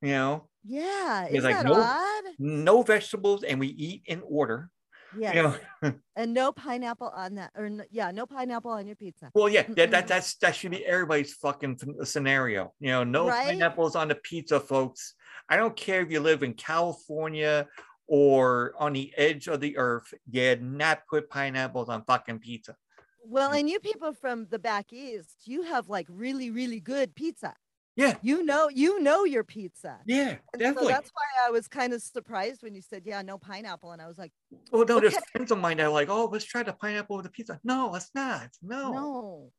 You 0.00 0.10
know, 0.10 0.48
Yeah, 0.64 1.24
It's 1.24 1.38
is 1.38 1.44
like 1.44 1.56
that 1.56 1.66
no- 1.66 1.74
odd? 1.74 2.24
no 2.38 2.82
vegetables, 2.82 3.42
and 3.42 3.58
we 3.58 3.66
eat 3.68 4.02
in 4.06 4.22
order. 4.24 4.70
Yes. 5.16 5.34
You 5.34 5.42
know, 5.42 5.94
and 6.16 6.34
no 6.34 6.52
pineapple 6.52 7.08
on 7.08 7.36
that, 7.36 7.50
or 7.56 7.66
n- 7.66 7.84
yeah, 7.90 8.10
no 8.10 8.26
pineapple 8.26 8.70
on 8.70 8.86
your 8.86 8.96
pizza. 8.96 9.30
well, 9.34 9.48
yeah, 9.48 9.62
that, 9.68 9.90
that 9.90 10.08
that's 10.08 10.34
that 10.36 10.54
should 10.54 10.72
be 10.72 10.84
everybody's 10.84 11.34
fucking 11.34 11.78
uh, 12.00 12.04
scenario. 12.04 12.72
You 12.80 12.90
know, 12.90 13.04
no 13.04 13.28
Right? 13.28 13.46
pineapples 13.46 13.96
on 13.96 14.08
the 14.08 14.16
pizza, 14.16 14.60
folks. 14.60 15.14
I 15.48 15.56
don't 15.56 15.76
care 15.76 16.02
if 16.02 16.10
you 16.10 16.20
live 16.20 16.42
in 16.42 16.52
California 16.54 17.66
or 18.06 18.74
on 18.78 18.92
the 18.92 19.12
edge 19.16 19.48
of 19.48 19.60
the 19.60 19.76
earth, 19.78 20.12
you 20.30 20.56
not 20.56 21.02
put 21.08 21.30
pineapples 21.30 21.88
on 21.88 22.04
fucking 22.04 22.40
pizza. 22.40 22.76
Well, 23.24 23.50
mm. 23.50 23.60
and 23.60 23.70
you 23.70 23.78
people 23.80 24.14
from 24.14 24.46
the 24.50 24.58
back 24.58 24.92
east, 24.92 25.42
you 25.44 25.62
have 25.62 25.88
like 25.88 26.06
really, 26.08 26.50
really 26.50 26.80
good 26.80 27.14
pizza. 27.14 27.54
Yeah. 27.98 28.14
You 28.22 28.44
know, 28.44 28.70
you 28.72 29.00
know 29.00 29.24
your 29.24 29.42
pizza. 29.42 29.98
Yeah, 30.06 30.36
And 30.52 30.60
definitely. 30.60 30.84
So 30.84 30.88
that's 30.94 31.10
why 31.12 31.24
I 31.48 31.50
was 31.50 31.66
kind 31.66 31.92
of 31.92 32.00
surprised 32.00 32.62
when 32.62 32.76
you 32.76 32.80
said, 32.80 33.02
"Yeah, 33.04 33.22
no 33.22 33.38
pineapple," 33.38 33.90
and 33.90 34.00
I 34.00 34.06
was 34.06 34.16
like, 34.16 34.30
Well, 34.70 34.84
no, 34.86 35.00
there's 35.00 35.14
Okay. 35.14 35.24
friends 35.32 35.50
of 35.50 35.58
mine 35.58 35.78
that 35.78 35.86
are 35.86 35.90
like, 35.90 36.08
oh, 36.08 36.26
let's 36.26 36.44
try 36.44 36.62
the 36.62 36.72
pineapple 36.72 37.16
with 37.16 37.24
the 37.24 37.32
pizza. 37.32 37.58
No, 37.64 37.90
let's 37.92 38.10
not. 38.14 38.50
No. 38.62 39.50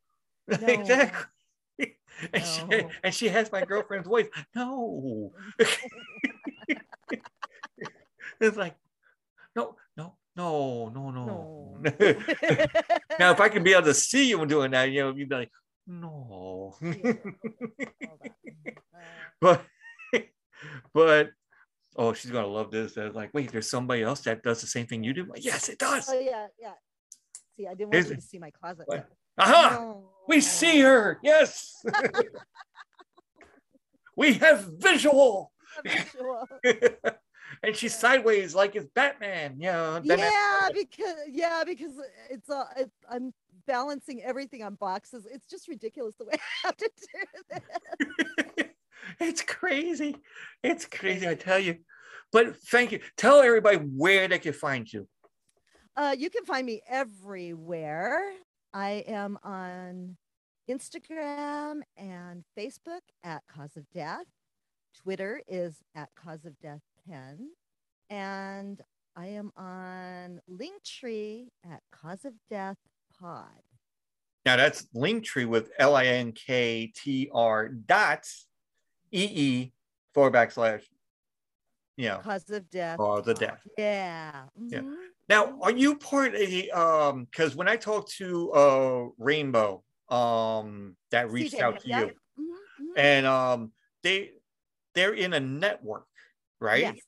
"No, 0.48 0.58
exactly. 0.68 1.28
And, 2.34 2.44
she, 2.44 2.86
and 3.04 3.14
she 3.14 3.28
has 3.30 3.50
my 3.52 3.64
girlfriend's 3.64 4.08
voice. 4.08 4.28
No. 4.54 5.32
it's 8.42 8.58
like, 8.58 8.76
no, 9.56 9.78
no, 9.96 10.18
no, 10.36 10.90
no, 10.90 11.12
no. 11.12 11.78
no." 11.80 11.92
now, 13.20 13.32
if 13.32 13.40
I 13.40 13.48
could 13.48 13.64
be 13.64 13.72
able 13.72 13.84
to 13.86 13.94
see 13.94 14.28
you 14.28 14.46
doing 14.46 14.72
that, 14.72 14.92
you 14.92 15.02
know, 15.02 15.16
you'd 15.16 15.30
be 15.30 15.36
like, 15.36 15.52
no. 15.90 16.76
Yeah. 16.82 17.14
Uh, 19.42 19.42
but, 19.42 19.66
but, 20.94 21.30
oh, 21.96 22.12
she's 22.14 22.32
gonna 22.32 22.48
love 22.48 22.70
this. 22.70 22.94
They're 22.94 23.12
like, 23.12 23.34
wait, 23.34 23.52
there's 23.52 23.70
somebody 23.70 24.04
else 24.04 24.20
that 24.22 24.44
does 24.44 24.60
the 24.60 24.68
same 24.68 24.88
thing 24.88 25.04
you 25.04 25.14
do. 25.14 25.26
Like, 25.26 25.44
yes, 25.46 25.70
it 25.70 25.80
does. 25.80 26.10
oh 26.10 26.20
yeah, 26.20 26.48
yeah. 26.60 26.74
See, 27.56 27.66
I 27.66 27.74
didn't 27.76 27.94
Is 27.96 28.06
want 28.06 28.08
you 28.08 28.14
it- 28.14 28.22
to 28.22 28.28
see 28.28 28.40
my 28.40 28.52
closet. 28.52 28.86
Aha! 29.38 29.70
No. 29.80 30.10
We 30.28 30.42
see 30.42 30.82
her. 30.82 31.18
Yes. 31.24 31.82
we 34.18 34.34
have 34.34 34.66
visual. 34.78 35.52
Visual. 35.84 36.46
and 37.64 37.76
she's 37.76 37.98
sideways 37.98 38.54
like 38.54 38.76
it's 38.76 38.88
Batman. 38.94 39.56
Yeah. 39.60 40.00
Batman- 40.06 40.20
yeah, 40.32 40.70
because 40.74 41.16
yeah, 41.30 41.64
because 41.66 41.94
it's 42.30 42.50
uh, 42.50 42.66
it, 42.76 42.92
I'm 43.10 43.34
balancing 43.70 44.24
everything 44.24 44.63
on 44.63 44.74
boxes. 44.74 45.28
It's 45.32 45.45
just 45.45 45.67
ridiculous 45.67 46.15
the 46.15 46.26
way 46.26 46.34
I 46.63 46.67
have 46.67 46.78
to 46.78 46.89
do 46.97 47.53
this. 48.57 48.65
it's 49.20 49.41
crazy. 49.43 50.17
It's 50.63 50.86
crazy, 50.86 51.28
I 51.28 51.36
tell 51.36 51.59
you. 51.59 51.78
But 52.32 52.57
thank 52.57 52.91
you. 52.91 52.99
Tell 53.15 53.41
everybody 53.41 53.78
where 53.78 54.28
they 54.28 54.39
can 54.39 54.53
find 54.53 54.91
you. 54.91 55.07
Uh, 55.95 56.15
you 56.17 56.32
can 56.32 56.45
find 56.45 56.65
me 56.65 56.82
everywhere. 56.89 58.32
I 58.74 59.03
am 59.07 59.38
on 59.43 60.17
Instagram 60.70 61.82
and 61.95 62.43
Facebook 62.57 63.01
at 63.24 63.43
Cause 63.53 63.78
of 63.78 63.84
Death. 63.93 64.26
Twitter 65.03 65.41
is 65.47 65.76
at 65.95 66.09
Cause 66.15 66.45
of 66.45 66.59
Death 66.59 66.82
10. 67.07 67.49
And 68.09 68.82
I 69.15 69.28
am 69.28 69.51
on 69.57 70.39
Linktree 70.49 71.47
at 71.70 71.82
Cause 71.91 72.26
of 72.26 72.34
Death 72.49 72.78
Pod. 73.20 73.45
Now 74.45 74.55
that's 74.55 74.88
Linktree 74.95 75.47
with 75.47 75.70
L 75.78 75.95
I 75.95 76.05
N 76.05 76.32
K 76.32 76.91
T 76.95 77.30
R 77.34 77.67
dot 77.70 78.26
E 79.11 79.24
E 79.24 79.74
forward 80.13 80.34
backslash. 80.34 80.84
You 81.97 82.09
know, 82.09 82.20
Cause 82.20 82.49
of 82.49 82.70
Death. 82.70 82.97
Cause 82.97 83.28
of. 83.28 83.38
Death. 83.39 83.59
Yeah. 83.78 84.43
Yeah. 84.57 84.80
mhm. 84.80 84.95
Now, 85.28 85.59
are 85.61 85.72
you 85.72 85.97
part 85.97 86.34
of 86.34 86.39
the 86.49 86.72
um 86.72 87.26
because 87.26 87.55
when 87.55 87.67
I 87.67 87.76
talked 87.76 88.11
to 88.17 88.51
uh 88.53 89.07
Rainbow, 89.17 89.84
um 90.09 90.95
that 91.11 91.30
reached 91.30 91.55
CJ, 91.55 91.61
out 91.61 91.80
to 91.82 91.88
yeah. 91.88 91.99
you, 92.05 92.11
Mhm, 92.39 92.43
mhm. 92.82 92.93
and 92.97 93.26
um 93.28 93.72
they 94.01 94.32
they're 94.95 95.13
in 95.13 95.34
a 95.34 95.39
network, 95.39 96.07
right? 96.61 96.95
Yes, 96.95 97.01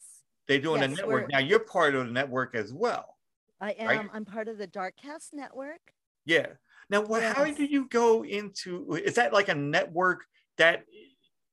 They're 0.47 0.59
doing 0.59 0.83
a 0.83 0.87
network. 0.89 1.29
Now 1.31 1.39
you're 1.39 1.59
part 1.59 1.95
of 1.95 2.05
the 2.05 2.11
network 2.11 2.53
as 2.53 2.73
well. 2.73 3.17
I 3.61 3.71
am. 3.71 3.87
right? 3.87 4.09
I'm 4.13 4.25
part 4.25 4.47
of 4.49 4.57
the 4.57 4.67
Darkcast 4.67 5.33
Network. 5.33 5.93
Yeah. 6.25 6.47
Now, 6.89 7.01
what, 7.01 7.23
how 7.23 7.45
do 7.45 7.63
you 7.63 7.87
go 7.87 8.23
into? 8.25 8.95
Is 8.95 9.15
that 9.15 9.31
like 9.33 9.49
a 9.49 9.55
network 9.55 10.25
that 10.57 10.83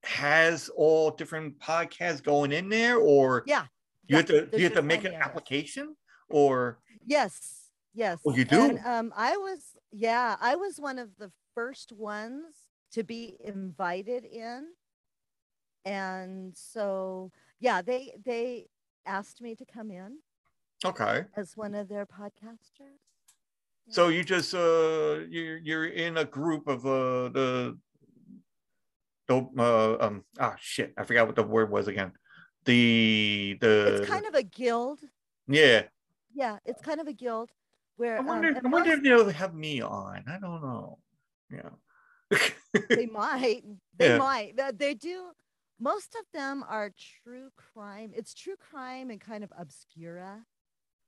has 0.02 0.68
all 0.70 1.10
different 1.10 1.58
podcasts 1.60 2.22
going 2.22 2.52
in 2.52 2.68
there, 2.68 2.96
or 2.98 3.44
Yeah. 3.46 3.66
you 4.06 4.16
have 4.16 4.26
to 4.26 4.48
you 4.52 4.64
have 4.64 4.74
to 4.74 4.82
make 4.82 5.04
an 5.04 5.14
application, 5.14 5.96
or 6.28 6.80
Yes, 7.06 7.70
yes. 7.94 8.20
Oh, 8.26 8.34
you 8.34 8.44
do? 8.44 8.60
And, 8.60 8.80
um, 8.84 9.12
I 9.16 9.36
was, 9.36 9.76
yeah, 9.92 10.36
I 10.40 10.56
was 10.56 10.78
one 10.78 10.98
of 10.98 11.10
the 11.18 11.30
first 11.54 11.92
ones 11.92 12.54
to 12.92 13.02
be 13.04 13.36
invited 13.40 14.24
in, 14.24 14.66
and 15.84 16.56
so 16.56 17.30
yeah, 17.60 17.82
they 17.82 18.14
they 18.24 18.68
asked 19.06 19.40
me 19.40 19.54
to 19.54 19.64
come 19.64 19.90
in 19.90 20.18
okay? 20.84 21.24
as 21.36 21.56
one 21.56 21.74
of 21.74 21.88
their 21.88 22.06
podcasters. 22.06 23.07
So 23.90 24.08
you 24.08 24.22
just 24.24 24.54
uh 24.54 25.20
you're 25.28 25.58
you're 25.58 25.86
in 25.86 26.16
a 26.18 26.24
group 26.24 26.66
of 26.68 26.84
uh 26.86 27.28
the 27.30 27.78
the 29.28 29.46
uh, 29.58 29.96
um 30.00 30.24
ah 30.38 30.56
shit 30.60 30.92
I 30.96 31.04
forgot 31.04 31.26
what 31.26 31.36
the 31.36 31.42
word 31.42 31.70
was 31.70 31.88
again. 31.88 32.12
The 32.64 33.56
the 33.60 33.96
It's 34.00 34.08
kind 34.10 34.26
of 34.26 34.34
a 34.34 34.42
guild. 34.42 35.00
yeah. 35.46 35.82
Yeah, 36.34 36.58
it's 36.66 36.82
kind 36.82 37.00
of 37.00 37.08
a 37.08 37.12
guild 37.12 37.50
where 37.96 38.16
I 38.16 38.18
um, 38.20 38.26
wonder 38.26 38.48
and 38.48 38.58
I 38.58 38.68
wonder 38.68 38.90
most- 38.90 38.98
if 38.98 39.02
they'll 39.02 39.28
have 39.30 39.54
me 39.54 39.80
on. 39.80 40.24
I 40.28 40.38
don't 40.38 40.62
know. 40.62 40.98
Yeah. 41.50 41.70
They 42.90 43.06
might. 43.06 43.64
They 43.96 44.08
Yeah. 44.08 44.18
might. 44.18 44.54
They 44.78 44.94
do 44.94 45.30
most 45.80 46.14
of 46.14 46.24
them 46.34 46.64
are 46.68 46.92
true 47.22 47.48
crime. 47.56 48.12
It's 48.14 48.34
true 48.34 48.56
crime 48.70 49.10
and 49.10 49.20
kind 49.20 49.42
of 49.44 49.52
obscura 49.58 50.44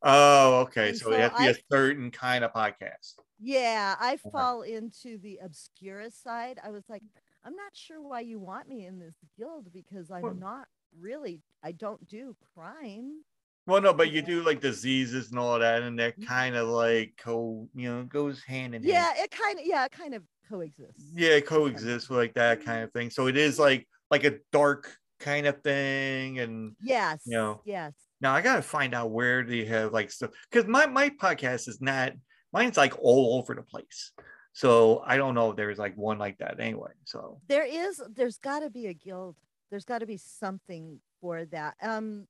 oh 0.02 0.60
okay. 0.60 0.90
And 0.90 0.98
so 0.98 1.10
it 1.12 1.14
so 1.14 1.20
has 1.20 1.30
to 1.32 1.38
be 1.38 1.46
a 1.48 1.54
certain 1.70 2.10
kind 2.10 2.44
of 2.44 2.52
podcast. 2.52 3.14
Yeah 3.38 3.96
i 4.00 4.14
Okay. 4.14 4.30
fall 4.30 4.62
into 4.62 5.18
the 5.18 5.38
obscura 5.42 6.10
side. 6.10 6.58
I 6.62 6.70
was 6.70 6.84
like 6.88 7.02
i'm 7.44 7.56
not 7.56 7.74
sure 7.74 8.02
why 8.02 8.20
you 8.20 8.38
want 8.38 8.68
me 8.68 8.84
in 8.86 8.98
this 8.98 9.14
guild 9.38 9.72
because 9.72 10.10
i'm 10.10 10.22
Well- 10.22 10.34
not 10.34 10.66
really 10.98 11.40
i 11.62 11.72
don't 11.72 12.06
do 12.08 12.36
crime 12.54 13.22
well 13.66 13.80
no 13.80 13.92
but 13.94 14.10
you 14.10 14.22
do 14.22 14.42
like 14.42 14.60
diseases 14.60 15.30
and 15.30 15.38
all 15.38 15.58
that 15.58 15.82
and 15.82 15.98
that 15.98 16.14
mm-hmm. 16.18 16.28
kind 16.28 16.56
of 16.56 16.68
like 16.68 17.14
co 17.16 17.68
you 17.74 17.90
know 17.90 18.02
goes 18.04 18.42
hand 18.42 18.74
in 18.74 18.82
hand. 18.82 18.92
Yeah 18.92 19.12
it 19.16 19.30
kind 19.30 19.58
of 19.58 19.64
yeah 19.64 19.84
it 19.84 19.92
kind 19.92 20.14
of 20.14 20.22
coexists. 20.48 21.04
Yeah 21.14 21.30
it 21.30 21.46
coexists 21.46 22.08
with 22.10 22.18
like 22.18 22.34
that 22.34 22.64
kind 22.64 22.78
mm-hmm. 22.78 22.84
of 22.84 22.92
thing. 22.92 23.10
So 23.10 23.28
it 23.28 23.36
is 23.36 23.58
like 23.58 23.86
like 24.10 24.24
a 24.24 24.38
dark 24.52 24.96
kind 25.20 25.46
of 25.46 25.62
thing 25.62 26.40
and 26.40 26.74
yes 26.82 27.20
you 27.26 27.36
know, 27.36 27.60
yes 27.64 27.92
now 28.20 28.32
i 28.34 28.40
gotta 28.40 28.62
find 28.62 28.94
out 28.94 29.10
where 29.10 29.42
they 29.44 29.64
have 29.64 29.92
like 29.92 30.10
stuff 30.10 30.30
because 30.50 30.66
my 30.68 30.86
my 30.86 31.08
podcast 31.10 31.68
is 31.68 31.80
not 31.80 32.12
mine's 32.52 32.76
like 32.76 32.94
all 33.00 33.38
over 33.38 33.54
the 33.54 33.62
place. 33.62 34.12
So 34.52 35.02
i 35.06 35.16
don't 35.16 35.34
know 35.34 35.50
if 35.50 35.56
there's 35.56 35.78
like 35.78 35.96
one 35.96 36.18
like 36.18 36.38
that 36.38 36.58
anyway 36.60 36.90
so. 37.04 37.40
There 37.48 37.64
is 37.64 38.02
there's 38.14 38.38
got 38.38 38.60
to 38.60 38.70
be 38.70 38.86
a 38.88 38.94
guild. 38.94 39.36
There's 39.70 39.84
got 39.84 39.98
to 40.00 40.06
be 40.06 40.16
something 40.16 40.98
for 41.20 41.44
that. 41.46 41.74
Um 41.80 42.26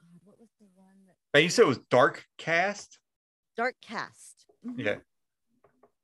God, 0.00 0.20
what 0.24 0.40
was 0.40 0.48
the 0.60 0.66
one 0.74 0.94
that 1.32 1.42
you 1.42 1.48
said 1.50 1.62
it 1.62 1.68
was 1.68 1.80
dark 1.90 2.24
cast 2.38 2.98
dark 3.56 3.76
cast 3.82 4.46
Mhm. 4.66 4.84
yeah. 4.84 4.96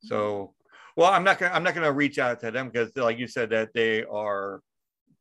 So 0.03 0.55
well 0.97 1.11
i'm 1.13 1.25
not 1.25 1.39
gonna 1.39 1.55
i'm 1.55 1.63
not 1.63 1.75
gonna 1.75 1.93
reach 1.93 2.19
out 2.19 2.41
to 2.41 2.51
them 2.51 2.69
because 2.69 2.95
like 2.97 3.19
you 3.19 3.27
said 3.27 3.51
that 3.51 3.73
they 3.73 4.05
are 4.05 4.61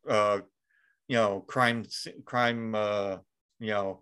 uh 0.08 0.40
you 1.08 1.16
know 1.16 1.42
crime 1.48 1.86
crime 2.26 2.76
uh 2.76 3.18
you 3.60 3.70
know 3.72 4.02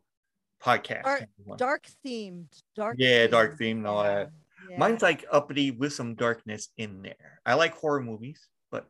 podcast 0.64 1.04
Dark- 1.04 1.58
dark 1.58 1.88
themed 2.06 2.48
dark 2.76 2.96
Yeah, 3.00 3.28
dark 3.28 3.54
themed, 3.54 3.58
theme 3.58 3.78
and 3.78 3.88
all 3.88 4.04
that. 4.04 4.30
yeah. 4.70 4.78
mine's 4.78 5.02
like 5.02 5.26
uppity 5.32 5.72
with 5.72 5.94
some 5.94 6.16
darkness 6.16 6.70
in 6.78 7.02
there. 7.04 7.42
I 7.46 7.54
like 7.56 7.76
horror 7.76 8.02
movies 8.02 8.48
but 8.72 8.88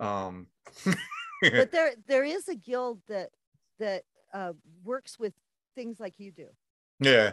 um 0.00 0.48
but 1.42 1.70
there 1.70 1.92
there 2.06 2.24
is 2.24 2.48
a 2.48 2.54
guild 2.54 3.00
that 3.08 3.30
that 3.78 4.02
uh 4.32 4.52
works 4.82 5.18
with 5.18 5.32
things 5.74 6.00
like 6.00 6.18
you 6.18 6.32
do. 6.32 6.46
Yeah. 7.00 7.32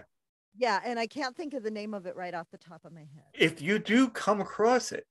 Yeah 0.56 0.80
and 0.84 1.00
i 1.00 1.08
can't 1.08 1.36
think 1.36 1.54
of 1.54 1.64
the 1.64 1.72
name 1.72 1.94
of 1.94 2.06
it 2.06 2.16
right 2.16 2.34
off 2.34 2.48
the 2.52 2.58
top 2.58 2.86
of 2.86 2.92
my 2.94 3.02
head. 3.02 3.26
If 3.34 3.62
you 3.62 3.80
do 3.80 4.10
come 4.10 4.42
across 4.42 4.92
it 4.92 5.06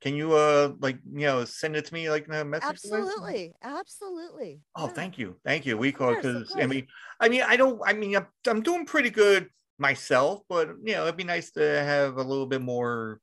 can 0.00 0.14
you 0.14 0.32
uh 0.32 0.72
like 0.80 0.98
you 1.12 1.26
know 1.26 1.44
send 1.44 1.76
it 1.76 1.84
to 1.84 1.94
me 1.94 2.10
like 2.10 2.26
in 2.26 2.34
a 2.34 2.44
message 2.44 2.68
absolutely 2.68 3.54
absolutely. 3.62 4.60
Oh 4.76 4.86
yeah. 4.86 4.92
thank 4.92 5.18
you 5.18 5.36
thank 5.44 5.64
you. 5.64 5.78
We 5.78 5.92
call 5.92 6.14
because 6.14 6.54
i 6.56 6.66
mean 6.66 6.86
i 7.20 7.28
mean 7.28 7.42
i 7.46 7.56
don't 7.56 7.80
i 7.84 7.92
mean 7.92 8.16
I'm, 8.16 8.26
I'm 8.46 8.62
doing 8.62 8.84
pretty 8.84 9.10
good 9.10 9.48
myself 9.78 10.42
but 10.48 10.68
you 10.84 10.94
know 10.94 11.04
it'd 11.04 11.16
be 11.16 11.24
nice 11.24 11.50
to 11.52 11.62
have 11.62 12.16
a 12.16 12.22
little 12.22 12.46
bit 12.46 12.60
more 12.60 13.20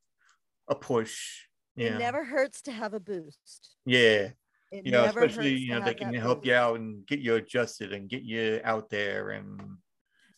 a 0.68 0.76
push 0.76 1.44
it 1.76 1.84
yeah 1.84 1.98
never 1.98 2.24
hurts 2.24 2.62
to 2.64 2.72
have 2.72 2.94
a 2.94 3.00
boost. 3.00 3.76
Yeah. 3.86 4.30
It 4.72 4.86
you 4.86 4.92
know 4.92 5.06
especially 5.06 5.56
you 5.56 5.72
know 5.72 5.84
they 5.84 5.94
can 5.94 6.14
help 6.14 6.40
boost. 6.40 6.48
you 6.48 6.54
out 6.54 6.80
and 6.80 7.06
get 7.08 7.20
you 7.20 7.36
adjusted 7.36 7.92
and 7.94 8.08
get 8.10 8.22
you 8.22 8.62
out 8.64 8.90
there 8.90 9.32
and 9.32 9.60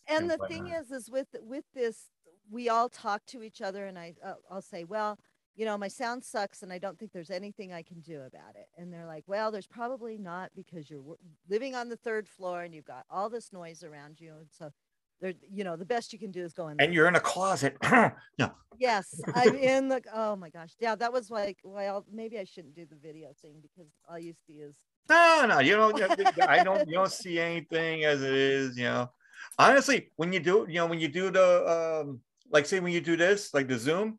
and 0.08 0.22
and 0.22 0.30
the 0.30 0.38
thing 0.48 0.68
is 0.68 0.90
is 0.90 1.10
with 1.10 1.28
with 1.42 1.64
this 1.74 2.08
we 2.50 2.68
all 2.68 2.88
talk 2.88 3.24
to 3.26 3.42
each 3.42 3.60
other 3.60 3.86
and 3.86 3.98
i 3.98 4.14
uh, 4.24 4.34
i'll 4.50 4.62
say 4.62 4.84
well 4.84 5.18
you 5.54 5.66
know, 5.66 5.76
my 5.76 5.88
sound 5.88 6.24
sucks 6.24 6.62
and 6.62 6.72
I 6.72 6.78
don't 6.78 6.98
think 6.98 7.12
there's 7.12 7.30
anything 7.30 7.72
I 7.72 7.82
can 7.82 8.00
do 8.00 8.20
about 8.20 8.56
it. 8.56 8.68
And 8.78 8.92
they're 8.92 9.06
like, 9.06 9.24
well, 9.26 9.50
there's 9.50 9.66
probably 9.66 10.16
not 10.16 10.50
because 10.56 10.88
you're 10.88 11.02
living 11.48 11.74
on 11.74 11.88
the 11.88 11.96
third 11.96 12.28
floor 12.28 12.62
and 12.62 12.74
you've 12.74 12.86
got 12.86 13.04
all 13.10 13.28
this 13.28 13.52
noise 13.52 13.82
around 13.82 14.18
you. 14.18 14.32
And 14.38 14.46
so 14.50 14.70
there, 15.20 15.34
you 15.52 15.62
know, 15.62 15.76
the 15.76 15.84
best 15.84 16.12
you 16.12 16.18
can 16.18 16.30
do 16.30 16.42
is 16.42 16.52
go 16.52 16.68
in 16.68 16.76
there. 16.76 16.84
And 16.84 16.94
you're 16.94 17.06
in 17.06 17.16
a 17.16 17.20
closet. 17.20 17.76
no. 17.82 18.50
Yes, 18.78 19.20
I'm 19.34 19.54
in 19.54 19.88
the. 19.88 20.02
Oh 20.12 20.34
my 20.34 20.50
gosh, 20.50 20.70
yeah, 20.80 20.96
that 20.96 21.12
was 21.12 21.30
like. 21.30 21.58
Well, 21.62 22.04
maybe 22.12 22.38
I 22.38 22.44
shouldn't 22.44 22.74
do 22.74 22.84
the 22.84 22.96
video 22.96 23.28
thing 23.40 23.54
because 23.62 23.92
all 24.08 24.18
you 24.18 24.34
see 24.46 24.54
is. 24.54 24.74
No, 25.08 25.46
no, 25.48 25.60
you 25.60 25.76
don't. 25.76 26.02
I 26.42 26.64
don't. 26.64 26.88
You 26.88 26.94
don't 26.94 27.12
see 27.12 27.38
anything 27.38 28.04
as 28.04 28.22
it 28.22 28.34
is. 28.34 28.76
You 28.76 28.84
know, 28.84 29.10
honestly, 29.58 30.10
when 30.16 30.32
you 30.32 30.40
do, 30.40 30.66
you 30.68 30.76
know, 30.76 30.86
when 30.86 30.98
you 30.98 31.08
do 31.08 31.30
the, 31.30 32.02
um, 32.02 32.20
like, 32.50 32.66
say, 32.66 32.80
when 32.80 32.92
you 32.92 33.00
do 33.00 33.16
this, 33.16 33.54
like 33.54 33.68
the 33.68 33.78
Zoom, 33.78 34.18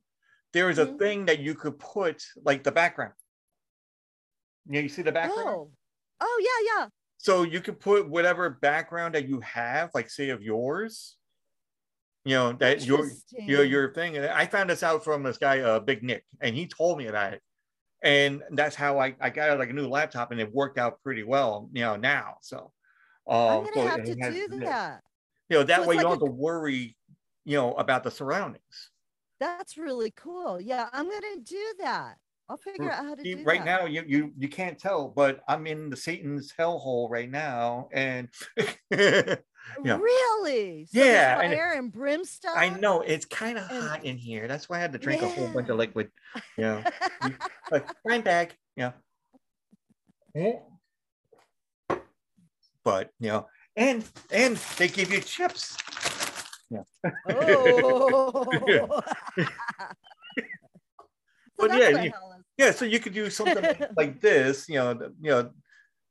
there 0.53 0.69
is 0.69 0.79
a 0.79 0.87
Mhm. 0.87 0.99
thing 0.99 1.25
that 1.25 1.39
you 1.39 1.55
could 1.55 1.79
put, 1.79 2.23
like, 2.43 2.63
the 2.63 2.71
background. 2.71 3.13
You 4.65 4.73
know, 4.73 4.79
you 4.79 4.89
see 4.89 5.01
the 5.01 5.11
background. 5.11 5.49
Oh, 5.49 5.71
oh 6.21 6.41
yeah, 6.41 6.83
yeah. 6.83 6.89
So 7.17 7.43
you 7.43 7.61
could 7.61 7.79
put 7.79 8.09
whatever 8.09 8.49
background 8.49 9.15
that 9.15 9.27
you 9.27 9.39
have, 9.41 9.91
like, 9.93 10.09
say, 10.09 10.29
of 10.29 10.41
yours. 10.41 11.17
You 12.25 12.35
know 12.35 12.53
that 12.53 12.85
your 12.85 13.05
your 13.33 13.65
your 13.65 13.93
thing. 13.93 14.15
And 14.15 14.25
I 14.27 14.45
found 14.45 14.69
this 14.69 14.81
out 14.83 15.03
from 15.03 15.23
this 15.23 15.37
guy, 15.37 15.59
uh, 15.59 15.79
Big 15.81 16.03
Nick, 16.03 16.25
and 16.39 16.55
he 16.55 16.67
told 16.67 16.97
me 16.97 17.07
about 17.07 17.33
it. 17.33 17.41
And 18.01 18.43
that's 18.51 18.75
how 18.75 18.99
I, 18.99 19.15
I 19.19 19.29
got 19.29 19.59
like 19.59 19.69
a 19.69 19.73
new 19.73 19.87
laptop, 19.89 20.31
and 20.31 20.39
it 20.39 20.51
worked 20.53 20.77
out 20.77 21.01
pretty 21.03 21.23
well. 21.23 21.69
You 21.73 21.81
know 21.81 21.95
now, 21.97 22.37
so. 22.41 22.71
I'm 23.27 23.35
Um, 23.59 23.63
gonna 23.65 23.75
so 23.75 23.87
have 23.87 24.03
to 24.05 24.15
has 24.21 24.33
do 24.33 24.47
that. 24.59 25.01
You 25.49 25.57
know 25.59 25.63
that 25.63 25.83
So 25.83 25.87
way 25.87 25.95
it's 25.95 26.01
you 26.01 26.03
don't 26.03 26.11
a- 26.11 26.15
have 26.15 26.19
to 26.19 26.31
worry. 26.31 26.97
You 27.45 27.57
know 27.57 27.73
about 27.75 28.03
the 28.05 28.11
surroundings. 28.11 28.91
That's 29.43 29.77
really 29.77 30.13
cool. 30.15 30.61
Yeah, 30.61 30.87
I'm 30.93 31.03
gonna 31.03 31.41
do 31.43 31.65
that. 31.79 32.15
I'll 32.47 32.55
figure 32.55 32.89
out 32.89 33.03
how 33.03 33.15
to 33.15 33.21
do 33.21 33.43
right 33.43 33.59
that. 33.65 33.81
now, 33.81 33.85
you 33.87 34.01
you 34.07 34.31
you 34.37 34.47
can't 34.47 34.79
tell, 34.79 35.09
but 35.09 35.41
I'm 35.49 35.67
in 35.67 35.89
the 35.89 35.97
Satan's 35.97 36.53
hellhole 36.57 37.09
right 37.09 37.29
now, 37.29 37.89
and 37.91 38.29
yeah. 38.89 39.35
Really? 39.83 40.85
So 40.85 41.03
Yeah, 41.03 41.41
and 41.41 41.53
Fire 41.53 41.73
and 41.73 41.91
brimstone. 41.91 42.53
I 42.55 42.69
know 42.69 43.01
it's 43.01 43.25
kind 43.25 43.57
of 43.57 43.65
hot 43.65 44.05
in 44.05 44.17
here. 44.17 44.47
That's 44.47 44.69
why 44.69 44.77
I 44.77 44.79
had 44.79 44.93
to 44.93 44.99
drink 44.99 45.21
a 45.21 45.27
whole 45.27 45.49
bunch 45.49 45.67
of 45.67 45.75
liquid. 45.75 46.09
Know, 46.57 46.81
like 47.69 47.85
fine 48.07 48.21
bag. 48.21 48.55
Yeah. 48.77 48.91
But 52.85 53.11
you 53.19 53.29
eh. 53.29 53.31
know, 53.31 53.47
and 53.75 54.03
and 54.31 54.57
they 54.77 54.87
give 54.87 55.11
you 55.11 55.19
chips. 55.21 55.77
Yeah. 56.73 57.11
Oh. 57.29 59.01
But 61.57 61.77
yeah, 61.77 62.01
you- 62.03 62.11
Yeah, 62.57 62.71
so 62.71 62.85
you 62.85 62.99
could 62.99 63.13
do 63.13 63.29
something 63.29 63.63
like 63.97 64.19
this. 64.21 64.67
You 64.67 64.75
know, 64.75 64.91
you 65.21 65.31
know, 65.31 65.51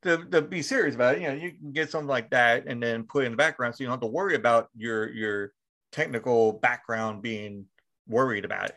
to, 0.02 0.24
to 0.30 0.42
be 0.42 0.62
serious 0.62 0.94
about 0.94 1.16
it. 1.16 1.22
You 1.22 1.28
know, 1.28 1.34
you 1.34 1.52
can 1.52 1.72
get 1.72 1.90
something 1.90 2.08
like 2.08 2.30
that 2.30 2.66
and 2.66 2.82
then 2.82 3.04
put 3.04 3.22
it 3.24 3.26
in 3.26 3.32
the 3.32 3.36
background, 3.36 3.74
so 3.74 3.82
you 3.82 3.86
don't 3.88 3.94
have 3.94 4.00
to 4.00 4.06
worry 4.06 4.34
about 4.34 4.68
your 4.76 5.10
your 5.10 5.52
technical 5.92 6.52
background 6.54 7.22
being 7.22 7.66
worried 8.08 8.44
about 8.44 8.70
it. 8.70 8.76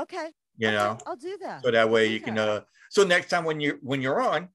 Okay. 0.00 0.32
You 0.56 0.68
okay, 0.68 0.76
know. 0.76 0.98
I'll 1.06 1.16
do 1.16 1.38
that. 1.42 1.62
so 1.62 1.70
that 1.70 1.88
way 1.88 2.08
do 2.08 2.14
you 2.14 2.20
can 2.20 2.36
uh 2.38 2.60
so 2.90 3.04
next 3.04 3.30
time 3.30 3.44
when 3.44 3.60
you 3.60 3.78
when 3.80 4.02
you're 4.02 4.20
on 4.20 4.48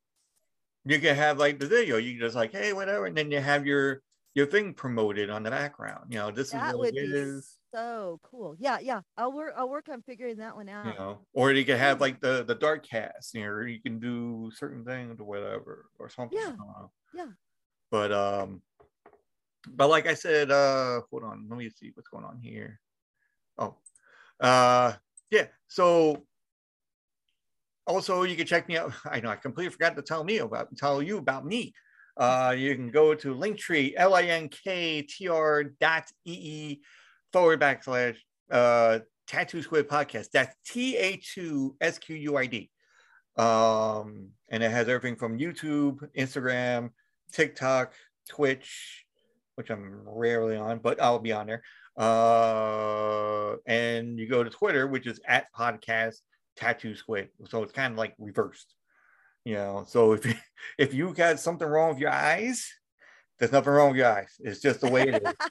you 0.85 0.99
can 0.99 1.15
have 1.15 1.37
like 1.39 1.59
the 1.59 1.65
video 1.67 1.95
you 1.97 2.11
can 2.11 2.19
just 2.19 2.35
like 2.35 2.51
hey 2.51 2.73
whatever 2.73 3.05
and 3.05 3.15
then 3.15 3.31
you 3.31 3.39
have 3.39 3.65
your 3.65 4.01
your 4.35 4.45
thing 4.45 4.73
promoted 4.73 5.29
on 5.29 5.43
the 5.43 5.51
background 5.51 6.05
you 6.09 6.17
know 6.17 6.31
this 6.31 6.51
that 6.51 6.69
is 6.69 6.73
what 6.73 6.79
would 6.79 6.87
it 6.97 7.11
be 7.11 7.17
is 7.17 7.59
so 7.73 8.19
cool. 8.21 8.55
Yeah, 8.59 8.77
yeah. 8.79 9.01
I'll 9.17 9.31
work. 9.33 9.51
I'll 9.57 9.67
work 9.67 9.89
on 9.89 10.03
figuring 10.03 10.37
that 10.37 10.55
one 10.55 10.69
out. 10.69 10.85
you 10.85 10.93
know 10.93 11.25
or 11.33 11.51
you 11.51 11.65
can 11.65 11.77
have 11.79 11.99
like 11.99 12.21
the 12.21 12.43
the 12.43 12.53
dark 12.53 12.85
cast 12.85 13.33
you 13.33 13.43
know 13.43 13.61
you 13.61 13.81
can 13.81 13.97
do 13.99 14.51
certain 14.53 14.85
things 14.85 15.19
or 15.19 15.23
whatever 15.25 15.85
or 15.97 16.07
something 16.07 16.37
Yeah, 16.37 16.49
I 16.49 16.55
don't 16.55 16.57
know. 16.67 16.91
yeah. 17.15 17.25
but 17.89 18.11
um 18.11 18.61
but 19.69 19.87
like 19.89 20.05
i 20.07 20.13
said 20.13 20.51
uh 20.51 21.01
hold 21.09 21.23
on 21.23 21.47
let 21.49 21.57
me 21.57 21.67
see 21.69 21.89
what's 21.95 22.09
going 22.09 22.25
on 22.25 22.37
here 22.37 22.79
oh 23.57 23.75
uh 24.39 24.93
yeah 25.31 25.47
so 25.67 26.27
also 27.87 28.21
you 28.23 28.35
can 28.35 28.45
check 28.45 28.67
me 28.67 28.77
out 28.77 28.93
i 29.05 29.19
know 29.19 29.29
i 29.29 29.35
completely 29.35 29.71
forgot 29.71 29.95
to 29.95 30.01
tell 30.03 30.23
me 30.23 30.37
about 30.37 30.75
tell 30.77 31.01
you 31.01 31.17
about 31.17 31.43
me 31.45 31.73
uh 32.17 32.53
you 32.57 32.75
can 32.75 32.91
go 32.91 33.15
to 33.15 33.35
linktree 33.35 33.93
l-i-n-k-t-r 33.97 35.63
dot 35.79 36.03
e-e 36.25 36.81
forward 37.31 37.59
backslash 37.59 38.17
uh 38.51 38.99
tattoo 39.27 39.61
squid 39.61 39.87
podcast. 39.87 40.29
That's 40.31 40.55
t-a-2-s-q-u-i-d 40.65 42.69
um 43.35 44.29
and 44.49 44.61
it 44.61 44.69
has 44.69 44.87
everything 44.87 45.15
from 45.15 45.39
youtube 45.39 46.07
instagram 46.15 46.91
tiktok 47.31 47.93
twitch 48.29 49.07
which 49.55 49.71
i'm 49.71 50.03
rarely 50.05 50.55
on 50.55 50.77
but 50.77 51.01
i'll 51.01 51.17
be 51.17 51.31
on 51.31 51.47
there. 51.47 51.63
Uh 51.97 53.55
and 53.65 54.19
you 54.19 54.27
go 54.27 54.43
to 54.43 54.51
twitter 54.51 54.85
which 54.85 55.07
is 55.07 55.19
at 55.27 55.47
podcast 55.57 56.17
tattoo 56.55 56.95
squid. 56.95 57.29
So 57.49 57.63
it's 57.63 57.73
kind 57.73 57.91
of 57.91 57.97
like 57.97 58.13
reversed 58.19 58.75
you 59.45 59.55
know 59.55 59.83
so 59.87 60.13
if 60.13 60.25
you 60.25 60.33
if 60.77 60.93
you 60.93 61.13
got 61.13 61.39
something 61.39 61.67
wrong 61.67 61.89
with 61.89 61.99
your 61.99 62.11
eyes 62.11 62.69
there's 63.39 63.51
nothing 63.51 63.73
wrong 63.73 63.89
with 63.89 63.97
your 63.97 64.07
eyes. 64.07 64.33
It's 64.39 64.61
just 64.61 64.81
the 64.81 64.89
way 64.89 65.07
it 65.09 65.21
is. 65.23 65.33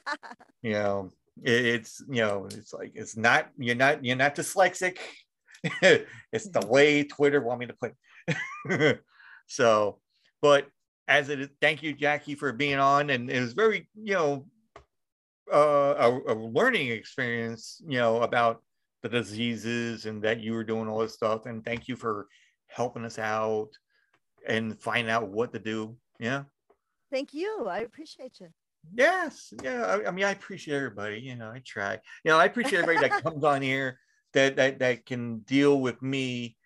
You 0.63 0.73
know 0.73 1.11
it- 1.43 1.65
it's 1.65 2.01
you 2.09 2.21
know 2.21 2.45
it's 2.45 2.73
like 2.73 2.93
it's 2.95 3.17
not 3.17 3.49
you're 3.57 3.75
not 3.75 4.03
you're 4.05 4.15
not 4.15 4.35
dyslexic. 4.35 4.97
It's 6.31 6.49
the 6.49 6.65
way 6.65 7.03
twitter 7.03 7.41
want 7.41 7.59
me 7.59 7.67
to 7.67 7.73
put 7.73 8.99
so 9.47 9.99
but 10.41 10.67
as 11.07 11.27
it 11.29 11.41
is 11.41 11.49
thank 11.61 11.83
you 11.83 11.93
jackie 11.93 12.35
for 12.35 12.53
being 12.53 12.79
on. 12.79 13.09
And 13.09 13.29
it 13.29 13.41
was 13.41 13.53
very 13.53 13.89
you 13.95 14.13
know 14.13 14.45
uh, 15.53 15.95
a, 16.27 16.33
a 16.33 16.35
learning 16.35 16.87
experience 16.87 17.81
you 17.85 17.97
know 17.97 18.21
about 18.21 18.63
the 19.01 19.09
diseases 19.09 20.05
and 20.05 20.21
that 20.23 20.39
you 20.39 20.53
were 20.53 20.63
doing 20.63 20.87
all 20.87 20.99
this 20.99 21.13
stuff. 21.13 21.45
And 21.45 21.63
thank 21.63 21.89
you 21.89 21.97
for 21.97 22.27
helping 22.67 23.03
us 23.03 23.19
out 23.19 23.69
and 24.47 24.79
find 24.79 25.09
out 25.09 25.29
what 25.29 25.53
to 25.53 25.59
do 25.59 25.95
yeah 26.19 26.43
Thank 27.13 27.35
you. 27.35 27.67
I 27.69 27.81
appreciate 27.81 28.39
you. 28.39 28.47
Yes, 28.91 29.53
yeah. 29.63 29.83
I, 29.83 30.07
I 30.07 30.11
mean, 30.11 30.25
I 30.25 30.31
appreciate 30.31 30.75
everybody. 30.75 31.19
You 31.19 31.35
know, 31.35 31.51
I 31.51 31.61
try. 31.63 31.99
You 32.23 32.31
know, 32.31 32.39
I 32.39 32.45
appreciate 32.45 32.79
everybody 32.79 33.07
that 33.07 33.23
comes 33.23 33.43
on 33.43 33.61
here 33.61 33.99
that 34.33 34.55
that 34.55 34.79
that 34.79 35.05
can 35.05 35.39
deal 35.41 35.79
with 35.79 36.01
me. 36.01 36.57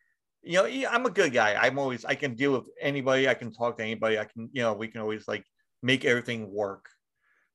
You 0.44 0.54
know, 0.54 0.90
I'm 0.90 1.06
a 1.06 1.10
good 1.10 1.34
guy. 1.34 1.56
I'm 1.56 1.78
always 1.78 2.06
I 2.06 2.16
can 2.16 2.36
deal 2.36 2.54
with 2.54 2.70
anybody. 2.80 3.28
I 3.28 3.34
can 3.34 3.52
talk 3.52 3.78
to 3.78 3.84
anybody. 3.84 4.18
I 4.18 4.24
can, 4.24 4.50
you 4.54 4.62
know, 4.62 4.74
we 4.74 4.88
can 4.88 5.02
always 5.02 5.28
like 5.28 5.44
make 5.84 6.06
everything 6.06 6.50
work. 6.50 6.88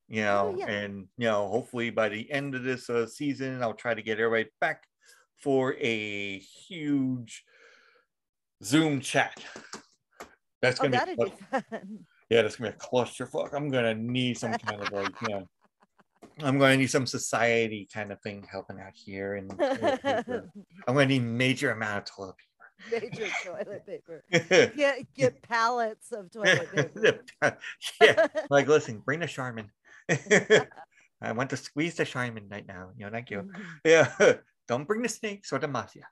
You 0.08 0.20
know, 0.24 0.54
yeah. 0.58 0.66
and 0.66 1.06
you 1.16 1.28
know, 1.28 1.48
hopefully 1.48 1.88
by 1.88 2.10
the 2.10 2.30
end 2.30 2.54
of 2.54 2.62
this 2.62 2.90
uh, 2.90 3.06
season, 3.06 3.62
I'll 3.62 3.72
try 3.72 3.94
to 3.94 4.02
get 4.02 4.20
everybody 4.20 4.50
back 4.60 4.84
for 5.38 5.74
a 5.80 6.38
huge 6.38 7.42
Zoom 8.62 9.00
chat. 9.00 9.42
That's 10.62 10.80
Oh, 10.80 10.84
gonna 10.84 10.96
that'd 10.96 11.18
be 11.18 11.24
be 11.24 11.30
fun. 11.50 11.64
yeah, 12.30 12.42
that's 12.42 12.56
gonna 12.56 12.70
be 12.70 12.76
a 12.76 12.78
clusterfuck. 12.78 13.52
I'm 13.52 13.68
gonna 13.68 13.94
need 13.94 14.38
some 14.38 14.54
kind 14.54 14.80
of 14.80 14.92
like, 14.92 15.12
you 15.22 15.28
know, 15.28 15.48
I'm 16.42 16.58
gonna 16.58 16.76
need 16.76 16.90
some 16.90 17.06
society 17.06 17.88
kind 17.92 18.12
of 18.12 18.20
thing 18.22 18.46
helping 18.50 18.80
out 18.80 18.94
here, 18.94 19.34
and 19.34 19.52
I'm 19.60 20.94
gonna 20.94 21.06
need 21.06 21.24
major 21.24 21.72
amount 21.72 21.98
of 21.98 22.14
toilet 22.14 22.36
paper. 22.38 23.06
Major 23.10 23.30
toilet 23.44 23.86
paper. 23.86 24.24
paper. 24.30 24.72
Get 24.76 25.14
get 25.14 25.42
pallets 25.42 26.12
of 26.12 26.30
toilet 26.32 26.72
paper. 26.72 27.20
yeah, 28.00 28.26
like 28.48 28.68
listen, 28.68 29.00
bring 29.00 29.20
the 29.20 29.26
Charmin. 29.26 29.70
I 30.08 31.32
want 31.32 31.50
to 31.50 31.56
squeeze 31.56 31.96
the 31.96 32.04
Charmin 32.04 32.48
right 32.50 32.66
now. 32.66 32.90
You 32.96 33.06
know, 33.06 33.10
thank 33.10 33.30
you. 33.30 33.42
Mm-hmm. 33.42 33.62
Yeah, 33.84 34.34
don't 34.68 34.86
bring 34.86 35.02
the 35.02 35.08
snakes 35.08 35.52
or 35.52 35.58
the 35.58 35.68
mafia. 35.68 36.06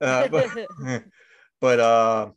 Uh, 0.00 0.28
but, 0.28 0.66
but 1.60 1.80
uh, 1.80 2.30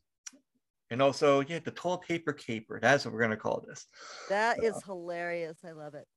and 0.91 1.02
also, 1.02 1.41
yeah, 1.41 1.60
the 1.60 1.72
toilet 1.72 2.02
paper 2.02 2.34
caper. 2.34 2.80
That's 2.82 3.06
what 3.06 3.14
we're 3.14 3.22
gonna 3.22 3.38
call 3.38 3.64
this. 3.68 3.86
That 4.30 4.64
is 4.64 4.82
hilarious. 4.84 5.57
I 5.66 5.72
love 5.72 5.94
it. 5.94 6.07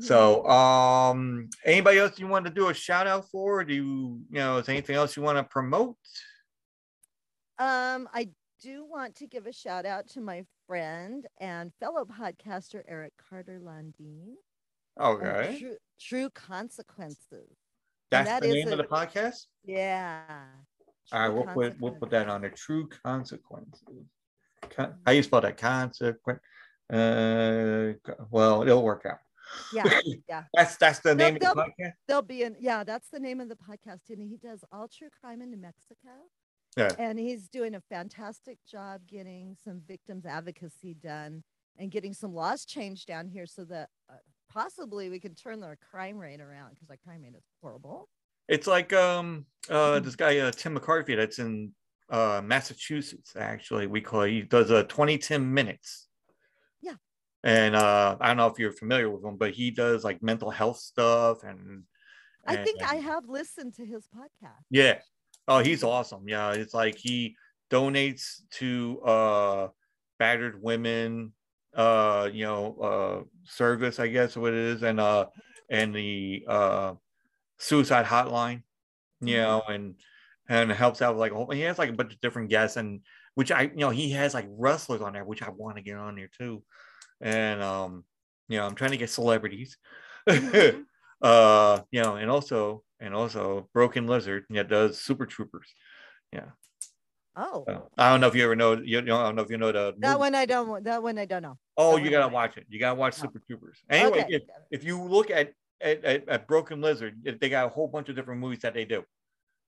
So, 0.00 0.46
um, 0.46 1.50
anybody 1.64 1.98
else 1.98 2.18
you 2.18 2.28
want 2.28 2.46
to 2.46 2.52
do 2.52 2.68
a 2.68 2.74
shout 2.74 3.06
out 3.06 3.28
for? 3.30 3.60
Or 3.60 3.64
do 3.64 3.74
you, 3.74 4.20
you 4.30 4.38
know, 4.38 4.58
is 4.58 4.66
there 4.66 4.74
anything 4.74 4.96
else 4.96 5.16
you 5.16 5.22
want 5.22 5.38
to 5.38 5.44
promote? 5.44 5.96
Um, 7.58 8.08
I 8.14 8.28
do 8.62 8.86
want 8.88 9.16
to 9.16 9.26
give 9.26 9.46
a 9.46 9.52
shout 9.52 9.84
out 9.84 10.08
to 10.10 10.20
my 10.20 10.44
friend 10.66 11.26
and 11.40 11.72
fellow 11.80 12.04
podcaster 12.04 12.82
Eric 12.88 13.12
Carter 13.28 13.60
Landine. 13.62 14.34
Okay, 15.00 15.58
True, 15.58 15.76
True 16.00 16.30
Consequences. 16.30 17.56
that's 18.10 18.28
that 18.28 18.42
the 18.42 18.48
name 18.48 18.68
of 18.68 18.78
the 18.78 18.84
podcast. 18.84 19.46
Yeah. 19.64 20.22
All 21.12 21.20
right, 21.20 21.28
we'll 21.28 21.54
put 21.54 21.80
we'll 21.80 21.92
put 21.92 22.10
that 22.10 22.28
on 22.28 22.40
there. 22.42 22.50
True 22.50 22.88
consequences. 23.04 24.06
How 25.06 25.12
you 25.12 25.22
spell 25.22 25.40
that? 25.40 25.56
Consequent. 25.56 26.38
Uh, 26.92 27.92
well, 28.30 28.62
it'll 28.62 28.82
work 28.82 29.04
out. 29.06 29.18
Yeah, 29.72 30.00
yeah. 30.28 30.44
That's 30.54 30.76
that's 30.76 30.98
the 31.00 31.14
They'll- 31.14 31.16
name 31.16 31.34
of 31.36 31.40
the 31.40 31.46
they'll- 31.46 31.54
podcast. 31.86 31.92
They'll 32.08 32.22
be 32.22 32.42
in. 32.42 32.56
Yeah, 32.60 32.84
that's 32.84 33.08
the 33.10 33.20
name 33.20 33.40
of 33.40 33.48
the 33.48 33.56
podcast, 33.56 34.10
and 34.10 34.20
he 34.22 34.36
does 34.36 34.64
all 34.72 34.88
true 34.88 35.08
crime 35.20 35.42
in 35.42 35.50
New 35.50 35.56
Mexico. 35.58 36.10
Yeah. 36.74 36.88
and 36.98 37.18
he's 37.18 37.48
doing 37.50 37.74
a 37.74 37.82
fantastic 37.82 38.56
job 38.66 39.02
getting 39.06 39.54
some 39.62 39.82
victims 39.86 40.24
advocacy 40.24 40.94
done 40.94 41.42
and 41.76 41.90
getting 41.90 42.14
some 42.14 42.32
laws 42.34 42.64
changed 42.64 43.06
down 43.06 43.28
here 43.28 43.44
so 43.44 43.64
that 43.66 43.90
uh, 44.08 44.14
possibly 44.50 45.10
we 45.10 45.20
can 45.20 45.34
turn 45.34 45.60
their 45.60 45.76
crime 45.90 46.16
rate 46.16 46.40
around 46.40 46.70
because 46.70 46.88
our 46.88 46.96
crime 46.96 47.20
rate 47.24 47.34
is 47.36 47.44
horrible. 47.60 48.08
It's 48.48 48.66
like 48.66 48.94
um 48.94 49.44
uh 49.68 49.74
Mm-hmm. 49.96 50.04
this 50.06 50.16
guy 50.16 50.38
uh, 50.38 50.50
Tim 50.50 50.72
McCarthy 50.72 51.14
that's 51.14 51.38
in 51.38 51.72
uh 52.12 52.42
Massachusetts 52.44 53.34
actually 53.36 53.86
we 53.86 54.00
call 54.00 54.22
he 54.22 54.42
does 54.42 54.70
a 54.70 54.84
2010 54.84 55.52
minutes. 55.52 56.08
Yeah. 56.82 56.94
And 57.42 57.74
uh 57.74 58.16
I 58.20 58.28
don't 58.28 58.36
know 58.36 58.46
if 58.46 58.58
you're 58.58 58.70
familiar 58.72 59.10
with 59.10 59.24
him, 59.24 59.36
but 59.36 59.52
he 59.52 59.70
does 59.70 60.04
like 60.04 60.22
mental 60.22 60.50
health 60.50 60.78
stuff 60.78 61.42
and 61.42 61.84
I 62.46 62.56
think 62.56 62.80
and- 62.82 62.90
I 62.90 62.96
have 62.96 63.28
listened 63.28 63.74
to 63.74 63.86
his 63.86 64.06
podcast. 64.14 64.62
Yeah. 64.70 64.98
Oh, 65.48 65.58
he's 65.60 65.82
awesome. 65.82 66.28
Yeah, 66.28 66.52
it's 66.52 66.74
like 66.74 66.96
he 66.96 67.34
donates 67.70 68.42
to 68.58 69.00
uh 69.00 69.68
battered 70.18 70.62
women 70.62 71.32
uh 71.74 72.28
you 72.30 72.44
know 72.44 72.76
uh 72.78 73.24
service 73.44 73.98
I 73.98 74.08
guess 74.08 74.36
what 74.36 74.52
it 74.52 74.58
is 74.58 74.82
and 74.82 75.00
uh 75.00 75.26
and 75.70 75.94
the 75.94 76.44
uh 76.46 76.92
suicide 77.58 78.04
hotline 78.04 78.62
you 79.22 79.38
know 79.38 79.62
and 79.66 79.94
and 80.52 80.70
helps 80.70 81.00
out 81.00 81.14
with 81.14 81.20
like 81.20 81.32
a 81.32 81.34
whole, 81.34 81.50
he 81.50 81.62
has 81.62 81.78
like 81.78 81.88
a 81.90 81.94
bunch 81.94 82.12
of 82.12 82.20
different 82.20 82.50
guests 82.50 82.76
and 82.76 83.00
which 83.34 83.50
I 83.50 83.62
you 83.62 83.70
know 83.84 83.90
he 83.90 84.10
has 84.12 84.34
like 84.34 84.46
wrestlers 84.50 85.00
on 85.00 85.14
there 85.14 85.24
which 85.24 85.42
I 85.42 85.48
want 85.50 85.76
to 85.76 85.82
get 85.82 85.96
on 85.96 86.16
there 86.16 86.28
too. 86.36 86.62
And 87.20 87.62
um 87.62 88.04
you 88.48 88.58
know 88.58 88.66
I'm 88.66 88.74
trying 88.74 88.90
to 88.92 88.96
get 88.98 89.10
celebrities. 89.10 89.76
Uh 91.22 91.80
you 91.92 92.02
know 92.02 92.16
and 92.16 92.28
also 92.28 92.82
and 92.98 93.14
also 93.14 93.68
broken 93.72 94.08
lizard 94.08 94.44
yeah 94.50 94.64
does 94.64 95.00
super 95.00 95.24
troopers. 95.24 95.72
Yeah. 96.32 96.50
Oh, 97.36 97.64
so, 97.66 97.88
i 97.96 98.10
don't 98.10 98.20
know 98.20 98.26
if 98.26 98.34
you 98.34 98.44
ever 98.44 98.56
know 98.56 98.72
you 98.74 99.00
know 99.00 99.16
i 99.18 99.22
don't 99.24 99.36
know 99.36 99.42
if 99.42 99.48
you 99.50 99.56
know 99.56 99.70
the 99.72 99.94
that 100.00 100.08
movie- 100.08 100.18
one 100.18 100.34
I 100.34 100.44
don't. 100.46 100.84
That 100.84 101.02
one 101.02 101.16
I 101.18 101.24
don't 101.24 101.42
know. 101.42 101.56
oh 101.78 101.96
that 101.96 102.04
you 102.04 102.10
gotta 102.10 102.28
watch 102.28 102.56
it. 102.58 102.66
You 102.68 102.78
gotta 102.80 102.96
watch 102.96 103.14
Oh. 103.18 103.22
super 103.22 103.40
troopers. 103.46 103.78
Anyway 103.88 104.22
Okay, 104.24 104.34
if, 104.34 104.42
if 104.72 104.84
you 104.84 105.00
look 105.00 105.30
at 105.30 105.52
at, 105.80 106.04
at 106.04 106.28
at 106.28 106.46
broken 106.48 106.80
lizard 106.80 107.14
they 107.40 107.48
got 107.48 107.66
a 107.66 107.68
whole 107.70 107.88
bunch 107.88 108.08
of 108.10 108.16
different 108.16 108.40
movies 108.40 108.58
that 108.62 108.74
they 108.74 108.84
do 108.84 109.02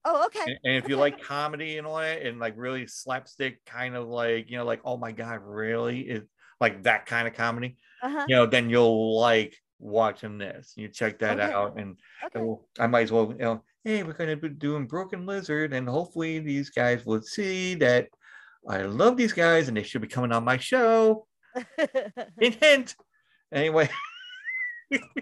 Oh, 0.04 0.26
okay. 0.26 0.40
and, 0.46 0.58
and 0.64 0.76
if 0.76 0.88
you 0.88 0.96
like 0.96 1.20
comedy 1.24 1.78
and 1.78 1.86
all 1.86 1.96
that 1.98 2.22
and 2.22 2.38
like 2.38 2.54
really 2.56 2.86
slapstick 2.86 3.64
kind 3.64 3.96
of 3.96 4.06
like 4.08 4.50
you 4.50 4.56
know 4.58 4.64
like 4.64 4.80
oh 4.84 4.96
my 4.96 5.12
god 5.12 5.40
really 5.42 6.00
is 6.00 6.22
like 6.60 6.82
that 6.82 7.06
kind 7.06 7.26
of 7.26 7.34
comedy 7.34 7.76
Uh-huh. 8.02 8.24
you 8.28 8.36
know 8.36 8.46
then 8.46 8.68
you'll 8.70 9.18
like 9.18 9.56
watching 9.78 10.38
this 10.38 10.74
you 10.76 10.88
check 10.88 11.18
that 11.20 11.40
Okay. 11.40 11.52
out 11.52 11.78
and 11.78 11.98
Okay. 12.34 12.62
I 12.80 12.86
might 12.86 13.02
as 13.02 13.12
well, 13.12 13.28
you 13.32 13.38
know, 13.38 13.62
hey, 13.84 14.02
we're 14.02 14.14
going 14.14 14.30
to 14.30 14.36
be 14.36 14.48
doing 14.48 14.86
Broken 14.86 15.24
Lizard, 15.26 15.72
and 15.74 15.86
hopefully 15.88 16.40
these 16.40 16.70
guys 16.70 17.04
will 17.06 17.20
see 17.22 17.74
that 17.76 18.08
I 18.68 18.82
love 18.82 19.16
these 19.16 19.32
guys 19.34 19.68
and 19.68 19.76
they 19.76 19.82
should 19.82 20.00
be 20.00 20.08
coming 20.08 20.32
on 20.32 20.42
my 20.42 20.56
show. 20.56 21.26
Hint, 22.40 22.56
hint. 22.64 22.96
Anyway, 23.52 23.88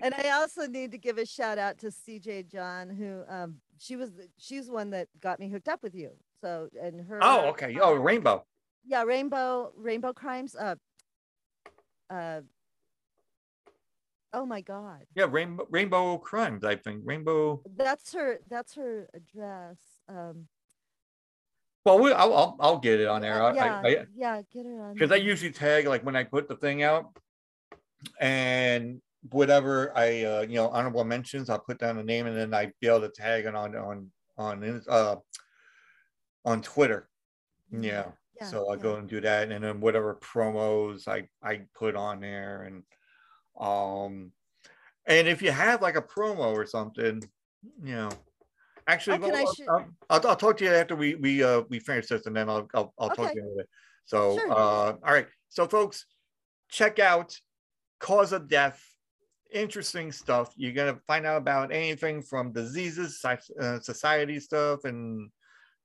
and 0.00 0.14
I 0.14 0.30
also 0.30 0.66
need 0.66 0.90
to 0.92 0.98
give 0.98 1.18
a 1.18 1.26
shout 1.26 1.58
out 1.58 1.78
to 1.78 1.88
CJ 1.88 2.50
John, 2.50 2.88
who 2.88 3.22
um 3.28 3.56
she 3.82 3.96
was 3.96 4.12
the- 4.12 4.28
she's 4.38 4.66
the 4.66 4.72
one 4.72 4.90
that 4.90 5.08
got 5.20 5.40
me 5.40 5.48
hooked 5.48 5.68
up 5.68 5.82
with 5.82 5.94
you. 5.94 6.12
So 6.40 6.68
and 6.80 7.00
her. 7.06 7.18
oh, 7.22 7.46
okay. 7.50 7.76
Oh, 7.80 7.94
uh, 7.96 7.98
Rainbow. 7.98 8.44
yeah, 8.86 9.02
Rainbow 9.02 9.72
Rainbow 9.76 10.12
Crimes. 10.12 10.54
Uh, 10.54 10.76
uh. 12.08 12.42
Oh 14.34 14.46
my 14.46 14.62
God, 14.62 15.04
Yeah, 15.14 15.26
Rainbow, 15.30 15.66
Rainbow 15.68 16.16
Crimes, 16.16 16.64
I 16.64 16.76
think. 16.76 17.02
Rainbow. 17.04 17.60
that's 17.76 18.14
her. 18.14 18.38
That's 18.48 18.74
her 18.76 19.08
address. 19.12 19.76
Um. 20.08 20.46
Well, 21.84 21.98
we, 21.98 22.12
I'll, 22.12 22.32
I'll, 22.32 22.56
I'll 22.60 22.78
get 22.78 23.00
it 23.00 23.08
on 23.08 23.24
air. 23.24 23.42
I- 23.42 23.54
yeah, 23.54 23.82
I, 23.84 24.06
yeah, 24.14 24.42
get 24.52 24.64
it 24.64 24.78
on. 24.80 24.94
because 24.94 25.10
I 25.10 25.16
usually 25.16 25.50
tag 25.50 25.86
like 25.86 26.04
when 26.04 26.14
I 26.16 26.22
put 26.24 26.48
the 26.48 26.54
thing 26.56 26.82
out 26.84 27.16
and 28.20 29.02
whatever 29.30 29.96
I 29.96 30.24
uh 30.24 30.40
you 30.42 30.54
know 30.56 30.68
honorable 30.68 31.04
mentions 31.04 31.48
I'll 31.48 31.60
put 31.60 31.78
down 31.78 31.96
the 31.96 32.02
name 32.02 32.26
and 32.26 32.36
then 32.36 32.52
I 32.54 32.72
be 32.80 32.88
able 32.88 33.02
to 33.02 33.08
tag 33.10 33.44
it 33.44 33.54
on 33.54 33.76
on 33.76 34.10
on 34.36 34.82
uh 34.88 35.16
on 36.44 36.62
Twitter. 36.62 37.08
Yeah, 37.70 38.12
Yeah, 38.40 38.46
so 38.46 38.68
I 38.68 38.76
yeah. 38.76 38.82
go 38.82 38.96
and 38.96 39.08
do 39.08 39.20
that 39.20 39.50
and 39.50 39.64
then 39.64 39.80
whatever 39.80 40.16
promos 40.16 41.08
I 41.08 41.28
I 41.42 41.66
put 41.74 41.96
on 41.96 42.20
there 42.20 42.62
and 42.64 42.84
um 43.58 44.32
and 45.06 45.28
if 45.28 45.42
you 45.42 45.52
have 45.52 45.82
like 45.82 45.96
a 45.96 46.02
promo 46.02 46.52
or 46.52 46.66
something 46.66 47.22
you 47.82 47.94
know 47.94 48.10
actually 48.86 49.18
Oh, 49.22 49.34
I 49.34 49.40
I'll, 49.40 49.54
sh- 49.54 49.60
I'll, 49.68 49.90
I'll, 50.10 50.26
I'll 50.28 50.36
talk 50.36 50.56
to 50.58 50.64
you 50.64 50.72
after 50.72 50.96
we 50.96 51.14
we 51.14 51.42
uh 51.42 51.62
we 51.70 51.78
finish 51.78 52.08
this 52.08 52.26
and 52.26 52.36
then 52.36 52.48
I'll 52.48 52.68
I'll, 52.74 52.94
I'll 52.98 53.10
talk 53.10 53.32
to 53.32 53.36
you 53.38 53.54
bit 53.56 53.68
so 54.04 54.34
Sure. 54.38 54.52
uh 54.52 54.92
all 54.92 55.14
right. 55.14 55.28
So 55.48 55.68
folks 55.68 56.06
check 56.68 56.98
out 56.98 57.38
cause 58.00 58.32
of 58.32 58.48
death 58.48 58.82
interesting 59.52 60.12
stuff. 60.12 60.52
You're 60.56 60.72
to 60.72 61.00
find 61.06 61.26
out 61.26 61.38
about 61.38 61.72
anything 61.72 62.22
from 62.22 62.52
diseases 62.52 63.24
uh, 63.24 63.80
society 63.80 64.40
stuff 64.40 64.84
and 64.84 65.30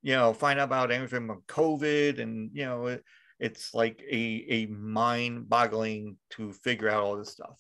you 0.02 0.14
know 0.14 0.34
find 0.34 0.60
out 0.60 0.66
about 0.66 0.92
anything 0.92 1.28
from 1.28 1.42
covid 1.48 2.22
and 2.22 2.52
you 2.54 2.66
know 2.66 2.86
it, 2.86 3.04
it's 3.40 3.74
like 3.74 4.02
a, 4.10 4.46
a 4.50 4.66
mind 4.68 5.48
boggling 5.50 6.18
to 6.32 6.52
figure 6.54 6.90
out 6.90 7.04
all 7.04 7.18
this 7.18 7.32
stuff. 7.32 7.56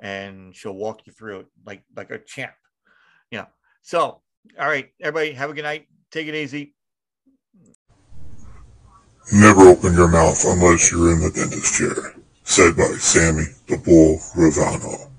And 0.00 0.54
she'll 0.54 0.74
walk 0.74 1.06
you 1.06 1.12
through 1.12 1.40
it 1.40 1.46
like 1.64 1.82
like 1.96 2.10
a 2.10 2.18
champ 2.18 2.52
you 3.30 3.38
know. 3.38 3.46
So 3.82 4.20
all 4.58 4.68
right 4.68 4.88
everybody 5.00 5.32
have 5.32 5.50
a 5.50 5.54
good 5.54 5.62
night. 5.62 5.86
Take 6.10 6.28
it 6.28 6.34
easy. 6.34 6.74
Never 9.32 9.62
open 9.62 9.94
your 9.94 10.08
mouth 10.08 10.44
unless 10.44 10.92
you're 10.92 11.12
in 11.12 11.20
the 11.20 11.30
dentist 11.30 11.74
chair. 11.74 12.14
Said 12.42 12.76
by 12.76 12.84
Sammy 12.98 13.44
the 13.68 13.78
Bull 13.78 14.18
Gravano. 14.34 15.13